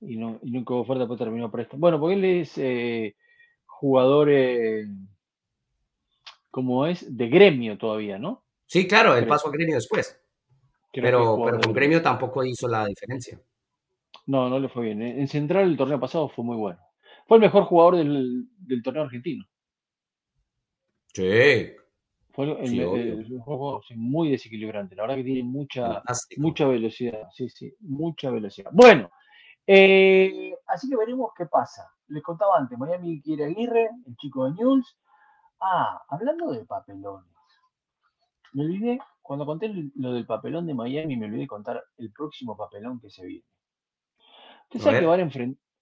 y, 0.00 0.16
no, 0.16 0.40
y, 0.42 0.50
nunca 0.50 0.74
hubo 0.74 0.80
oferta, 0.80 1.06
pues 1.06 1.18
terminó 1.18 1.50
presto. 1.50 1.76
Bueno, 1.76 2.00
porque 2.00 2.14
él 2.14 2.24
es 2.24 2.56
eh, 2.56 3.14
jugador, 3.66 4.30
eh, 4.30 4.86
como 6.50 6.86
es, 6.86 7.16
de 7.16 7.28
gremio 7.28 7.76
todavía, 7.76 8.18
¿no? 8.18 8.44
Sí, 8.66 8.88
claro, 8.88 9.14
él 9.14 9.26
pasó 9.26 9.48
a 9.48 9.52
Gremio 9.52 9.74
después. 9.74 10.18
pero, 10.92 11.42
pero 11.44 11.60
con 11.60 11.72
Gremio 11.74 12.00
tampoco 12.00 12.42
hizo 12.42 12.66
la 12.68 12.86
diferencia. 12.86 13.38
No, 14.26 14.48
no 14.48 14.58
le 14.58 14.68
fue 14.70 14.84
bien. 14.84 15.02
En 15.02 15.28
Central 15.28 15.68
el 15.68 15.76
torneo 15.76 16.00
pasado 16.00 16.30
fue 16.30 16.44
muy 16.44 16.56
bueno. 16.56 16.80
Fue 17.26 17.36
el 17.36 17.42
mejor 17.42 17.64
jugador 17.64 17.96
del, 17.96 18.82
torneo 18.82 19.02
argentino. 19.02 19.44
Sí. 21.12 21.72
Fue 22.32 22.46
el, 22.46 23.40
juego 23.40 23.82
muy 23.94 24.30
desequilibrante. 24.30 24.96
La 24.96 25.02
verdad 25.02 25.16
que 25.16 25.24
tiene 25.24 25.42
mucha, 25.42 26.02
mucha 26.38 26.66
velocidad. 26.66 27.28
Sí, 27.32 27.48
sí, 27.50 27.74
mucha 27.80 28.30
velocidad. 28.30 28.70
Bueno, 28.72 29.10
eh, 29.66 30.54
así 30.66 30.88
que 30.88 30.96
veremos 30.96 31.32
qué 31.36 31.46
pasa. 31.46 31.90
Les 32.08 32.22
contaba 32.22 32.58
antes, 32.58 32.78
Miami 32.78 33.20
quiere 33.20 33.44
Aguirre, 33.44 33.90
el 34.06 34.16
chico 34.16 34.46
de 34.46 34.52
News. 34.52 34.96
Ah, 35.60 36.02
hablando 36.08 36.50
de 36.52 36.64
papelones. 36.64 37.30
Me 38.54 38.64
olvidé, 38.64 38.98
cuando 39.20 39.46
conté 39.46 39.72
lo 39.94 40.12
del 40.12 40.26
papelón 40.26 40.66
de 40.66 40.74
Miami, 40.74 41.16
me 41.16 41.26
olvidé 41.26 41.46
contar 41.46 41.82
el 41.98 42.12
próximo 42.12 42.56
papelón 42.56 42.98
que 43.00 43.10
se 43.10 43.24
viene. 43.24 43.44
Usted 44.64 44.80
sabe, 44.80 45.00
que 45.00 45.06
van, 45.06 45.20
a 45.20 45.30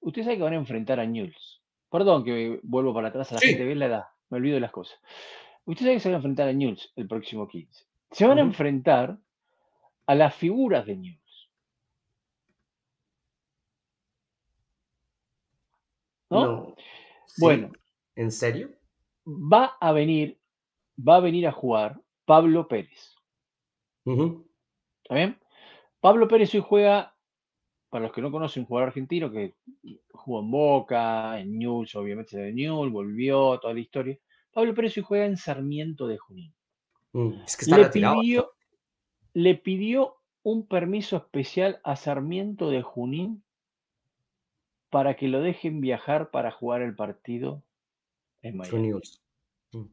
usted 0.00 0.22
sabe 0.24 0.36
que 0.36 0.42
van 0.42 0.52
a 0.52 0.56
enfrentar 0.56 0.98
a 0.98 1.06
News. 1.06 1.62
Perdón 1.90 2.24
que 2.24 2.60
vuelvo 2.62 2.92
para 2.92 3.08
atrás 3.08 3.30
a 3.30 3.36
la 3.36 3.40
gente, 3.40 3.64
ve 3.64 3.74
la 3.74 3.86
edad, 3.86 4.04
me 4.28 4.38
olvido 4.38 4.54
de 4.54 4.60
las 4.60 4.72
cosas. 4.72 4.98
Usted 5.64 5.84
sabe 5.84 5.94
que 5.94 6.00
se 6.00 6.08
van 6.08 6.14
a 6.14 6.18
enfrentar 6.18 6.48
a 6.48 6.52
News 6.52 6.92
el 6.96 7.06
próximo 7.06 7.46
15. 7.46 7.84
Se 8.10 8.26
van 8.26 8.38
a 8.38 8.42
enfrentar 8.42 9.18
a 10.06 10.14
las 10.14 10.34
figuras 10.34 10.86
de 10.86 10.96
News. 10.96 11.50
¿No? 16.30 16.74
Bueno. 17.38 17.70
¿En 18.16 18.30
serio? 18.30 18.70
Va 19.26 19.76
a 19.80 19.92
venir, 19.92 20.38
va 20.96 21.16
a 21.16 21.20
venir 21.20 21.46
a 21.46 21.52
jugar 21.52 22.00
Pablo 22.24 22.66
Pérez. 22.68 23.14
¿Está 24.04 25.14
bien? 25.14 25.38
Pablo 26.00 26.26
Pérez 26.26 26.54
hoy 26.54 26.64
juega, 26.66 27.14
para 27.88 28.04
los 28.04 28.12
que 28.12 28.22
no 28.22 28.30
conocen, 28.30 28.62
un 28.62 28.66
jugador 28.66 28.88
argentino 28.88 29.30
que 29.30 29.54
jugó 30.12 30.40
en 30.40 30.50
Boca, 30.50 31.40
en 31.40 31.58
Newell's, 31.58 31.94
obviamente 31.94 32.38
de 32.38 32.52
Newell's, 32.52 32.92
volvió, 32.92 33.58
toda 33.60 33.74
la 33.74 33.80
historia. 33.80 34.18
Pablo 34.52 34.74
Pérez 34.74 34.96
hoy 34.96 35.02
juega 35.02 35.26
en 35.26 35.36
Sarmiento 35.36 36.06
de 36.06 36.18
Junín. 36.18 36.54
Mm, 37.12 37.42
es 37.46 37.56
que 37.56 37.64
está 37.64 37.78
le, 37.78 37.88
pidió, 37.88 38.52
le 39.32 39.54
pidió 39.54 40.16
un 40.42 40.66
permiso 40.66 41.16
especial 41.16 41.80
a 41.84 41.96
Sarmiento 41.96 42.70
de 42.70 42.82
Junín 42.82 43.42
para 44.90 45.16
que 45.16 45.28
lo 45.28 45.40
dejen 45.40 45.80
viajar 45.80 46.30
para 46.30 46.50
jugar 46.50 46.82
el 46.82 46.94
partido 46.94 47.62
en 48.42 48.56
Miami. 48.56 48.92
Mm. 49.72 49.86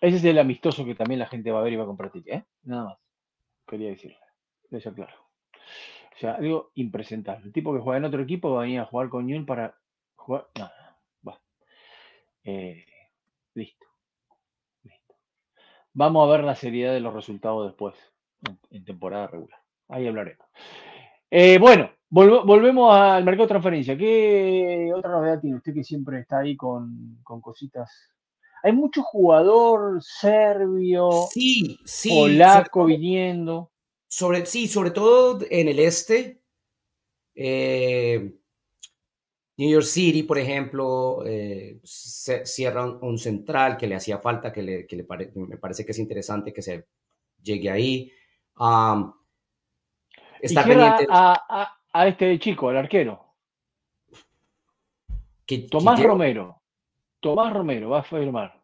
Ese 0.00 0.16
es 0.16 0.24
el 0.24 0.38
amistoso 0.38 0.84
que 0.84 0.94
también 0.94 1.18
la 1.18 1.26
gente 1.26 1.50
va 1.50 1.60
a 1.60 1.62
ver 1.62 1.72
y 1.72 1.76
va 1.76 1.84
a 1.84 1.86
comprar 1.86 2.10
ticket, 2.10 2.34
¿eh? 2.34 2.44
Nada 2.62 2.84
más. 2.84 2.98
Quería 3.66 3.90
decirle. 3.90 4.18
Eso 4.70 4.94
claro. 4.94 5.14
O 6.14 6.18
sea, 6.18 6.34
algo 6.34 6.70
impresentable. 6.74 7.46
El 7.46 7.52
tipo 7.52 7.74
que 7.74 7.80
juega 7.80 7.98
en 7.98 8.04
otro 8.04 8.22
equipo 8.22 8.52
va 8.52 8.60
a 8.60 8.64
venir 8.64 8.80
a 8.80 8.86
jugar 8.86 9.08
con 9.08 9.26
Newell 9.26 9.44
para 9.44 9.79
jugar. 10.30 10.46
No, 10.58 10.70
va. 11.26 11.40
Eh, 12.44 12.84
listo. 13.54 13.86
Listo. 14.84 15.14
Vamos 15.92 16.28
a 16.28 16.32
ver 16.32 16.44
la 16.44 16.54
seriedad 16.54 16.92
de 16.92 17.00
los 17.00 17.14
resultados 17.14 17.66
después, 17.66 17.94
en 18.70 18.84
temporada 18.84 19.26
regular. 19.26 19.58
Ahí 19.88 20.06
hablaremos. 20.06 20.46
Eh, 21.30 21.58
bueno, 21.58 21.90
volvemos 22.08 22.94
al 22.94 23.24
mercado 23.24 23.44
de 23.44 23.48
transferencia. 23.48 23.96
¿Qué 23.96 24.92
otra 24.94 25.10
novedad 25.10 25.40
tiene 25.40 25.56
usted 25.56 25.74
que 25.74 25.84
siempre 25.84 26.20
está 26.20 26.38
ahí 26.38 26.56
con, 26.56 27.18
cositas? 27.24 27.90
Hay 28.62 28.72
mucho 28.72 29.02
jugador 29.02 30.02
serbio, 30.02 31.10
sí, 31.30 31.78
sí, 31.84 32.10
polaco 32.10 32.84
viniendo. 32.84 33.72
Sobre, 34.06 34.44
sí, 34.44 34.68
sobre 34.68 34.90
todo 34.90 35.40
en 35.50 35.68
el 35.68 35.78
este. 35.78 36.42
Eh, 37.34 38.39
New 39.60 39.68
York 39.68 39.84
City, 39.84 40.22
por 40.22 40.38
ejemplo, 40.38 41.22
eh, 41.26 41.80
cierra 41.84 42.86
un, 42.86 43.18
central 43.18 43.76
que 43.76 43.86
le 43.86 43.94
hacía 43.94 44.16
falta, 44.16 44.50
que, 44.50 44.62
le, 44.62 44.86
me 45.34 45.58
parece 45.58 45.84
que 45.84 45.92
es 45.92 45.98
interesante 45.98 46.50
que 46.50 46.62
se 46.62 46.86
llegue 47.42 47.68
ahí. 47.70 48.10
Está 50.40 50.64
pendiente. 50.64 51.06
A, 51.10 51.76
este 52.06 52.38
chico, 52.38 52.70
al 52.70 52.78
arquero. 52.78 53.34
Tomás 55.70 56.02
Romero. 56.02 56.62
Tomás 57.20 57.52
Romero 57.52 57.90
va 57.90 57.98
a 57.98 58.02
firmar. 58.02 58.58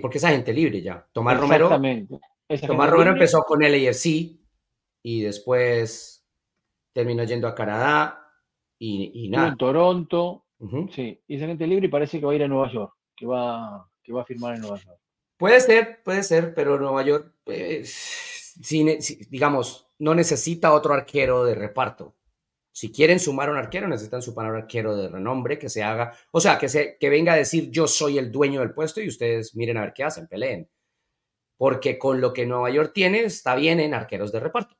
Porque 0.00 0.16
es 0.16 0.24
agente 0.24 0.54
libre 0.54 0.80
ya. 0.80 1.06
Tomás 1.12 1.38
Romero. 1.38 1.68
Tomás 1.68 2.88
Romero 2.88 3.10
empezó 3.10 3.42
con 3.42 3.62
el 3.62 3.74
AFC 3.74 4.38
y 5.02 5.20
después 5.20 6.26
terminó 6.94 7.24
yendo 7.24 7.46
a 7.46 7.54
Canadá 7.54 8.21
y, 8.82 9.28
nada. 9.28 9.48
En 9.48 9.56
Toronto. 9.56 10.46
Sí, 10.94 11.20
y 11.26 11.36
es 11.36 11.42
agente 11.42 11.66
libre 11.66 11.86
y 11.86 11.90
parece 11.90 12.20
que 12.20 12.26
va 12.26 12.32
a 12.32 12.34
ir 12.34 12.42
a 12.42 12.48
Nueva 12.48 12.70
York, 12.72 12.94
que 13.16 13.26
va, 13.26 13.88
que 14.02 14.12
va 14.12 14.22
a 14.22 14.24
firmar 14.24 14.54
en 14.54 14.60
Nueva 14.60 14.78
York. 14.78 14.98
Puede 15.36 15.60
ser, 15.60 16.02
puede 16.04 16.22
ser, 16.22 16.54
pero 16.54 16.78
Nueva 16.78 17.02
York, 17.02 17.34
pues, 17.44 18.54
digamos, 19.28 19.88
no 19.98 20.14
necesita 20.14 20.72
otro 20.72 20.94
arquero 20.94 21.44
de 21.44 21.56
reparto. 21.56 22.14
Si 22.70 22.90
quieren 22.90 23.18
sumar 23.18 23.50
un 23.50 23.56
arquero, 23.56 23.88
necesitan 23.88 24.22
sumar 24.22 24.50
un 24.50 24.56
arquero 24.56 24.96
de 24.96 25.08
renombre 25.08 25.58
que 25.58 25.68
se 25.68 25.82
haga, 25.82 26.14
o 26.30 26.40
sea, 26.40 26.58
que, 26.58 26.68
se, 26.68 26.96
que 26.98 27.10
venga 27.10 27.34
a 27.34 27.36
decir 27.36 27.70
yo 27.70 27.86
soy 27.86 28.18
el 28.18 28.30
dueño 28.32 28.60
del 28.60 28.72
puesto 28.72 29.00
y 29.00 29.08
ustedes 29.08 29.54
miren 29.56 29.76
a 29.76 29.82
ver 29.82 29.92
qué 29.92 30.04
hacen, 30.04 30.28
peleen. 30.28 30.70
Porque 31.56 31.98
con 31.98 32.20
lo 32.20 32.32
que 32.32 32.46
Nueva 32.46 32.70
York 32.70 32.92
tiene, 32.94 33.24
está 33.24 33.56
bien 33.56 33.80
en 33.80 33.94
arqueros 33.94 34.32
de 34.32 34.40
reparto. 34.40 34.76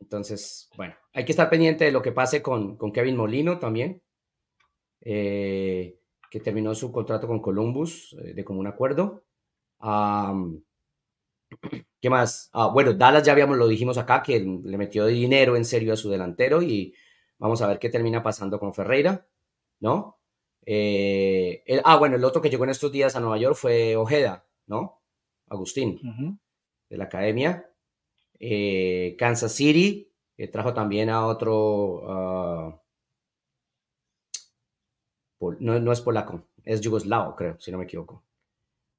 Entonces, 0.00 0.70
bueno, 0.76 0.94
hay 1.12 1.24
que 1.24 1.32
estar 1.32 1.50
pendiente 1.50 1.84
de 1.84 1.92
lo 1.92 2.02
que 2.02 2.12
pase 2.12 2.42
con, 2.42 2.76
con 2.76 2.92
Kevin 2.92 3.16
Molino 3.16 3.58
también, 3.58 4.02
eh, 5.02 5.98
que 6.30 6.40
terminó 6.40 6.74
su 6.74 6.90
contrato 6.90 7.26
con 7.26 7.40
Columbus 7.40 8.16
eh, 8.24 8.34
de 8.34 8.44
común 8.44 8.66
acuerdo. 8.66 9.24
¿Qué 12.00 12.08
más? 12.08 12.48
Ah, 12.52 12.68
bueno, 12.68 12.94
Dallas 12.94 13.24
ya 13.24 13.32
habíamos, 13.32 13.58
lo 13.58 13.68
dijimos 13.68 13.98
acá, 13.98 14.22
que 14.22 14.40
le 14.40 14.78
metió 14.78 15.06
dinero 15.06 15.56
en 15.56 15.64
serio 15.64 15.92
a 15.92 15.96
su 15.96 16.10
delantero 16.10 16.62
y 16.62 16.94
vamos 17.38 17.60
a 17.60 17.66
ver 17.66 17.78
qué 17.78 17.90
termina 17.90 18.22
pasando 18.22 18.58
con 18.58 18.72
Ferreira, 18.72 19.26
¿no? 19.80 20.18
Eh, 20.64 21.62
ah, 21.84 21.96
bueno, 21.96 22.16
el 22.16 22.24
otro 22.24 22.40
que 22.40 22.50
llegó 22.50 22.64
en 22.64 22.70
estos 22.70 22.92
días 22.92 23.16
a 23.16 23.20
Nueva 23.20 23.38
York 23.38 23.56
fue 23.56 23.96
Ojeda, 23.96 24.46
¿no? 24.66 25.02
Agustín, 25.48 26.38
de 26.88 26.96
la 26.96 27.04
academia. 27.04 27.69
Eh, 28.40 29.16
Kansas 29.18 29.52
City, 29.52 30.10
que 30.36 30.48
trajo 30.48 30.72
también 30.74 31.10
a 31.10 31.26
otro... 31.26 32.02
Ah, 32.08 32.80
no, 35.58 35.78
no, 35.78 35.92
es 35.92 36.00
polaco, 36.00 36.42
es 36.64 36.80
yugoslavo, 36.80 37.34
creo, 37.36 37.58
si 37.60 37.70
no 37.70 37.78
me 37.78 37.84
equivoco. 37.84 38.22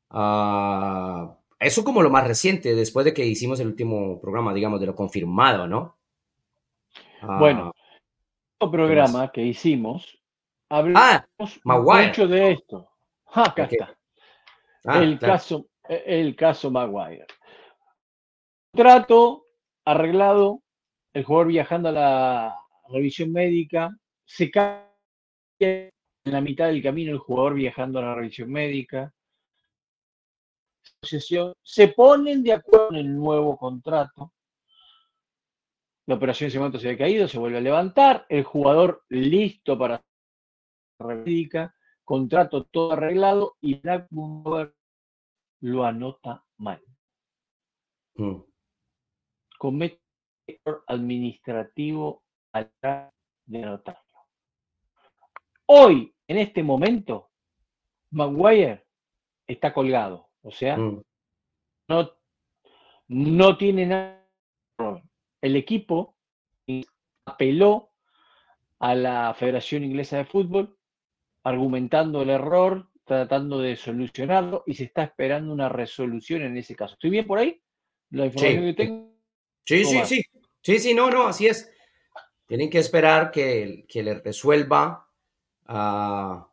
Ah, 0.10 1.36
eso 1.60 1.84
como 1.84 2.02
lo 2.02 2.10
más 2.10 2.28
reciente, 2.28 2.76
después 2.76 3.06
de 3.06 3.14
que 3.14 3.26
hicimos 3.26 3.60
el 3.60 3.68
último 3.68 4.20
programa, 4.20 4.54
digamos, 4.54 4.80
de 4.80 4.88
lo 4.88 4.96
confirmado, 4.96 5.68
¿no? 5.68 5.98
Ah, 7.22 7.38
bueno, 7.40 7.74
el 8.60 8.70
programa 8.70 9.32
que 9.32 9.44
hicimos, 9.44 10.20
hablamos 10.70 11.60
ah, 11.66 11.80
mucho 11.80 12.28
de 12.28 12.52
esto. 12.52 12.90
Ah, 13.34 13.46
acá 13.48 13.64
está. 13.64 13.98
el, 15.00 15.18
caso, 15.20 15.68
el 15.88 16.36
caso 16.36 16.70
Maguire. 16.70 17.26
Trato 18.74 19.48
arreglado, 19.86 20.62
el 21.14 21.24
jugador 21.24 21.48
viajando 21.48 21.90
a 21.90 21.92
la 21.92 22.56
revisión 22.90 23.32
médica, 23.32 23.98
se 24.26 24.50
cae 24.50 24.88
en 25.60 25.92
la 26.32 26.42
mitad 26.42 26.68
del 26.68 26.82
camino 26.82 27.12
el 27.12 27.18
jugador 27.18 27.56
viajando 27.56 28.00
a 28.00 28.04
la 28.04 28.16
revisión 28.16 28.50
médica, 28.52 29.14
se 31.02 31.88
ponen 31.90 32.44
de 32.44 32.54
acuerdo 32.54 32.90
en 32.92 32.96
el 32.98 33.16
nuevo 33.16 33.58
contrato. 33.58 34.34
La 36.06 36.16
operación 36.16 36.50
en 36.52 36.66
ese 36.66 36.80
se 36.80 36.88
había 36.88 36.98
caído, 36.98 37.28
se 37.28 37.40
vuelve 37.40 37.58
a 37.58 37.62
levantar, 37.62 38.26
el 38.30 38.44
jugador 38.44 39.04
listo 39.10 39.78
para 39.78 40.02
la 41.00 41.74
contrato 42.04 42.66
todo 42.66 42.94
arreglado 42.94 43.58
y 43.62 43.76
Black 43.76 44.08
lo 45.62 45.84
anota 45.86 46.44
mal. 46.58 46.82
Mm. 48.16 48.51
Comete 49.62 50.02
error 50.48 50.84
administrativo 50.88 52.24
al 52.52 52.72
de 53.46 53.64
anotarlo. 53.64 54.02
Hoy, 55.68 56.12
en 56.28 56.38
este 56.40 56.64
momento, 56.64 57.30
Maguire 58.10 58.88
está 59.46 59.72
colgado. 59.72 60.30
O 60.42 60.50
sea, 60.50 60.78
mm. 60.78 61.04
no, 61.90 62.12
no 63.10 63.58
tiene 63.60 63.86
nada. 63.86 64.28
El 65.40 65.56
equipo 65.56 66.18
apeló 67.28 67.92
a 68.80 68.96
la 68.96 69.32
Federación 69.36 69.84
Inglesa 69.84 70.18
de 70.18 70.26
Fútbol 70.26 70.76
argumentando 71.44 72.24
el 72.24 72.32
error, 72.32 72.90
tratando 73.06 73.60
de 73.60 73.76
solucionarlo 73.76 74.64
y 74.66 74.74
se 74.74 74.86
está 74.86 75.04
esperando 75.04 75.54
una 75.54 75.70
resolución 75.70 76.42
en 76.42 76.58
ese 76.58 76.76
caso. 76.76 76.96
¿Estoy 76.96 77.12
bien 77.12 77.28
por 77.28 77.38
ahí? 77.38 77.62
La 78.10 78.26
información 78.26 78.66
que 78.66 78.74
tengo. 78.74 79.11
Sí, 79.66 79.86
sí, 79.86 80.06
sí. 80.06 80.24
Sí, 80.62 80.80
sí, 80.80 80.94
no, 80.94 81.10
no, 81.10 81.28
así 81.28 81.48
es. 81.48 81.72
Tienen 82.46 82.70
que 82.70 82.80
esperar 82.80 83.32
que, 83.32 83.86
que 83.88 84.04
le 84.04 84.16
resuelva 84.16 85.10
a 85.66 86.48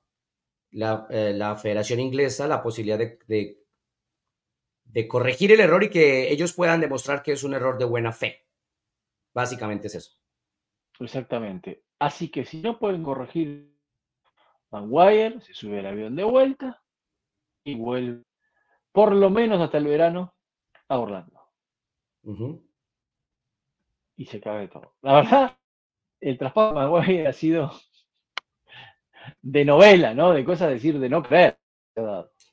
la, 0.71 1.07
eh, 1.11 1.33
la, 1.35 1.57
Federación 1.57 2.01
Inglesa 2.01 2.47
la 2.47 2.63
posibilidad 2.63 2.99
de, 2.99 3.59
de, 4.85 5.09
corregir 5.09 5.53
el 5.53 5.61
error 5.61 5.83
y 5.83 5.91
que 5.91 6.31
ellos 6.31 6.53
puedan 6.53 6.81
demostrar 6.81 7.23
que 7.23 7.33
es 7.33 7.45
un 7.45 7.55
error 7.55 7.79
de 7.79 7.85
buena 7.85 8.13
fe. 8.13 8.47
Básicamente 9.35 9.89
es 9.89 9.97
eso. 9.97 10.17
Exactamente. 11.01 11.85
Así 11.99 12.31
que 12.31 12.45
si 12.45 12.63
no 12.63 12.79
pueden 12.79 13.03
corregir 13.03 13.77
Maguire, 14.71 15.41
se 15.41 15.53
sube 15.55 15.81
el 15.81 15.87
avión 15.87 16.17
de 16.17 16.25
vuelta 16.25 16.83
y 17.65 17.75
vuelve 17.75 18.25
por 18.93 19.15
lo 19.15 19.31
menos 19.31 19.61
hasta 19.61 19.79
el 19.79 19.87
verano 19.87 20.35
a 20.89 20.99
Orlando. 20.99 21.41
Y 24.19 24.27
se 24.27 24.41
cae 24.41 24.67
todo. 24.67 24.97
La 25.01 25.15
verdad, 25.15 25.57
el 26.21 26.37
traspaso 26.37 26.75
de 26.75 26.75
Maguire 26.75 27.29
ha 27.29 27.33
sido 27.33 27.71
de 29.41 29.65
novela, 29.65 30.13
¿no? 30.13 30.33
De 30.33 30.45
cosas 30.45 30.71
decir, 30.71 30.99
de 30.99 31.09
no 31.09 31.23
creer. 31.23 31.57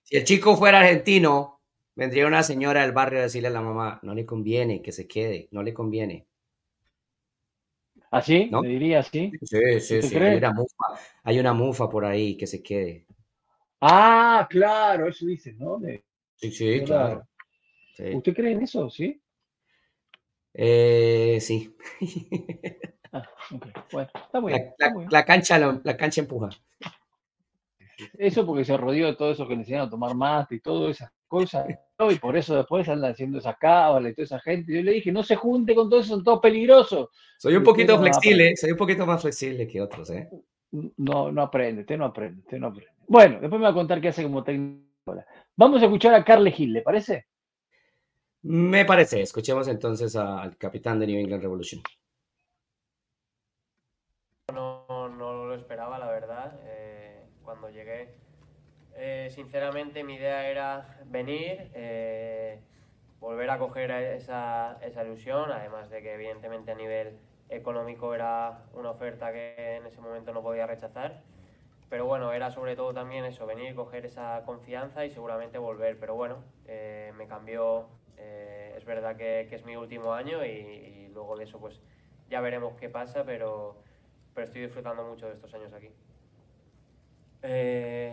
Si 0.04 0.16
el 0.16 0.24
chico 0.24 0.56
fuera 0.56 0.80
argentino, 0.80 1.62
vendría 1.96 2.28
una 2.28 2.44
señora 2.44 2.84
del 2.84 2.92
barrio 2.92 3.20
a 3.20 3.24
decirle 3.24 3.48
a 3.48 3.52
la 3.52 3.62
mamá, 3.62 4.00
no 4.04 4.14
le 4.14 4.28
conviene 4.28 4.84
que 4.84 4.92
se 4.92 5.08
quede, 5.08 5.48
no 5.52 5.64
le 5.64 5.74
conviene. 5.74 6.28
¿Así? 8.12 8.44
¿Ah, 8.44 8.50
¿No? 8.52 8.62
diría 8.62 9.00
así? 9.00 9.32
Sí, 9.42 9.80
sí, 9.80 10.02
sí. 10.04 10.18
Hay 10.18 10.38
una, 10.38 10.54
mufa, 10.54 10.86
hay 11.24 11.40
una, 11.40 11.54
mufa, 11.54 11.90
por 11.90 12.06
ahí 12.06 12.38
que 12.38 12.46
se 12.46 12.62
quede. 12.62 13.08
Ah, 13.82 14.48
claro, 14.48 15.08
eso 15.08 15.26
dicen, 15.26 15.58
¿no? 15.58 15.82
Sí, 16.36 16.52
sí, 16.52 16.84
claro. 16.86 17.28
¿Usted 17.98 18.36
cree 18.36 18.52
en 18.52 18.62
eso, 18.62 18.88
sí? 18.92 19.20
Eh, 20.56 21.38
sí. 21.42 21.76
Ah, 23.18 23.24
bueno, 23.94 24.10
está 24.14 24.42
muy 24.42 24.52
bien, 24.52 24.74
la, 25.10 25.24
cancha, 25.24 25.58
la, 25.58 25.96
cancha 25.96 26.20
empuja. 26.20 26.50
Eso 28.18 28.46
porque 28.46 28.66
se 28.66 28.76
rodeó 28.76 29.06
de 29.06 29.16
todo 29.16 29.32
eso 29.32 29.48
que 29.48 29.54
le 29.54 29.62
enseñaron 29.62 29.88
a 29.88 29.90
tomar 29.90 30.14
mate 30.16 30.56
y 30.56 30.60
todas 30.60 30.98
esas 30.98 31.14
cosas. 31.26 31.66
Y 32.10 32.16
por 32.16 32.36
eso 32.36 32.58
después 32.58 32.90
andan 32.90 33.14
haciendo 33.14 33.38
esa 33.38 33.54
cábala 33.54 34.10
y 34.10 34.14
toda 34.14 34.26
esa 34.26 34.40
gente. 34.42 34.74
Yo 34.74 34.84
le 34.84 34.92
dije, 34.92 35.14
no 35.14 35.24
se 35.24 35.38
junte 35.38 35.74
con 35.74 35.90
todo 35.90 36.02
eso, 36.02 36.10
son 36.16 36.26
todos 36.26 36.42
peligrosos. 36.42 37.08
Soy 37.38 37.56
un 37.56 37.64
poquito 37.64 37.98
flexible, 37.98 38.54
soy 38.58 38.72
un 38.72 38.78
poquito 38.78 39.06
más 39.06 39.22
flexible 39.22 39.66
que 39.66 39.80
otros, 39.80 40.10
¿eh? 40.10 40.30
No, 40.98 41.32
no 41.32 41.42
aprende, 41.42 41.84
usted 41.84 41.98
no 41.98 42.04
aprende, 42.04 42.42
usted 42.42 42.60
no 42.60 42.68
aprende. 42.68 42.92
Bueno, 43.08 43.40
después 43.40 43.60
me 43.60 43.64
va 43.64 43.70
a 43.70 43.74
contar 43.74 44.02
qué 44.02 44.10
hace 44.10 44.24
como 44.24 44.44
técnico. 44.44 44.84
Vamos 45.56 45.82
a 45.82 45.86
escuchar 45.86 46.14
a 46.16 46.26
Carle 46.26 46.52
Gil, 46.52 46.74
¿le 46.74 46.82
parece? 46.82 47.28
Me 48.48 48.86
parece. 48.86 49.22
Escuchemos 49.24 49.68
entonces 49.68 50.16
al 50.16 50.56
capitán 50.58 51.00
de 51.00 51.08
New 51.08 51.20
England 51.20 51.42
Revolution. 51.42 51.82
No, 54.54 55.10
no 55.10 55.46
lo 55.48 55.56
esperaba, 55.56 55.98
la 55.98 56.12
verdad. 56.12 56.60
Eh, 56.66 57.24
cuando 57.44 57.72
llegué, 57.72 58.14
eh, 58.94 59.30
sinceramente, 59.32 60.04
mi 60.04 60.14
idea 60.14 60.48
era 60.48 61.00
venir, 61.06 61.72
eh, 61.74 62.60
volver 63.20 63.50
a 63.50 63.58
coger 63.58 63.90
esa, 63.90 64.78
esa 64.84 65.04
ilusión, 65.04 65.52
además 65.52 65.90
de 65.90 66.04
que, 66.04 66.14
evidentemente, 66.14 66.72
a 66.72 66.76
nivel 66.76 67.18
económico 67.50 68.14
era 68.14 68.66
una 68.74 68.92
oferta 68.92 69.32
que 69.32 69.78
en 69.78 69.88
ese 69.88 70.02
momento 70.02 70.34
no 70.34 70.44
podía 70.44 70.68
rechazar. 70.68 71.24
Pero 71.90 72.06
bueno, 72.06 72.32
era 72.32 72.52
sobre 72.52 72.76
todo 72.76 72.94
también 72.94 73.26
eso, 73.26 73.48
venir, 73.48 73.74
coger 73.74 74.06
esa 74.06 74.44
confianza 74.46 75.04
y 75.04 75.10
seguramente 75.10 75.58
volver. 75.58 76.00
Pero 76.00 76.14
bueno, 76.14 76.44
me 76.68 77.26
cambió. 77.28 77.90
Es 78.18 78.86
verdad 78.86 79.16
que, 79.16 79.48
que, 79.50 79.56
es 79.56 79.66
mi 79.66 79.76
último 79.76 80.14
año 80.14 80.46
y, 80.46 80.50
y, 80.50 81.08
luego 81.14 81.38
de 81.38 81.46
eso 81.46 81.60
pues 81.60 81.82
ya 82.30 82.42
veremos 82.42 82.76
qué 82.76 82.90
pasa, 82.90 83.24
pero, 83.24 83.78
pero 84.34 84.46
estoy 84.46 84.62
disfrutando 84.62 85.04
mucho 85.04 85.28
de 85.28 85.34
estos 85.34 85.54
años 85.54 85.74
aquí. 85.74 85.90
Eh, 87.42 88.12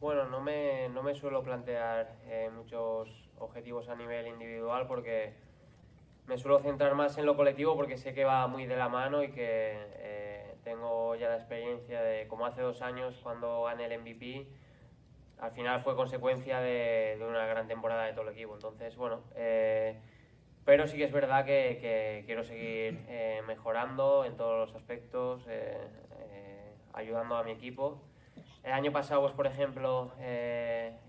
bueno, 0.00 0.26
no 0.26 0.40
me, 0.40 0.88
no 0.88 1.02
me 1.02 1.14
suelo 1.14 1.42
plantear 1.42 2.16
eh, 2.24 2.50
muchos 2.54 3.30
objetivos 3.38 3.88
a 3.88 3.94
nivel 3.94 4.26
individual 4.26 4.86
porque 4.86 5.34
me 6.26 6.36
suelo 6.36 6.58
centrar 6.58 6.94
más 6.94 7.16
en 7.18 7.26
lo 7.26 7.36
colectivo 7.36 7.76
porque 7.76 7.96
sé 7.96 8.12
que 8.12 8.24
va 8.24 8.46
muy 8.46 8.66
de 8.66 8.76
la 8.76 8.88
mano 8.88 9.22
y 9.22 9.30
que 9.30 9.78
eh, 9.96 10.56
tengo 10.64 11.14
ya 11.14 11.28
la 11.28 11.36
experiencia 11.36 12.02
de 12.02 12.26
como 12.26 12.44
hace 12.46 12.62
dos 12.62 12.82
años 12.82 13.20
cuando 13.22 13.64
gané 13.64 13.86
el 13.86 14.00
MVP, 14.00 14.48
al 15.38 15.50
final 15.52 15.80
fue 15.80 15.96
consecuencia 15.96 16.60
de, 16.60 17.16
de 17.18 17.24
una 17.26 17.46
gran 17.46 17.68
temporada 17.68 18.04
de 18.04 18.12
todo 18.12 18.22
el 18.28 18.34
equipo. 18.34 18.54
Entonces, 18.54 18.96
bueno, 18.96 19.22
pero 20.64 20.88
sí 20.88 20.96
que 20.96 21.04
es 21.04 21.12
verdad 21.12 21.44
que, 21.44 22.22
quiero 22.26 22.42
seguir 22.42 23.04
eh, 23.08 23.42
mejorando 23.46 24.24
en 24.24 24.36
todos 24.36 24.66
los 24.66 24.74
aspectos, 24.74 25.44
eh, 25.46 25.76
eh, 26.32 26.72
ayudando 26.94 27.36
a 27.36 27.44
mi 27.44 27.50
equipo. 27.52 28.00
El 28.62 28.72
año 28.72 28.90
pasado, 28.90 29.20
pues, 29.20 29.34
por 29.34 29.46
ejemplo, 29.46 30.12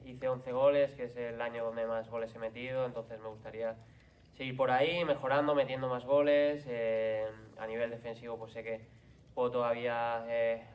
hice 0.04 0.28
11 0.28 0.52
goles, 0.52 0.94
que 0.94 1.06
es 1.06 1.16
el 1.16 1.42
año 1.42 1.64
donde 1.64 1.86
más 1.86 2.10
goles 2.10 2.36
he 2.36 2.40
metido, 2.40 2.86
entonces 2.86 3.18
me 3.22 3.30
gustaría 3.30 3.78
seguir 4.36 4.58
por 4.58 4.72
ahí, 4.72 5.06
mejorando, 5.06 5.56
metiendo 5.56 5.88
más 5.88 6.04
goles. 6.04 6.68
a 7.58 7.68
nivel 7.68 7.92
defensivo, 7.92 8.38
pues 8.38 8.52
sé 8.52 8.62
que 8.62 8.86
puedo 9.34 9.52
todavía 9.52 10.26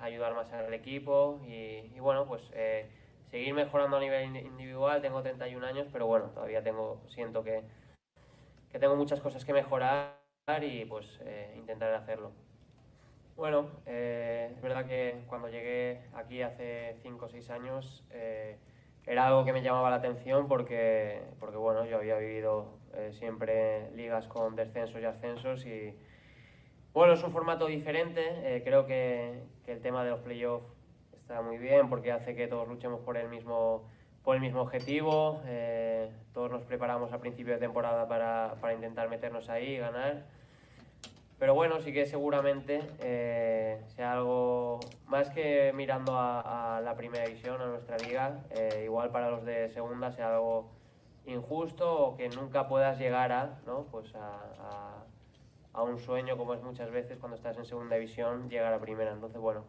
ayudar 0.01 0.35
más 0.35 0.51
al 0.55 0.73
equipo 0.73 1.43
y, 1.47 1.93
y 1.95 2.01
bueno, 2.01 2.27
pues 2.27 2.51
seguir 3.31 3.55
mejorando 3.55 3.97
a 3.97 4.01
nivel 4.01 4.37
individual. 4.37 5.01
Tengo 5.01 5.23
31 5.23 5.67
años, 5.67 5.87
pero 5.93 6.07
bueno, 6.07 6.27
todavía 6.27 6.63
tengo, 6.63 7.01
siento 7.09 7.43
que 7.45 7.65
que 8.71 8.79
tengo 8.79 8.97
muchas 8.97 9.21
cosas 9.21 9.45
que 9.45 9.53
mejorar 9.53 10.17
y 10.63 10.85
pues 10.85 11.07
eh, 11.25 11.55
intentaré 11.57 11.97
hacerlo. 11.97 12.33
Bueno, 13.37 13.69
eh, 13.87 14.53
es 14.55 14.61
verdad 14.61 14.87
que 14.87 15.23
cuando 15.27 15.49
llegué 15.49 16.03
aquí 16.15 16.43
hace 16.43 16.97
5 17.03 17.25
o 17.25 17.29
6 17.29 17.51
años 17.51 18.05
eh, 18.11 18.59
era 19.07 19.27
algo 19.27 19.45
que 19.45 19.53
me 19.53 19.63
llamaba 19.63 19.91
la 19.91 19.97
atención 19.97 20.47
porque, 20.47 21.23
porque 21.41 21.57
bueno, 21.57 21.85
yo 21.87 21.97
había 21.97 22.19
vivido 22.19 22.79
siempre 23.13 23.91
ligas 23.93 24.27
con 24.27 24.57
descensos 24.57 25.01
y 25.01 25.05
ascensos 25.05 25.65
y 25.65 25.95
bueno, 26.93 27.13
es 27.15 27.23
un 27.23 27.31
formato 27.31 27.67
diferente, 27.67 28.63
creo 28.65 28.85
que, 28.85 29.45
que 29.65 29.73
el 29.73 29.81
tema 29.81 30.05
de 30.05 30.11
los 30.11 30.21
playoffs 30.21 30.67
está 31.31 31.43
muy 31.43 31.59
bien 31.59 31.89
porque 31.89 32.11
hace 32.11 32.35
que 32.35 32.49
todos 32.49 32.67
luchemos 32.67 33.01
por 33.03 33.17
el 33.17 33.29
mismo 33.29 33.85
por 34.25 34.35
el 34.35 34.41
mismo 34.41 34.63
objetivo. 34.63 35.41
Eh, 35.47 36.11
todos 36.35 36.51
nos 36.51 36.63
preparamos 36.65 37.13
al 37.13 37.21
principio 37.21 37.55
de 37.55 37.61
temporada 37.61 38.09
para, 38.09 38.57
para, 38.61 38.75
intentar 38.75 39.09
meternos 39.09 39.49
ahí 39.49 39.75
y 39.75 39.79
ganar. 39.79 40.25
Pero 41.39 41.55
bueno, 41.55 41.81
sí 41.81 41.93
que 41.93 42.05
seguramente 42.05 42.83
eh, 42.99 43.81
sea 43.95 44.15
algo 44.15 44.81
más 45.07 45.31
que 45.31 45.73
mirando 45.73 46.15
a, 46.19 46.81
la 46.85 46.97
primera 46.97 47.25
división, 47.25 47.63
a 47.63 47.67
nuestra 47.67 47.97
liga, 47.97 48.41
eh, 48.51 48.83
igual 48.85 49.11
para 49.11 49.31
los 49.31 49.45
de 49.45 49.69
segunda 49.71 50.11
sea 50.11 50.35
algo 50.35 50.69
injusto 51.27 52.07
o 52.07 52.17
que 52.17 52.29
nunca 52.29 52.67
puedas 52.67 52.99
llegar 52.99 53.31
a, 53.31 53.61
¿no? 53.67 53.87
pues 53.93 54.13
a, 54.17 55.05
a 55.73 55.83
un 55.83 55.99
sueño 56.01 56.37
como 56.37 56.55
es 56.55 56.63
muchas 56.63 56.91
veces 56.91 57.19
cuando 57.19 57.37
estás 57.37 57.57
en 57.57 57.65
segunda 57.65 57.95
división, 57.95 58.51
llegar 58.51 58.75
a 58.75 58.81
primera. 58.81 59.13
Entonces, 59.13 59.41
bueno, 59.41 59.65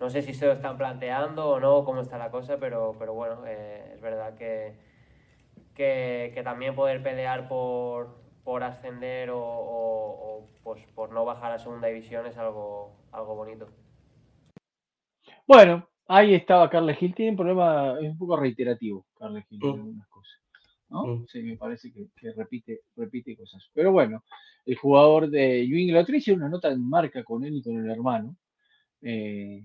no 0.00 0.10
sé 0.10 0.22
si 0.22 0.34
se 0.34 0.46
lo 0.46 0.52
están 0.52 0.76
planteando 0.76 1.48
o 1.50 1.60
no, 1.60 1.84
cómo 1.84 2.00
está 2.00 2.18
la 2.18 2.30
cosa, 2.30 2.58
pero, 2.58 2.96
pero 2.98 3.14
bueno, 3.14 3.46
eh, 3.46 3.92
es 3.94 4.00
verdad 4.00 4.36
que, 4.36 4.74
que, 5.74 6.40
también 6.44 6.74
poder 6.74 7.02
pelear 7.02 7.48
por, 7.48 8.16
por 8.42 8.62
ascender 8.62 9.30
o, 9.32 10.48
pues, 10.62 10.84
por 10.94 11.12
no 11.12 11.24
bajar 11.24 11.52
a 11.52 11.58
segunda 11.58 11.88
división 11.88 12.26
es 12.26 12.36
algo, 12.36 12.96
algo 13.12 13.34
bonito. 13.34 13.68
Bueno, 15.46 15.88
ahí 16.08 16.34
estaba 16.34 16.70
Carles 16.70 16.98
Gil. 16.98 17.14
Tiene 17.14 17.32
un 17.32 17.36
problema, 17.36 17.98
es 18.00 18.10
un 18.10 18.18
poco 18.18 18.36
reiterativo, 18.36 19.06
Carles 19.18 19.44
Gil, 19.48 19.60
en 19.62 19.68
mm. 19.68 19.74
algunas 19.74 20.08
cosas. 20.08 20.40
¿no? 20.88 21.06
Mm. 21.06 21.26
Sí, 21.28 21.42
me 21.42 21.56
parece 21.56 21.92
que, 21.92 22.08
repite, 22.32 22.80
repite 22.96 23.36
cosas. 23.36 23.68
Pero 23.72 23.92
bueno, 23.92 24.24
el 24.64 24.76
jugador 24.76 25.28
de 25.28 25.66
New 25.66 25.78
England, 25.78 26.08
hice 26.14 26.32
una 26.32 26.48
nota 26.48 26.70
en 26.70 26.88
marca 26.88 27.22
con 27.22 27.44
él 27.44 27.56
y 27.56 27.62
con 27.62 27.76
el 27.76 27.90
hermano. 27.90 28.36
Eh, 29.02 29.62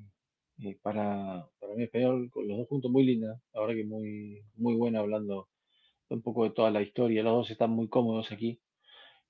eh, 0.63 0.77
para, 0.81 1.47
para 1.59 1.73
mí 1.75 1.83
español, 1.83 2.29
los 2.35 2.57
dos 2.57 2.67
juntos 2.67 2.91
muy 2.91 3.03
linda, 3.05 3.39
la 3.53 3.61
verdad 3.61 3.75
que 3.75 3.85
muy, 3.85 4.41
muy 4.55 4.75
buena 4.75 4.99
hablando 4.99 5.47
un 6.09 6.21
poco 6.21 6.43
de 6.43 6.51
toda 6.51 6.71
la 6.71 6.81
historia, 6.81 7.23
los 7.23 7.33
dos 7.33 7.51
están 7.51 7.71
muy 7.71 7.87
cómodos 7.87 8.31
aquí, 8.31 8.59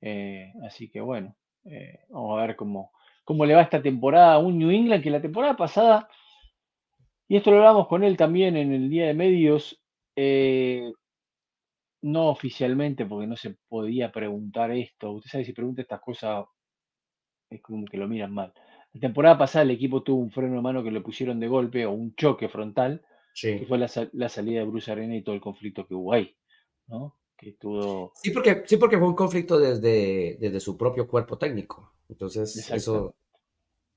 eh, 0.02 0.52
así 0.66 0.90
que 0.90 1.02
bueno, 1.02 1.36
eh, 1.66 2.00
vamos 2.10 2.40
a 2.40 2.48
ver 2.48 2.56
cómo, 2.56 2.92
cómo 3.26 3.46
le 3.46 3.56
va 3.56 3.62
esta 3.62 3.82
temporada 3.82 4.34
a 4.36 4.40
un 4.40 4.58
New 4.58 4.72
England 4.72 5.04
que 5.04 5.12
la 5.12 5.22
temporada 5.22 5.56
pasada, 5.56 6.10
y 7.28 7.36
esto 7.38 7.52
lo 7.52 7.58
hablamos 7.58 7.88
con 7.88 8.04
él 8.04 8.18
también 8.18 8.58
en 8.58 8.74
el 8.74 8.90
día 8.90 9.08
de 9.08 9.14
medios, 9.14 9.80
no 12.02 12.30
oficialmente 12.30 13.06
porque 13.06 13.28
no 13.28 13.36
se 13.36 13.56
podía 13.68 14.12
preguntar 14.12 14.72
esto, 14.72 15.12
usted 15.12 15.30
sabe 15.30 15.46
si 15.46 15.54
pregunta 15.54 15.82
estas 15.82 16.02
cosas 16.02 16.46
es 17.50 17.62
como 17.62 17.86
que 17.86 17.98
lo 17.98 18.08
miran 18.08 18.34
mal. 18.34 18.54
La 18.94 19.02
temporada 19.02 19.38
pasada 19.38 19.64
el 19.64 19.72
equipo 19.72 20.02
tuvo 20.04 20.22
un 20.22 20.32
freno 20.32 20.56
de 20.56 20.62
mano 20.62 20.84
que 20.84 20.92
le 20.92 21.02
pusieron 21.02 21.40
de 21.40 21.48
golpe 21.48 21.86
o 21.86 21.92
un 21.92 22.16
choque 22.16 22.50
frontal, 22.50 23.02
que 23.40 23.60
Sí. 23.60 23.66
fue 23.66 23.78
la, 23.78 23.90
la 24.14 24.30
salida 24.30 24.60
de 24.60 24.66
Bruce 24.66 24.92
Arena 24.92 25.16
y 25.16 25.22
todo 25.24 25.36
el 25.36 25.42
conflicto 25.42 25.86
que 25.88 25.94
hubo 25.94 26.14
ahí, 26.14 26.36
¿no? 26.88 27.16
Que 27.38 27.54
tuvo... 27.54 28.12
Sí, 28.16 28.32
porque, 28.32 28.64
sí, 28.66 28.78
porque 28.78 28.98
fue 28.98 29.08
un 29.08 29.16
conflicto 29.16 29.58
desde, 29.60 30.38
desde 30.40 30.60
su 30.60 30.76
propio 30.78 31.08
cuerpo 31.08 31.38
técnico. 31.38 31.94
Entonces, 32.10 32.56
eso 32.72 33.16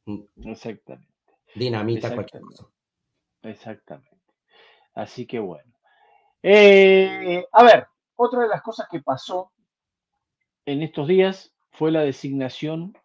Exactamente. 0.06 0.50
Exactamente. 0.50 1.08
dinamita 1.54 2.14
cualquier 2.14 2.42
Exactamente. 2.42 2.56
cosa. 2.62 3.50
Exactamente. 3.50 4.16
Así 4.94 5.26
que 5.26 5.38
bueno. 5.40 5.72
Eh, 6.42 7.44
a 7.50 7.64
ver, 7.64 7.86
otra 8.16 8.42
de 8.42 8.48
las 8.48 8.62
cosas 8.62 8.86
que 8.90 9.00
pasó 9.00 9.50
en 10.66 10.82
estos 10.82 11.08
días 11.08 11.54
fue 11.70 11.90
la 11.90 12.02
designación 12.02 12.96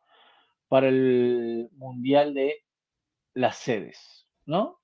para 0.68 0.88
el 0.90 1.70
Mundial 1.74 2.34
de 2.34 2.56
las 3.34 3.58
sedes, 3.58 4.28
¿no? 4.46 4.80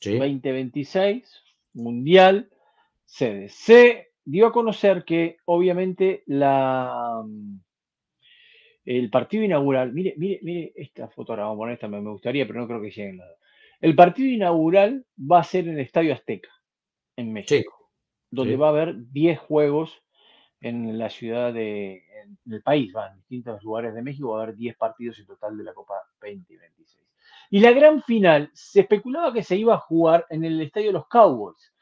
Sí. 0.00 0.18
2026, 0.18 1.30
Mundial, 1.74 2.50
sedes. 3.04 3.54
Se 3.54 4.08
dio 4.24 4.46
a 4.46 4.52
conocer 4.52 5.04
que 5.04 5.36
obviamente 5.44 6.22
la, 6.26 7.22
el 8.84 9.10
partido 9.10 9.44
inaugural, 9.44 9.92
mire, 9.92 10.14
mire, 10.16 10.40
mire 10.42 10.72
esta 10.76 11.08
foto, 11.08 11.32
ahora 11.32 11.44
vamos 11.44 11.56
a 11.56 11.58
poner 11.58 11.74
esta, 11.74 11.88
me, 11.88 12.00
me 12.00 12.10
gustaría, 12.10 12.46
pero 12.46 12.60
no 12.60 12.66
creo 12.68 12.80
que 12.80 12.90
lleguen 12.90 13.18
nada. 13.18 13.36
El 13.80 13.94
partido 13.94 14.28
inaugural 14.28 15.04
va 15.18 15.40
a 15.40 15.44
ser 15.44 15.68
en 15.68 15.74
el 15.74 15.80
Estadio 15.80 16.14
Azteca, 16.14 16.48
en 17.16 17.32
México, 17.32 17.74
Sí. 17.76 17.84
donde 18.30 18.54
sí. 18.54 18.58
va 18.58 18.66
a 18.68 18.70
haber 18.70 18.94
10 19.12 19.38
juegos 19.38 20.02
en 20.60 20.98
la 20.98 21.10
ciudad 21.10 21.52
de, 21.52 22.04
en 22.22 22.52
el 22.52 22.62
país, 22.62 22.92
va, 22.94 23.08
en 23.08 23.16
distintos 23.16 23.62
lugares 23.62 23.94
de 23.94 24.02
México, 24.02 24.30
va 24.30 24.40
a 24.40 24.42
haber 24.44 24.56
10 24.56 24.76
partidos 24.76 25.18
en 25.18 25.26
total 25.26 25.56
de 25.56 25.64
la 25.64 25.74
Copa 25.74 25.94
2026. 26.20 27.06
Y 27.50 27.60
la 27.60 27.72
gran 27.72 28.02
final, 28.02 28.50
se 28.52 28.80
especulaba 28.80 29.32
que 29.32 29.42
se 29.42 29.56
iba 29.56 29.74
a 29.74 29.78
jugar 29.78 30.26
en 30.30 30.44
el 30.44 30.60
Estadio 30.60 30.88
de 30.88 30.92
los 30.94 31.08
Cowboys. 31.08 31.72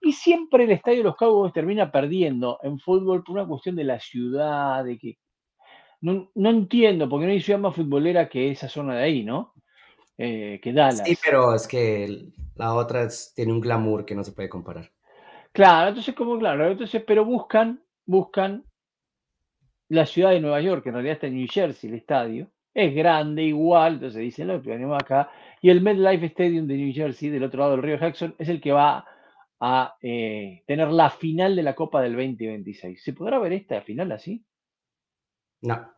Y 0.00 0.12
siempre 0.12 0.64
el 0.64 0.72
Estadio 0.72 0.98
de 0.98 1.04
los 1.04 1.16
Cowboys 1.16 1.52
termina 1.52 1.90
perdiendo 1.90 2.58
en 2.62 2.78
fútbol 2.78 3.24
por 3.24 3.36
una 3.36 3.46
cuestión 3.46 3.76
de 3.76 3.84
la 3.84 3.98
ciudad, 3.98 4.84
de 4.84 4.98
que 4.98 5.18
no, 6.02 6.30
no 6.34 6.50
entiendo, 6.50 7.08
porque 7.08 7.26
no 7.26 7.32
hay 7.32 7.40
ciudad 7.40 7.58
más 7.58 7.74
futbolera 7.74 8.28
que 8.28 8.50
esa 8.50 8.68
zona 8.68 8.96
de 8.96 9.02
ahí, 9.02 9.24
¿no? 9.24 9.54
Eh, 10.18 10.60
que 10.62 10.72
Dallas. 10.72 11.06
Sí, 11.06 11.16
pero 11.24 11.54
es 11.54 11.66
que 11.66 12.28
la 12.54 12.74
otra 12.74 13.04
es- 13.04 13.32
tiene 13.34 13.52
un 13.52 13.60
glamour 13.60 14.04
que 14.04 14.14
no 14.14 14.22
se 14.22 14.32
puede 14.32 14.48
comparar. 14.48 14.90
Claro, 15.52 15.88
entonces 15.88 16.14
como 16.14 16.38
claro, 16.38 16.70
entonces, 16.70 17.02
pero 17.06 17.24
buscan, 17.24 17.82
buscan 18.04 18.65
la 19.88 20.06
ciudad 20.06 20.30
de 20.30 20.40
Nueva 20.40 20.60
York, 20.60 20.82
que 20.82 20.88
en 20.90 20.94
realidad 20.94 21.14
está 21.14 21.26
en 21.28 21.36
New 21.36 21.46
Jersey, 21.50 21.90
el 21.90 21.96
estadio, 21.96 22.50
es 22.74 22.94
grande 22.94 23.42
igual, 23.42 23.94
entonces 23.94 24.20
dicen, 24.20 24.48
no, 24.48 24.60
venimos 24.60 25.00
acá, 25.02 25.30
y 25.62 25.70
el 25.70 25.80
MetLife 25.80 26.26
Stadium 26.26 26.66
de 26.66 26.76
New 26.76 26.92
Jersey, 26.94 27.30
del 27.30 27.44
otro 27.44 27.60
lado 27.60 27.72
del 27.72 27.82
río 27.82 27.98
Jackson, 27.98 28.34
es 28.38 28.48
el 28.48 28.60
que 28.60 28.72
va 28.72 29.04
a 29.60 29.96
eh, 30.02 30.62
tener 30.66 30.88
la 30.88 31.08
final 31.10 31.56
de 31.56 31.62
la 31.62 31.74
Copa 31.74 32.02
del 32.02 32.12
2026. 32.12 33.02
¿Se 33.02 33.12
podrá 33.14 33.38
ver 33.38 33.54
esta 33.54 33.80
final 33.80 34.12
así? 34.12 34.44
No, 35.62 35.90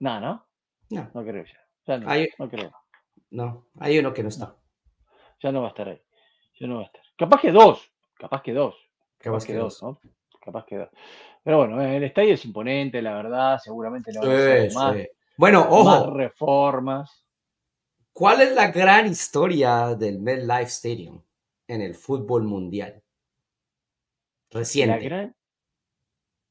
No, 0.00 0.20
no, 0.20 0.46
no, 0.90 1.10
no 1.14 1.24
creo 1.24 1.44
ya. 1.44 1.60
Ya 1.86 1.98
no, 1.98 2.10
Hay- 2.10 2.28
no 2.38 2.50
creo. 2.50 2.72
no. 3.30 3.66
Hay 3.78 3.98
uno 3.98 4.12
que 4.12 4.22
no 4.22 4.28
está. 4.30 4.56
Ya 5.40 5.52
no 5.52 5.60
va 5.60 5.66
a 5.68 5.70
estar 5.70 5.88
ahí. 5.88 6.00
Ya 6.58 6.66
no 6.66 6.76
va 6.76 6.82
a 6.82 6.86
estar. 6.86 7.02
Capaz 7.16 7.40
que 7.40 7.52
dos, 7.52 7.88
capaz 8.18 8.42
que 8.42 8.52
dos. 8.52 8.74
Capaz 9.18 9.18
Capaz 9.18 9.46
que 9.46 9.52
que 9.52 9.58
dos. 9.58 9.80
dos, 9.80 9.82
¿no? 10.04 10.10
Capaz 10.44 10.66
que 10.66 10.76
dos. 10.76 10.88
Pero 11.42 11.58
bueno, 11.58 11.80
el 11.82 12.02
estadio 12.04 12.34
es 12.34 12.44
imponente, 12.44 13.00
la 13.00 13.14
verdad. 13.14 13.58
Seguramente 13.62 14.12
le 14.12 14.18
van 14.18 14.28
a 14.28 14.30
Sí, 14.32 14.36
hacer 14.42 14.72
más, 14.74 14.96
sí. 14.96 15.08
Bueno, 15.36 15.60
más 15.60 15.68
ojo, 15.70 16.10
reformas. 16.14 17.24
¿cuál 18.12 18.42
es 18.42 18.54
la 18.54 18.70
gran 18.70 19.06
historia 19.06 19.94
del 19.94 20.20
MetLife 20.20 20.62
Stadium 20.64 21.20
en 21.66 21.80
el 21.80 21.94
fútbol 21.94 22.44
mundial? 22.44 23.02
La 24.50 24.60
Reciente. 24.60 24.98
gran... 25.00 25.34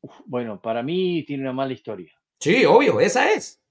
Uf, 0.01 0.19
bueno, 0.25 0.61
para 0.61 0.83
mí 0.83 1.23
tiene 1.25 1.43
una 1.43 1.53
mala 1.53 1.71
historia. 1.73 2.11
Sí, 2.39 2.65
obvio, 2.65 2.99
esa 2.99 3.31
es. 3.31 3.61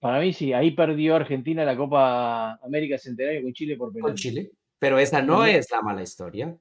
Para 0.00 0.20
mí 0.20 0.32
sí, 0.32 0.52
ahí 0.52 0.70
perdió 0.70 1.16
Argentina 1.16 1.64
la 1.64 1.76
Copa 1.76 2.54
América 2.62 2.96
Centenario 2.96 3.42
con 3.42 3.52
Chile 3.52 3.76
por 3.76 3.88
Con 3.88 3.94
penal. 3.94 4.14
Chile. 4.14 4.50
Pero 4.78 4.98
esa 4.98 5.20
no 5.20 5.44
es 5.44 5.70
la 5.70 5.82
mala 5.82 6.02
historia. 6.02 6.56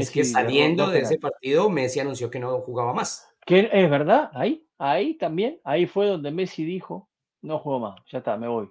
Es 0.00 0.10
que 0.10 0.24
saliendo 0.24 0.88
de 0.88 1.00
ese 1.00 1.18
partido, 1.18 1.70
Messi 1.70 2.00
anunció 2.00 2.30
que 2.30 2.38
no 2.38 2.60
jugaba 2.60 2.92
más. 2.92 3.32
Que 3.44 3.70
es 3.72 3.90
verdad, 3.90 4.30
ahí, 4.34 4.66
ahí 4.78 5.14
también, 5.14 5.60
ahí 5.64 5.86
fue 5.86 6.06
donde 6.06 6.30
Messi 6.30 6.64
dijo, 6.64 7.08
no 7.42 7.58
juego 7.58 7.80
más, 7.80 8.00
ya 8.10 8.18
está, 8.18 8.36
me 8.36 8.48
voy. 8.48 8.68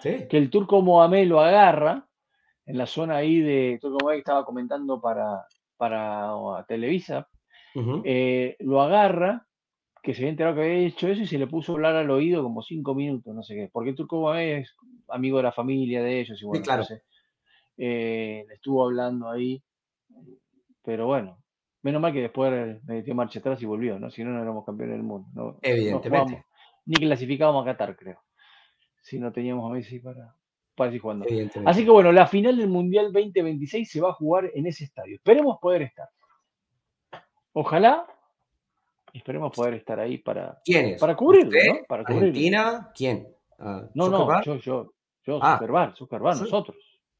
Sí. 0.00 0.28
que 0.30 0.38
el 0.38 0.48
turco 0.48 0.80
Mohamed 0.80 1.26
lo 1.26 1.40
agarra 1.40 2.06
en 2.66 2.78
la 2.78 2.86
zona 2.86 3.16
ahí 3.16 3.40
de 3.40 3.78
Turco 3.80 3.98
Mohamed 4.00 4.16
que 4.16 4.20
estaba 4.20 4.44
comentando 4.44 5.00
para, 5.00 5.44
para 5.76 6.36
uh, 6.36 6.64
Televisa, 6.66 7.28
eh, 8.04 8.56
lo 8.60 8.80
agarra, 8.80 9.46
que 10.02 10.14
se 10.14 10.20
había 10.20 10.30
enterado 10.30 10.56
que 10.56 10.62
había 10.62 10.86
hecho 10.86 11.08
eso 11.08 11.22
y 11.22 11.26
se 11.26 11.38
le 11.38 11.46
puso 11.46 11.72
a 11.72 11.74
hablar 11.74 11.96
al 11.96 12.10
oído 12.10 12.42
como 12.42 12.62
cinco 12.62 12.94
minutos, 12.94 13.34
no 13.34 13.42
sé 13.42 13.54
qué, 13.54 13.70
porque 13.72 13.90
el 13.90 13.96
turco 13.96 14.20
Mohamed 14.20 14.58
es 14.58 14.76
amigo 15.08 15.38
de 15.38 15.42
la 15.42 15.52
familia 15.52 16.02
de 16.02 16.20
ellos 16.20 16.40
y 16.40 16.44
bueno, 16.44 16.64
claro. 16.64 16.82
entonces, 16.82 17.04
eh, 17.76 18.44
le 18.46 18.54
estuvo 18.54 18.84
hablando 18.84 19.28
ahí, 19.30 19.62
pero 20.84 21.06
bueno, 21.06 21.38
menos 21.82 22.00
mal 22.02 22.12
que 22.12 22.20
después 22.22 22.52
me 22.84 22.94
metió 22.96 23.14
marcha 23.14 23.38
atrás 23.38 23.60
y 23.62 23.66
volvió, 23.66 23.98
¿no? 23.98 24.10
Si 24.10 24.22
no, 24.24 24.30
no 24.30 24.42
éramos 24.42 24.64
campeones 24.64 24.96
del 24.96 25.02
mundo. 25.04 25.28
No, 25.34 25.42
no 25.52 25.58
Evidentemente. 25.62 26.08
jugábamos, 26.26 26.44
ni 26.86 26.94
clasificábamos 26.96 27.62
a 27.62 27.70
Qatar, 27.72 27.96
creo, 27.96 28.18
si 29.00 29.18
no 29.18 29.32
teníamos 29.32 29.70
a 29.70 29.74
Messi 29.74 29.98
para, 30.00 30.34
para 30.74 30.90
seguir 30.90 31.02
jugando. 31.02 31.26
Así 31.66 31.84
que 31.84 31.90
bueno, 31.90 32.12
la 32.12 32.26
final 32.26 32.56
del 32.56 32.68
Mundial 32.68 33.12
2026 33.12 33.90
se 33.90 34.00
va 34.00 34.10
a 34.10 34.14
jugar 34.14 34.50
en 34.54 34.66
ese 34.66 34.84
estadio. 34.84 35.16
Esperemos 35.16 35.58
poder 35.60 35.82
estar. 35.82 36.08
Ojalá, 37.52 38.06
esperemos 39.12 39.52
poder 39.54 39.74
estar 39.74 40.00
ahí 40.00 40.18
para, 40.18 40.58
¿Quién 40.64 40.86
es? 40.86 41.00
para 41.00 41.14
cubrirlo. 41.14 41.50
¿no? 41.52 41.80
Para 41.86 42.02
cubrirlo. 42.04 42.28
¿Argentina? 42.28 42.90
¿Quién? 42.94 43.28
Ah, 43.58 43.82
No, 43.94 44.08
no, 44.08 44.42
yo, 44.42 44.56
yo, 44.56 44.92
yo, 45.24 45.38
Ah. 45.42 45.58
Zuckerberg, 45.58 45.96
Zuckerberg, 45.96 46.34
Sí. 46.36 46.42
nosotros. 46.44 46.76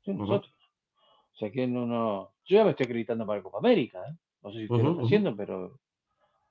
Nosotros. 0.06 0.52
O 1.32 1.36
sea 1.36 1.50
que 1.50 1.66
no, 1.66 1.86
no. 1.86 2.31
Yo 2.44 2.56
ya 2.58 2.64
me 2.64 2.70
estoy 2.70 2.84
acreditando 2.84 3.26
para 3.26 3.42
Copa 3.42 3.58
América, 3.58 4.02
¿eh? 4.08 4.16
No 4.42 4.50
sé 4.50 4.58
si 4.58 4.64
usted 4.64 4.76
lo 4.78 4.82
Ujú, 4.82 4.88
está 4.90 4.98
ujú. 4.98 5.06
haciendo, 5.06 5.36
pero 5.36 5.78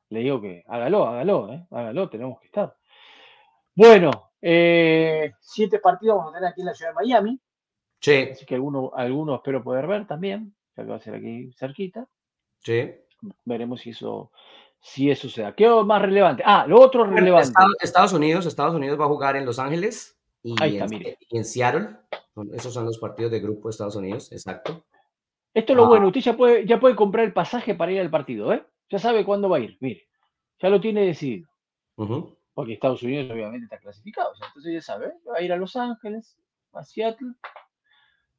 le 0.09 0.19
digo 0.19 0.41
que 0.41 0.63
hágalo, 0.67 1.07
hágalo, 1.07 1.53
¿eh? 1.53 1.67
Hágalo, 1.71 2.09
tenemos 2.09 2.39
que 2.39 2.47
estar. 2.47 2.75
Bueno, 3.75 4.31
eh, 4.41 5.31
siete 5.39 5.79
partidos 5.79 6.17
vamos 6.17 6.33
a 6.33 6.37
tener 6.37 6.49
aquí 6.49 6.61
en 6.61 6.67
la 6.67 6.73
ciudad 6.73 6.91
de 6.91 6.95
Miami. 6.95 7.39
Sí, 7.99 8.29
Así 8.31 8.45
que 8.45 8.55
algunos 8.55 8.91
alguno 8.95 9.35
espero 9.35 9.63
poder 9.63 9.87
ver 9.87 10.07
también, 10.07 10.55
ya 10.75 10.83
que 10.83 10.89
va 10.89 10.95
a 10.95 10.99
ser 10.99 11.15
aquí 11.15 11.51
cerquita. 11.53 12.07
sí. 12.59 12.91
Veremos 13.45 13.81
si 13.81 13.91
eso, 13.91 14.31
si 14.79 15.11
eso 15.11 15.29
se 15.29 15.43
da. 15.43 15.53
¿Qué 15.53 15.69
más 15.69 16.01
relevante? 16.01 16.41
Ah, 16.45 16.65
lo 16.67 16.81
otro 16.81 17.03
relevante. 17.03 17.53
Estados, 17.79 18.13
Unidos, 18.13 18.47
Estados 18.47 18.73
Unidos 18.73 18.99
va 18.99 19.05
a 19.05 19.09
jugar 19.09 19.35
en 19.35 19.45
Los 19.45 19.59
Ángeles 19.59 20.19
y, 20.41 20.59
Ahí 20.59 20.71
está, 20.71 20.85
en, 20.85 20.89
mire. 20.89 21.17
y 21.29 21.37
en 21.37 21.45
Seattle. 21.45 21.97
Esos 22.53 22.73
son 22.73 22.85
los 22.85 22.97
partidos 22.97 23.31
de 23.31 23.39
grupo 23.39 23.67
de 23.67 23.71
Estados 23.71 23.95
Unidos, 23.95 24.31
exacto. 24.31 24.83
Esto 25.53 25.73
es 25.73 25.77
lo 25.77 25.85
Ah. 25.85 25.87
bueno, 25.89 26.07
usted 26.07 26.21
ya 26.21 26.37
puede, 26.37 26.65
ya 26.65 26.79
puede 26.79 26.95
comprar 26.95 27.25
el 27.25 27.33
pasaje 27.33 27.75
para 27.75 27.91
ir 27.91 27.99
al 27.99 28.09
partido, 28.09 28.53
¿eh? 28.53 28.65
Ya 28.89 28.99
sabe 28.99 29.25
cuándo 29.25 29.49
va 29.49 29.57
a 29.57 29.59
ir, 29.61 29.77
mire. 29.79 30.07
Ya 30.59 30.69
lo 30.69 30.79
tiene 30.79 31.05
decidido. 31.05 31.47
Porque 32.53 32.73
Estados 32.73 33.03
Unidos 33.03 33.31
obviamente 33.31 33.65
está 33.65 33.77
clasificado. 33.77 34.31
entonces 34.47 34.73
ya 34.73 34.81
sabe, 34.81 35.07
¿eh? 35.07 35.13
va 35.29 35.37
a 35.37 35.41
ir 35.41 35.51
a 35.53 35.57
Los 35.57 35.75
Ángeles, 35.75 36.37
a 36.73 36.83
Seattle 36.83 37.33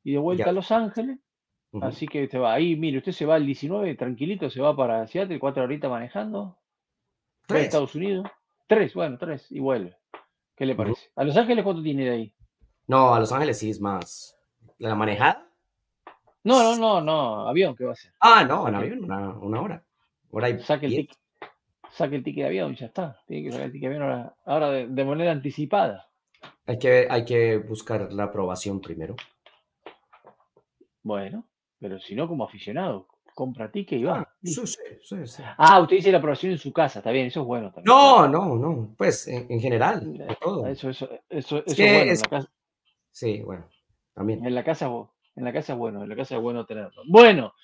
y 0.04 0.12
de 0.12 0.18
vuelta 0.18 0.44
Ya. 0.44 0.50
a 0.50 0.52
Los 0.52 0.70
Ángeles. 0.72 1.18
Así 1.80 2.06
que 2.06 2.24
usted 2.24 2.38
va 2.38 2.52
ahí, 2.52 2.76
mire, 2.76 2.98
usted 2.98 3.12
se 3.12 3.24
va 3.24 3.36
el 3.38 3.46
19, 3.46 3.94
tranquilito, 3.94 4.50
se 4.50 4.60
va 4.60 4.76
para 4.76 5.06
Seattle, 5.06 5.38
cuatro 5.38 5.62
horitas 5.64 5.90
manejando. 5.90 6.58
Tres. 7.46 7.64
Estados 7.64 7.94
Unidos. 7.94 8.26
Tres, 8.66 8.92
bueno, 8.94 9.16
tres, 9.18 9.50
y 9.50 9.58
vuelve. 9.58 9.96
¿Qué 10.54 10.66
le 10.66 10.74
parece? 10.74 11.10
¿A 11.16 11.24
Los 11.24 11.36
Ángeles 11.36 11.64
cuánto 11.64 11.82
tiene 11.82 12.04
de 12.04 12.10
ahí? 12.10 12.34
No, 12.86 13.14
a 13.14 13.20
Los 13.20 13.32
Ángeles 13.32 13.58
sí 13.58 13.70
es 13.70 13.80
más. 13.80 14.38
¿La 14.78 14.94
manejada? 14.94 15.48
No, 16.44 16.62
no, 16.62 16.76
no, 16.76 17.00
no, 17.00 17.48
avión, 17.48 17.76
¿qué 17.76 17.84
va 17.84 17.90
a 17.90 17.92
hacer? 17.92 18.12
Ah, 18.20 18.44
no, 18.44 18.66
en 18.68 18.74
avión, 18.74 19.04
una, 19.04 19.28
una 19.30 19.60
hora. 19.62 19.84
Hora 20.30 20.50
y 20.50 20.58
Saque 20.60 20.86
el 20.86 20.96
ticket. 20.96 21.18
Saque 21.90 22.16
el 22.16 22.24
ticket 22.24 22.42
de 22.44 22.48
avión 22.48 22.72
y 22.72 22.76
ya 22.76 22.86
está. 22.86 23.20
Tiene 23.26 23.44
que 23.44 23.52
sacar 23.52 23.66
el 23.66 23.72
ticket 23.72 23.90
de 23.90 23.96
avión 23.96 24.10
ahora, 24.10 24.36
ahora 24.44 24.70
de, 24.70 24.86
de 24.88 25.04
manera 25.04 25.30
anticipada. 25.32 26.08
Hay 26.66 26.78
que, 26.78 27.06
hay 27.08 27.24
que 27.24 27.58
buscar 27.58 28.12
la 28.12 28.24
aprobación 28.24 28.80
primero. 28.80 29.14
Bueno, 31.02 31.44
pero 31.78 31.98
si 32.00 32.14
no, 32.14 32.28
como 32.28 32.44
aficionado, 32.44 33.08
compra 33.34 33.70
ticket 33.70 34.00
y 34.00 34.04
va. 34.04 34.20
Ah, 34.20 34.28
sí, 34.42 34.66
sí, 34.66 35.26
sí. 35.26 35.42
Ah, 35.58 35.80
usted 35.80 35.96
dice 35.96 36.12
la 36.12 36.18
aprobación 36.18 36.52
en 36.52 36.58
su 36.58 36.72
casa, 36.72 37.00
está 37.00 37.10
bien, 37.10 37.26
eso 37.26 37.40
es 37.40 37.46
bueno 37.46 37.72
también. 37.72 37.84
No, 37.94 38.28
no, 38.28 38.56
no. 38.56 38.94
Pues 38.96 39.26
en, 39.28 39.46
en 39.50 39.60
general, 39.60 40.26
todo. 40.40 40.66
Eso, 40.66 40.90
eso, 40.90 41.08
eso, 41.28 41.58
eso 41.66 41.84
es 41.84 41.92
bueno. 41.92 42.12
En, 42.12 42.18
la 42.20 42.28
casa, 42.28 42.48
Sí, 43.10 43.42
bueno, 43.42 43.68
también. 44.14 44.44
en, 44.46 44.54
la 44.54 44.64
casa, 44.64 44.88
bu- 44.88 45.10
en 45.36 45.44
la 45.44 45.52
casa 45.52 45.72
es 45.72 45.78
bueno, 45.78 46.02
en 46.02 46.08
la 46.08 46.16
casa 46.16 46.36
es 46.36 46.42
bueno 46.42 46.64
tenerlo. 46.66 47.02
Bueno, 47.06 47.54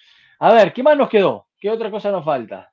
a 0.41 0.53
ver, 0.53 0.73
¿qué 0.73 0.83
más 0.83 0.97
nos 0.97 1.09
quedó? 1.09 1.49
¿Qué 1.59 1.71
otra 1.71 1.91
cosa 1.91 2.11
nos 2.11 2.25
falta? 2.25 2.73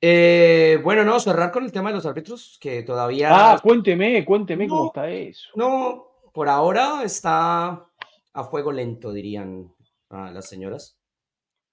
Eh, 0.00 0.80
bueno, 0.82 1.04
no, 1.04 1.20
cerrar 1.20 1.50
con 1.52 1.64
el 1.64 1.72
tema 1.72 1.90
de 1.90 1.96
los 1.96 2.06
árbitros, 2.06 2.58
que 2.60 2.82
todavía 2.82 3.28
Ah, 3.30 3.58
cuénteme, 3.62 4.24
cuénteme 4.24 4.66
cómo 4.66 4.86
está 4.86 5.10
eso. 5.10 5.50
no, 5.56 6.06
por 6.32 6.48
ahora 6.48 7.02
está 7.04 7.86
a 8.32 8.44
fuego 8.44 8.72
lento, 8.72 9.12
dirían 9.12 9.74
las 10.08 10.48
señoras, 10.48 10.98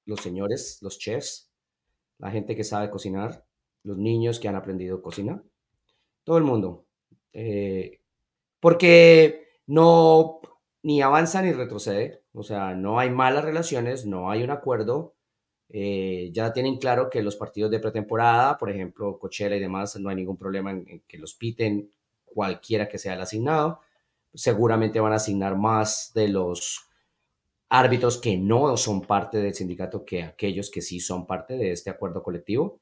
los 0.06 0.20
señores, 0.20 0.80
los 0.82 1.00
chefs, 1.00 1.52
la 2.18 2.32
gente 2.32 2.56
que 2.56 2.64
sabe 2.64 2.90
cocinar, 2.90 3.46
los 3.84 3.98
niños 3.98 4.40
que 4.40 4.48
han 4.48 4.56
aprendido 4.56 5.02
cocina, 5.02 5.42
todo 6.24 6.38
el 6.38 6.44
mundo. 6.44 6.86
Eh, 7.32 8.02
porque 8.60 9.62
no 9.68 10.42
ni 10.84 11.02
avanza 11.02 11.42
ni 11.42 11.52
retrocede, 11.54 12.24
o 12.34 12.44
sea, 12.44 12.76
no 12.76 13.00
hay 13.00 13.10
malas 13.10 13.44
relaciones, 13.44 14.06
no 14.06 14.32
hay 14.32 14.44
un 14.44 14.52
acuerdo. 14.52 15.16
Eh, 15.70 16.30
ya 16.34 16.54
tienen 16.54 16.78
claro 16.78 17.10
que 17.10 17.22
los 17.22 17.36
partidos 17.36 17.72
de 17.72 17.80
pretemporada, 17.80 18.58
por 18.58 18.70
ejemplo, 18.70 19.20
Cochela 19.20 19.56
y 19.58 19.60
demás, 19.60 19.98
no 20.00 20.10
hay 20.10 20.16
ningún 20.16 20.38
problema 20.38 20.72
en 20.72 21.04
que 21.08 21.18
los 21.18 21.36
piten 21.36 21.92
cualquiera 22.26 22.88
que 22.88 22.98
sea 22.98 23.16
el 23.16 23.22
asignado. 23.22 23.82
Seguramente 24.34 25.00
van 25.00 25.14
a 25.14 25.18
asignar 25.18 25.58
más 25.58 26.12
de 26.14 26.30
los 26.30 26.88
árbitros 27.70 28.20
que 28.20 28.38
no 28.38 28.78
son 28.78 29.02
parte 29.02 29.40
del 29.40 29.54
sindicato 29.54 30.06
que 30.06 30.24
aquellos 30.24 30.70
que 30.72 30.82
sí 30.82 31.00
son 31.00 31.26
parte 31.28 31.58
de 31.58 31.72
este 31.72 31.90
acuerdo 31.90 32.24
colectivo. 32.24 32.80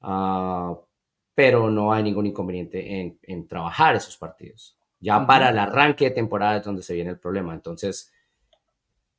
Ah, 0.00 0.78
pero 1.34 1.70
no 1.70 1.92
hay 1.92 2.02
ningún 2.02 2.26
inconveniente 2.26 3.18
en, 3.22 3.48
trabajar 3.48 3.96
esos 3.96 4.16
partidos. 4.16 4.78
Ya 5.00 5.26
para 5.26 5.50
el 5.50 5.58
arranque 5.58 6.06
de 6.06 6.10
temporada 6.10 6.58
es 6.58 6.64
donde 6.64 6.82
se 6.82 6.94
viene 6.94 7.10
el 7.10 7.18
problema. 7.18 7.54
Entonces, 7.54 8.12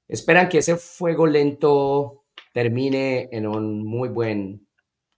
esperan 0.07 0.47
que 0.47 0.59
ese 0.59 0.77
fuego 0.77 1.25
lento 1.25 2.23
termine 2.53 3.29
en 3.31 3.47
un 3.47 3.83
muy 3.83 4.09
buen 4.09 4.67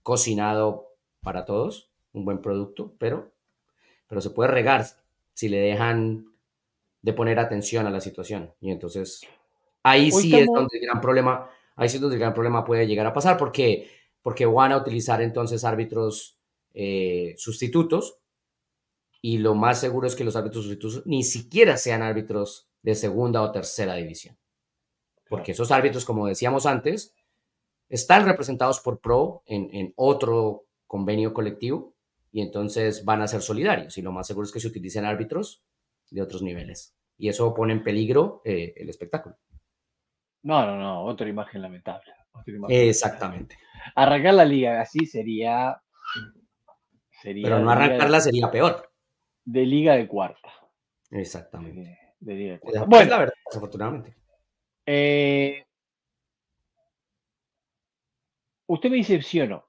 cocinado 0.01 0.89
para 1.21 1.45
todos, 1.45 1.89
un 2.13 2.25
buen 2.25 2.41
producto, 2.41 2.93
pero 2.97 3.33
pero 4.13 4.21
se 4.21 4.29
puede 4.29 4.51
regar 4.51 4.85
si 5.33 5.49
le 5.49 5.57
dejan 5.57 6.27
de 7.01 7.13
poner 7.13 7.39
atención 7.39 7.87
a 7.87 7.89
la 7.89 7.99
situación. 7.99 8.53
Y 8.61 8.69
entonces 8.69 9.21
ahí 9.81 10.11
sí 10.11 10.35
es 10.35 10.45
donde 10.45 10.77
el 10.77 10.85
gran 10.85 11.01
problema, 11.01 11.49
ahí 11.75 11.89
sí 11.89 11.95
es 11.95 12.01
donde 12.01 12.17
el 12.17 12.19
gran 12.19 12.35
problema 12.35 12.63
puede 12.63 12.85
llegar 12.85 13.07
a 13.07 13.13
pasar, 13.13 13.37
porque, 13.37 13.89
porque 14.21 14.45
van 14.45 14.71
a 14.71 14.77
utilizar 14.77 15.19
entonces 15.23 15.63
árbitros 15.63 16.37
eh, 16.75 17.33
sustitutos 17.37 18.19
y 19.25 19.37
lo 19.37 19.55
más 19.55 19.79
seguro 19.79 20.05
es 20.05 20.15
que 20.17 20.25
los 20.25 20.35
árbitros 20.35 20.65
sustitutos 20.65 21.03
ni 21.05 21.23
siquiera 21.23 21.77
sean 21.77 22.01
árbitros 22.01 22.67
de 22.81 22.93
segunda 22.93 23.41
o 23.41 23.53
tercera 23.53 23.95
división. 23.95 24.37
Porque 25.29 25.53
esos 25.53 25.71
árbitros, 25.71 26.03
como 26.03 26.27
decíamos 26.27 26.65
antes, 26.65 27.15
están 27.87 28.25
representados 28.25 28.81
por 28.81 28.99
PRO 28.99 29.41
en, 29.45 29.69
en 29.73 29.93
otro 29.95 30.65
convenio 30.85 31.33
colectivo 31.33 31.95
y 32.33 32.41
entonces 32.41 33.05
van 33.05 33.21
a 33.21 33.27
ser 33.27 33.41
solidarios 33.41 33.97
y 33.97 34.01
lo 34.01 34.11
más 34.11 34.27
seguro 34.27 34.45
es 34.45 34.51
que 34.51 34.59
se 34.59 34.67
utilicen 34.67 35.05
árbitros 35.05 35.63
de 36.11 36.21
otros 36.21 36.41
niveles 36.41 36.93
y 37.17 37.29
eso 37.29 37.53
pone 37.53 37.71
en 37.71 37.81
peligro 37.81 38.41
eh, 38.43 38.73
el 38.75 38.89
espectáculo. 38.89 39.37
No, 40.41 40.65
no, 40.65 40.77
no, 40.77 41.05
otra 41.05 41.29
imagen 41.29 41.61
lamentable. 41.61 42.11
Exactamente. 42.67 43.57
Arrancar 43.95 44.33
la 44.33 44.43
liga 44.43 44.81
así 44.81 45.05
sería... 45.05 45.81
sería 47.21 47.43
Pero 47.43 47.59
no 47.59 47.71
arrancarla 47.71 48.19
sería 48.19 48.51
peor. 48.51 48.92
De 49.45 49.65
liga 49.65 49.95
de 49.95 50.07
cuarta. 50.07 50.49
Exactamente. 51.11 52.15
De, 52.19 52.33
liga 52.33 52.53
de 52.53 52.59
cuarta. 52.59 52.85
Bueno, 52.85 53.09
la 53.09 53.17
verdad, 53.17 53.33
desafortunadamente. 53.45 54.15
Eh, 54.85 55.65
usted 58.67 58.89
me 58.89 58.97
dice 58.97 59.21
sí 59.21 59.41
o 59.41 59.47
no. 59.47 59.65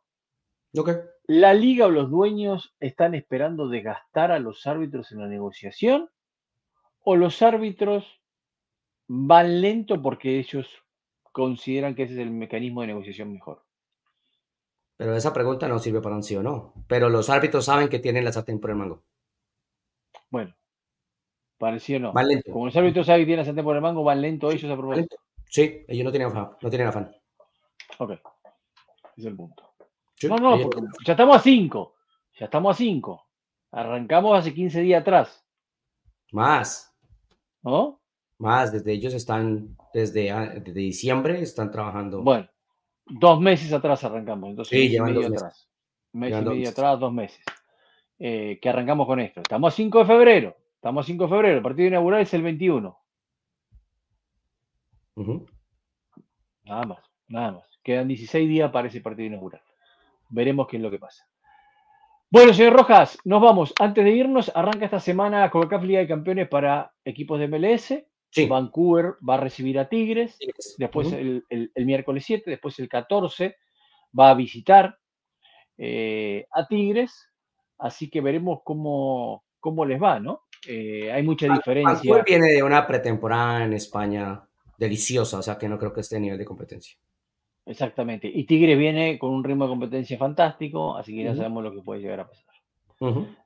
Ok. 0.77 0.91
¿La 1.27 1.55
liga 1.55 1.87
o 1.87 1.91
los 1.91 2.11
dueños 2.11 2.75
están 2.81 3.15
esperando 3.15 3.69
desgastar 3.69 4.31
a 4.31 4.39
los 4.39 4.67
árbitros 4.67 5.11
en 5.13 5.21
la 5.21 5.27
negociación? 5.27 6.11
¿O 7.01 7.17
los 7.17 7.43
árbitros 7.43 8.21
van 9.07 9.61
lento 9.61 10.01
porque 10.03 10.39
ellos 10.39 10.69
consideran 11.33 11.95
que 11.95 12.05
ese 12.05 12.15
es 12.15 12.21
el 12.21 12.31
mecanismo 12.31 12.83
de 12.83 12.89
negociación 12.89 13.33
mejor? 13.33 13.65
Pero 14.97 15.17
esa 15.17 15.33
pregunta 15.33 15.67
no 15.67 15.79
sirve 15.79 16.01
para 16.01 16.15
un 16.15 16.23
sí 16.23 16.37
o 16.37 16.43
no. 16.43 16.75
Pero 16.87 17.09
los 17.09 17.31
árbitros 17.31 17.65
saben 17.65 17.89
que 17.89 17.99
tienen 17.99 18.25
la 18.25 18.33
sartén 18.33 18.61
por 18.61 18.71
el 18.71 18.77
mango. 18.77 19.03
Bueno, 20.35 20.53
pareció 21.59 22.01
no. 22.01 22.13
Van 22.13 22.27
lento. 22.27 22.51
Como 22.51 22.67
los 22.67 22.77
árbitros 22.77 23.07
saben 23.07 23.23
que 23.23 23.27
tienen 23.27 23.45
sartén 23.45 23.65
por 23.65 23.77
el 23.77 23.83
mango, 23.83 24.03
van 24.03 24.21
lento 24.21 24.51
ellos 24.51 24.69
a 24.69 24.77
propósito. 24.77 25.15
Sí, 25.49 25.85
ellos 25.87 26.05
no 26.05 26.11
tienen 26.11 26.27
afán. 26.27 26.51
No 26.61 26.69
tienen 26.69 26.89
afán. 26.89 27.15
Ok. 27.99 28.15
Es 29.17 29.27
el 29.27 29.37
punto. 29.37 29.63
No, 30.25 30.37
no, 30.39 30.71
ya 31.07 31.13
estamos 31.13 31.37
a 31.37 31.39
5. 31.39 31.95
Ya 32.41 32.47
estamos 32.47 32.75
a 32.75 32.77
5. 32.77 33.27
Arrancamos 33.71 34.37
hace 34.37 34.53
15 34.53 34.81
días 34.81 35.03
atrás. 35.03 35.47
Más. 36.33 36.93
¿No? 37.63 38.01
Más, 38.39 38.73
desde 38.73 38.91
ellos 38.91 39.15
están, 39.15 39.77
desde, 39.93 40.33
ah, 40.33 40.47
desde 40.49 40.81
diciembre 40.81 41.41
están 41.41 41.71
trabajando. 41.71 42.25
Bueno, 42.25 42.49
dos 43.07 43.41
meses 43.41 43.73
atrás 43.73 44.03
arrancamos. 44.03 44.51
Entonces, 44.51 44.77
sí, 44.77 44.89
mes 44.89 44.95
y 44.95 45.01
medio 45.01 45.29
atrás. 45.29 45.69
Mes 46.13 46.33
y 46.33 46.45
medio 46.45 46.71
atrás, 46.71 46.99
dos 46.99 47.13
meses. 47.13 47.45
Eh, 48.19 48.59
que 48.61 48.69
arrancamos 48.69 49.07
con 49.07 49.21
esto. 49.21 49.41
Estamos 49.41 49.73
a 49.73 49.77
5 49.77 49.99
de 49.99 50.05
febrero. 50.05 50.57
Estamos 50.75 51.05
a 51.05 51.07
5 51.07 51.25
de 51.25 51.31
febrero. 51.31 51.57
El 51.57 51.63
partido 51.63 51.89
inaugural 51.89 52.21
es 52.23 52.35
el 52.35 52.43
21. 52.43 52.99
Nada 56.65 56.87
más, 56.87 56.99
nada 57.29 57.53
más. 57.53 57.81
Quedan 57.83 58.09
16 58.09 58.49
días 58.49 58.71
para 58.71 58.89
ese 58.89 59.01
partido 59.01 59.27
inaugural 59.27 59.61
veremos 60.35 60.67
qué 60.69 60.77
es 60.77 60.83
lo 60.83 60.91
que 60.91 60.99
pasa. 60.99 61.27
Bueno, 62.31 62.53
señor 62.53 62.73
Rojas, 62.73 63.17
nos 63.25 63.41
vamos. 63.41 63.73
Antes 63.79 64.05
de 64.05 64.11
irnos, 64.11 64.51
arranca 64.55 64.85
esta 64.87 64.99
semana 64.99 65.49
CONCACAF 65.51 65.85
Liga 65.85 66.01
de 66.01 66.09
Campeones 66.09 66.49
para 66.49 66.93
equipos 67.05 67.39
de 67.39 67.49
MLS. 67.49 68.05
Vancouver 68.49 69.15
va 69.27 69.35
a 69.35 69.41
recibir 69.41 69.79
a 69.79 69.89
Tigres, 69.89 70.37
después 70.77 71.13
el, 71.13 71.45
miércoles 71.77 72.25
7, 72.27 72.51
después 72.51 72.77
el 72.81 72.89
14 72.89 73.55
va 74.19 74.31
a 74.31 74.35
visitar 74.35 74.99
eh, 75.79 76.45
a 76.51 76.67
Tigres, 76.67 77.31
así 77.79 78.11
que 78.11 78.21
veremos 78.21 78.61
cómo, 78.65 79.45
cómo 79.61 79.85
les 79.85 80.03
va, 80.03 80.21
¿no? 80.21 80.43
Eh, 80.67 81.13
hay 81.13 81.23
mucha 81.23 81.47
diferencia. 81.53 81.93
Vancouver 81.93 82.25
viene 82.25 82.53
de 82.53 82.63
una 82.63 82.87
pretemporada 82.87 83.65
en 83.65 83.73
España 83.75 84.43
deliciosa, 84.79 85.39
o 85.39 85.43
sea 85.43 85.59
que 85.59 85.69
no 85.69 85.79
creo 85.79 85.93
que 85.93 86.01
esté 86.01 86.17
a 86.17 86.21
nivel 86.21 86.39
de 86.39 86.45
competencia. 86.45 86.97
Exactamente. 87.67 88.31
Y 88.33 88.45
Tigre 88.45 88.77
viene 88.77 89.19
con 89.19 89.31
un 89.31 89.43
ritmo 89.43 89.65
de 89.65 89.71
competencia 89.71 90.19
fantástico, 90.19 90.97
así 90.97 91.15
que 91.17 91.25
ya 91.25 91.35
sabemos 91.35 91.65
lo 91.65 91.73
que 91.73 91.83
puede 91.83 92.01
llegar 92.01 92.21
a 92.21 92.29
pasar. 92.29 92.45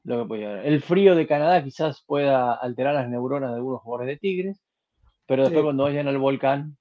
lo 0.04 0.22
que 0.22 0.28
puede 0.28 0.68
El 0.68 0.82
frío 0.82 1.14
de 1.14 1.26
Canadá 1.26 1.62
quizás 1.62 2.02
pueda 2.02 2.54
alterar 2.54 2.94
las 2.94 3.08
neuronas 3.08 3.50
de 3.50 3.56
algunos 3.56 3.80
jugadores 3.80 4.08
de 4.08 4.18
Tigres, 4.18 4.60
pero 5.26 5.44
después 5.44 5.62
cuando 5.62 5.84
vayan 5.84 6.08
al 6.08 6.18
volcán, 6.18 6.76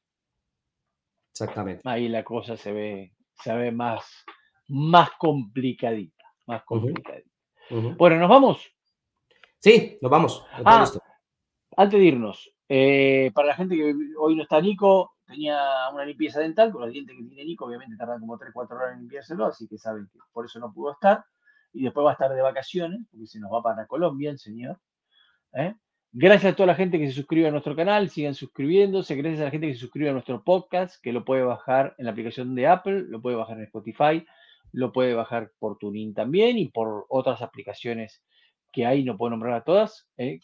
Exactamente. 1.31 1.81
ahí 1.85 2.07
la 2.07 2.23
cosa 2.23 2.57
se 2.57 2.71
ve, 2.71 3.13
se 3.43 3.53
ve 3.53 3.71
más, 3.71 4.25
más 4.67 5.11
complicadita. 5.19 6.23
Más 6.47 6.63
complicadita. 6.63 7.29
Bueno, 7.69 8.17
¿nos 8.17 8.29
vamos? 8.29 8.71
Sí, 9.59 9.97
nos 10.01 10.11
vamos. 10.11 10.45
Ah, 10.63 10.89
antes 11.75 11.99
de 11.99 12.05
irnos, 12.05 12.51
eh, 12.69 13.31
para 13.33 13.49
la 13.49 13.55
gente 13.55 13.75
que 13.75 13.93
hoy 14.17 14.35
no 14.35 14.43
está 14.43 14.61
Nico, 14.61 15.15
tenía 15.25 15.89
una 15.93 16.05
limpieza 16.05 16.39
dental, 16.39 16.71
con 16.71 16.81
los 16.81 16.91
dientes 16.91 17.15
que 17.15 17.23
tiene 17.23 17.45
Nico, 17.45 17.65
obviamente 17.65 17.97
tardan 17.97 18.19
como 18.19 18.37
3-4 18.37 18.75
horas 18.75 18.93
en 18.93 18.99
limpiárselo, 18.99 19.45
así 19.45 19.67
que 19.67 19.77
saben 19.77 20.07
que 20.11 20.19
por 20.31 20.45
eso 20.45 20.59
no 20.59 20.73
pudo 20.73 20.93
estar. 20.93 21.23
Y 21.73 21.83
después 21.83 22.05
va 22.05 22.11
a 22.11 22.13
estar 22.13 22.33
de 22.33 22.41
vacaciones, 22.41 23.01
porque 23.11 23.27
se 23.27 23.39
nos 23.39 23.51
va 23.51 23.61
para 23.61 23.85
Colombia 23.85 24.31
el 24.31 24.39
señor. 24.39 24.79
¿eh? 25.53 25.75
Gracias 26.13 26.53
a 26.53 26.55
toda 26.55 26.67
la 26.67 26.75
gente 26.75 26.97
que 26.97 27.07
se 27.07 27.13
suscribe 27.13 27.47
a 27.47 27.51
nuestro 27.51 27.75
canal, 27.75 28.09
sigan 28.09 28.33
suscribiéndose. 28.33 29.15
Gracias 29.15 29.41
a 29.41 29.45
la 29.45 29.51
gente 29.51 29.67
que 29.67 29.73
se 29.73 29.81
suscribe 29.81 30.09
a 30.09 30.13
nuestro 30.13 30.43
podcast, 30.43 31.01
que 31.01 31.11
lo 31.11 31.25
puede 31.25 31.43
bajar 31.43 31.93
en 31.97 32.05
la 32.05 32.11
aplicación 32.11 32.55
de 32.55 32.67
Apple, 32.67 33.03
lo 33.09 33.21
puede 33.21 33.35
bajar 33.35 33.57
en 33.57 33.65
Spotify, 33.65 34.25
lo 34.71 34.91
puede 34.91 35.13
bajar 35.13 35.51
por 35.59 35.77
TuneIn 35.77 36.13
también 36.13 36.57
y 36.57 36.69
por 36.69 37.05
otras 37.09 37.41
aplicaciones 37.41 38.23
que 38.71 38.85
hay, 38.85 39.03
no 39.03 39.17
puedo 39.17 39.31
nombrar 39.31 39.53
a 39.53 39.63
todas. 39.63 40.07
¿eh? 40.17 40.39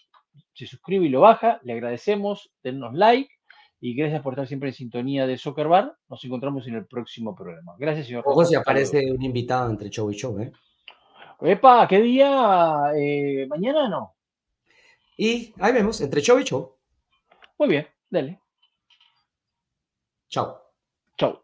Se 0.53 0.65
suscribe 0.65 1.05
y 1.05 1.09
lo 1.09 1.21
baja, 1.21 1.59
le 1.63 1.73
agradecemos, 1.73 2.51
dennos 2.63 2.93
like 2.93 3.29
y 3.79 3.95
gracias 3.95 4.21
por 4.21 4.33
estar 4.33 4.47
siempre 4.47 4.69
en 4.69 4.75
sintonía 4.75 5.27
de 5.27 5.37
Soccer 5.37 5.67
Bar. 5.67 5.97
Nos 6.07 6.23
encontramos 6.23 6.65
en 6.67 6.75
el 6.75 6.85
próximo 6.85 7.35
programa. 7.35 7.75
Gracias, 7.77 8.07
señor. 8.07 8.23
Ojo 8.25 8.45
si 8.45 8.55
aparece 8.55 9.11
un 9.11 9.21
invitado 9.21 9.69
entre 9.69 9.89
show 9.89 10.09
y 10.09 10.15
show, 10.15 10.39
¿eh? 10.39 10.51
Epa, 11.41 11.85
¿qué 11.89 11.99
día? 11.99 12.93
Eh, 12.95 13.45
¿Mañana 13.49 13.89
no? 13.89 14.15
Y 15.17 15.53
ahí 15.59 15.73
vemos, 15.73 15.99
entre 15.99 16.21
show 16.21 16.39
y 16.39 16.43
show. 16.43 16.77
Muy 17.59 17.67
bien, 17.67 17.87
dale. 18.09 18.39
Chao. 20.29 20.61
Chao. 21.17 21.43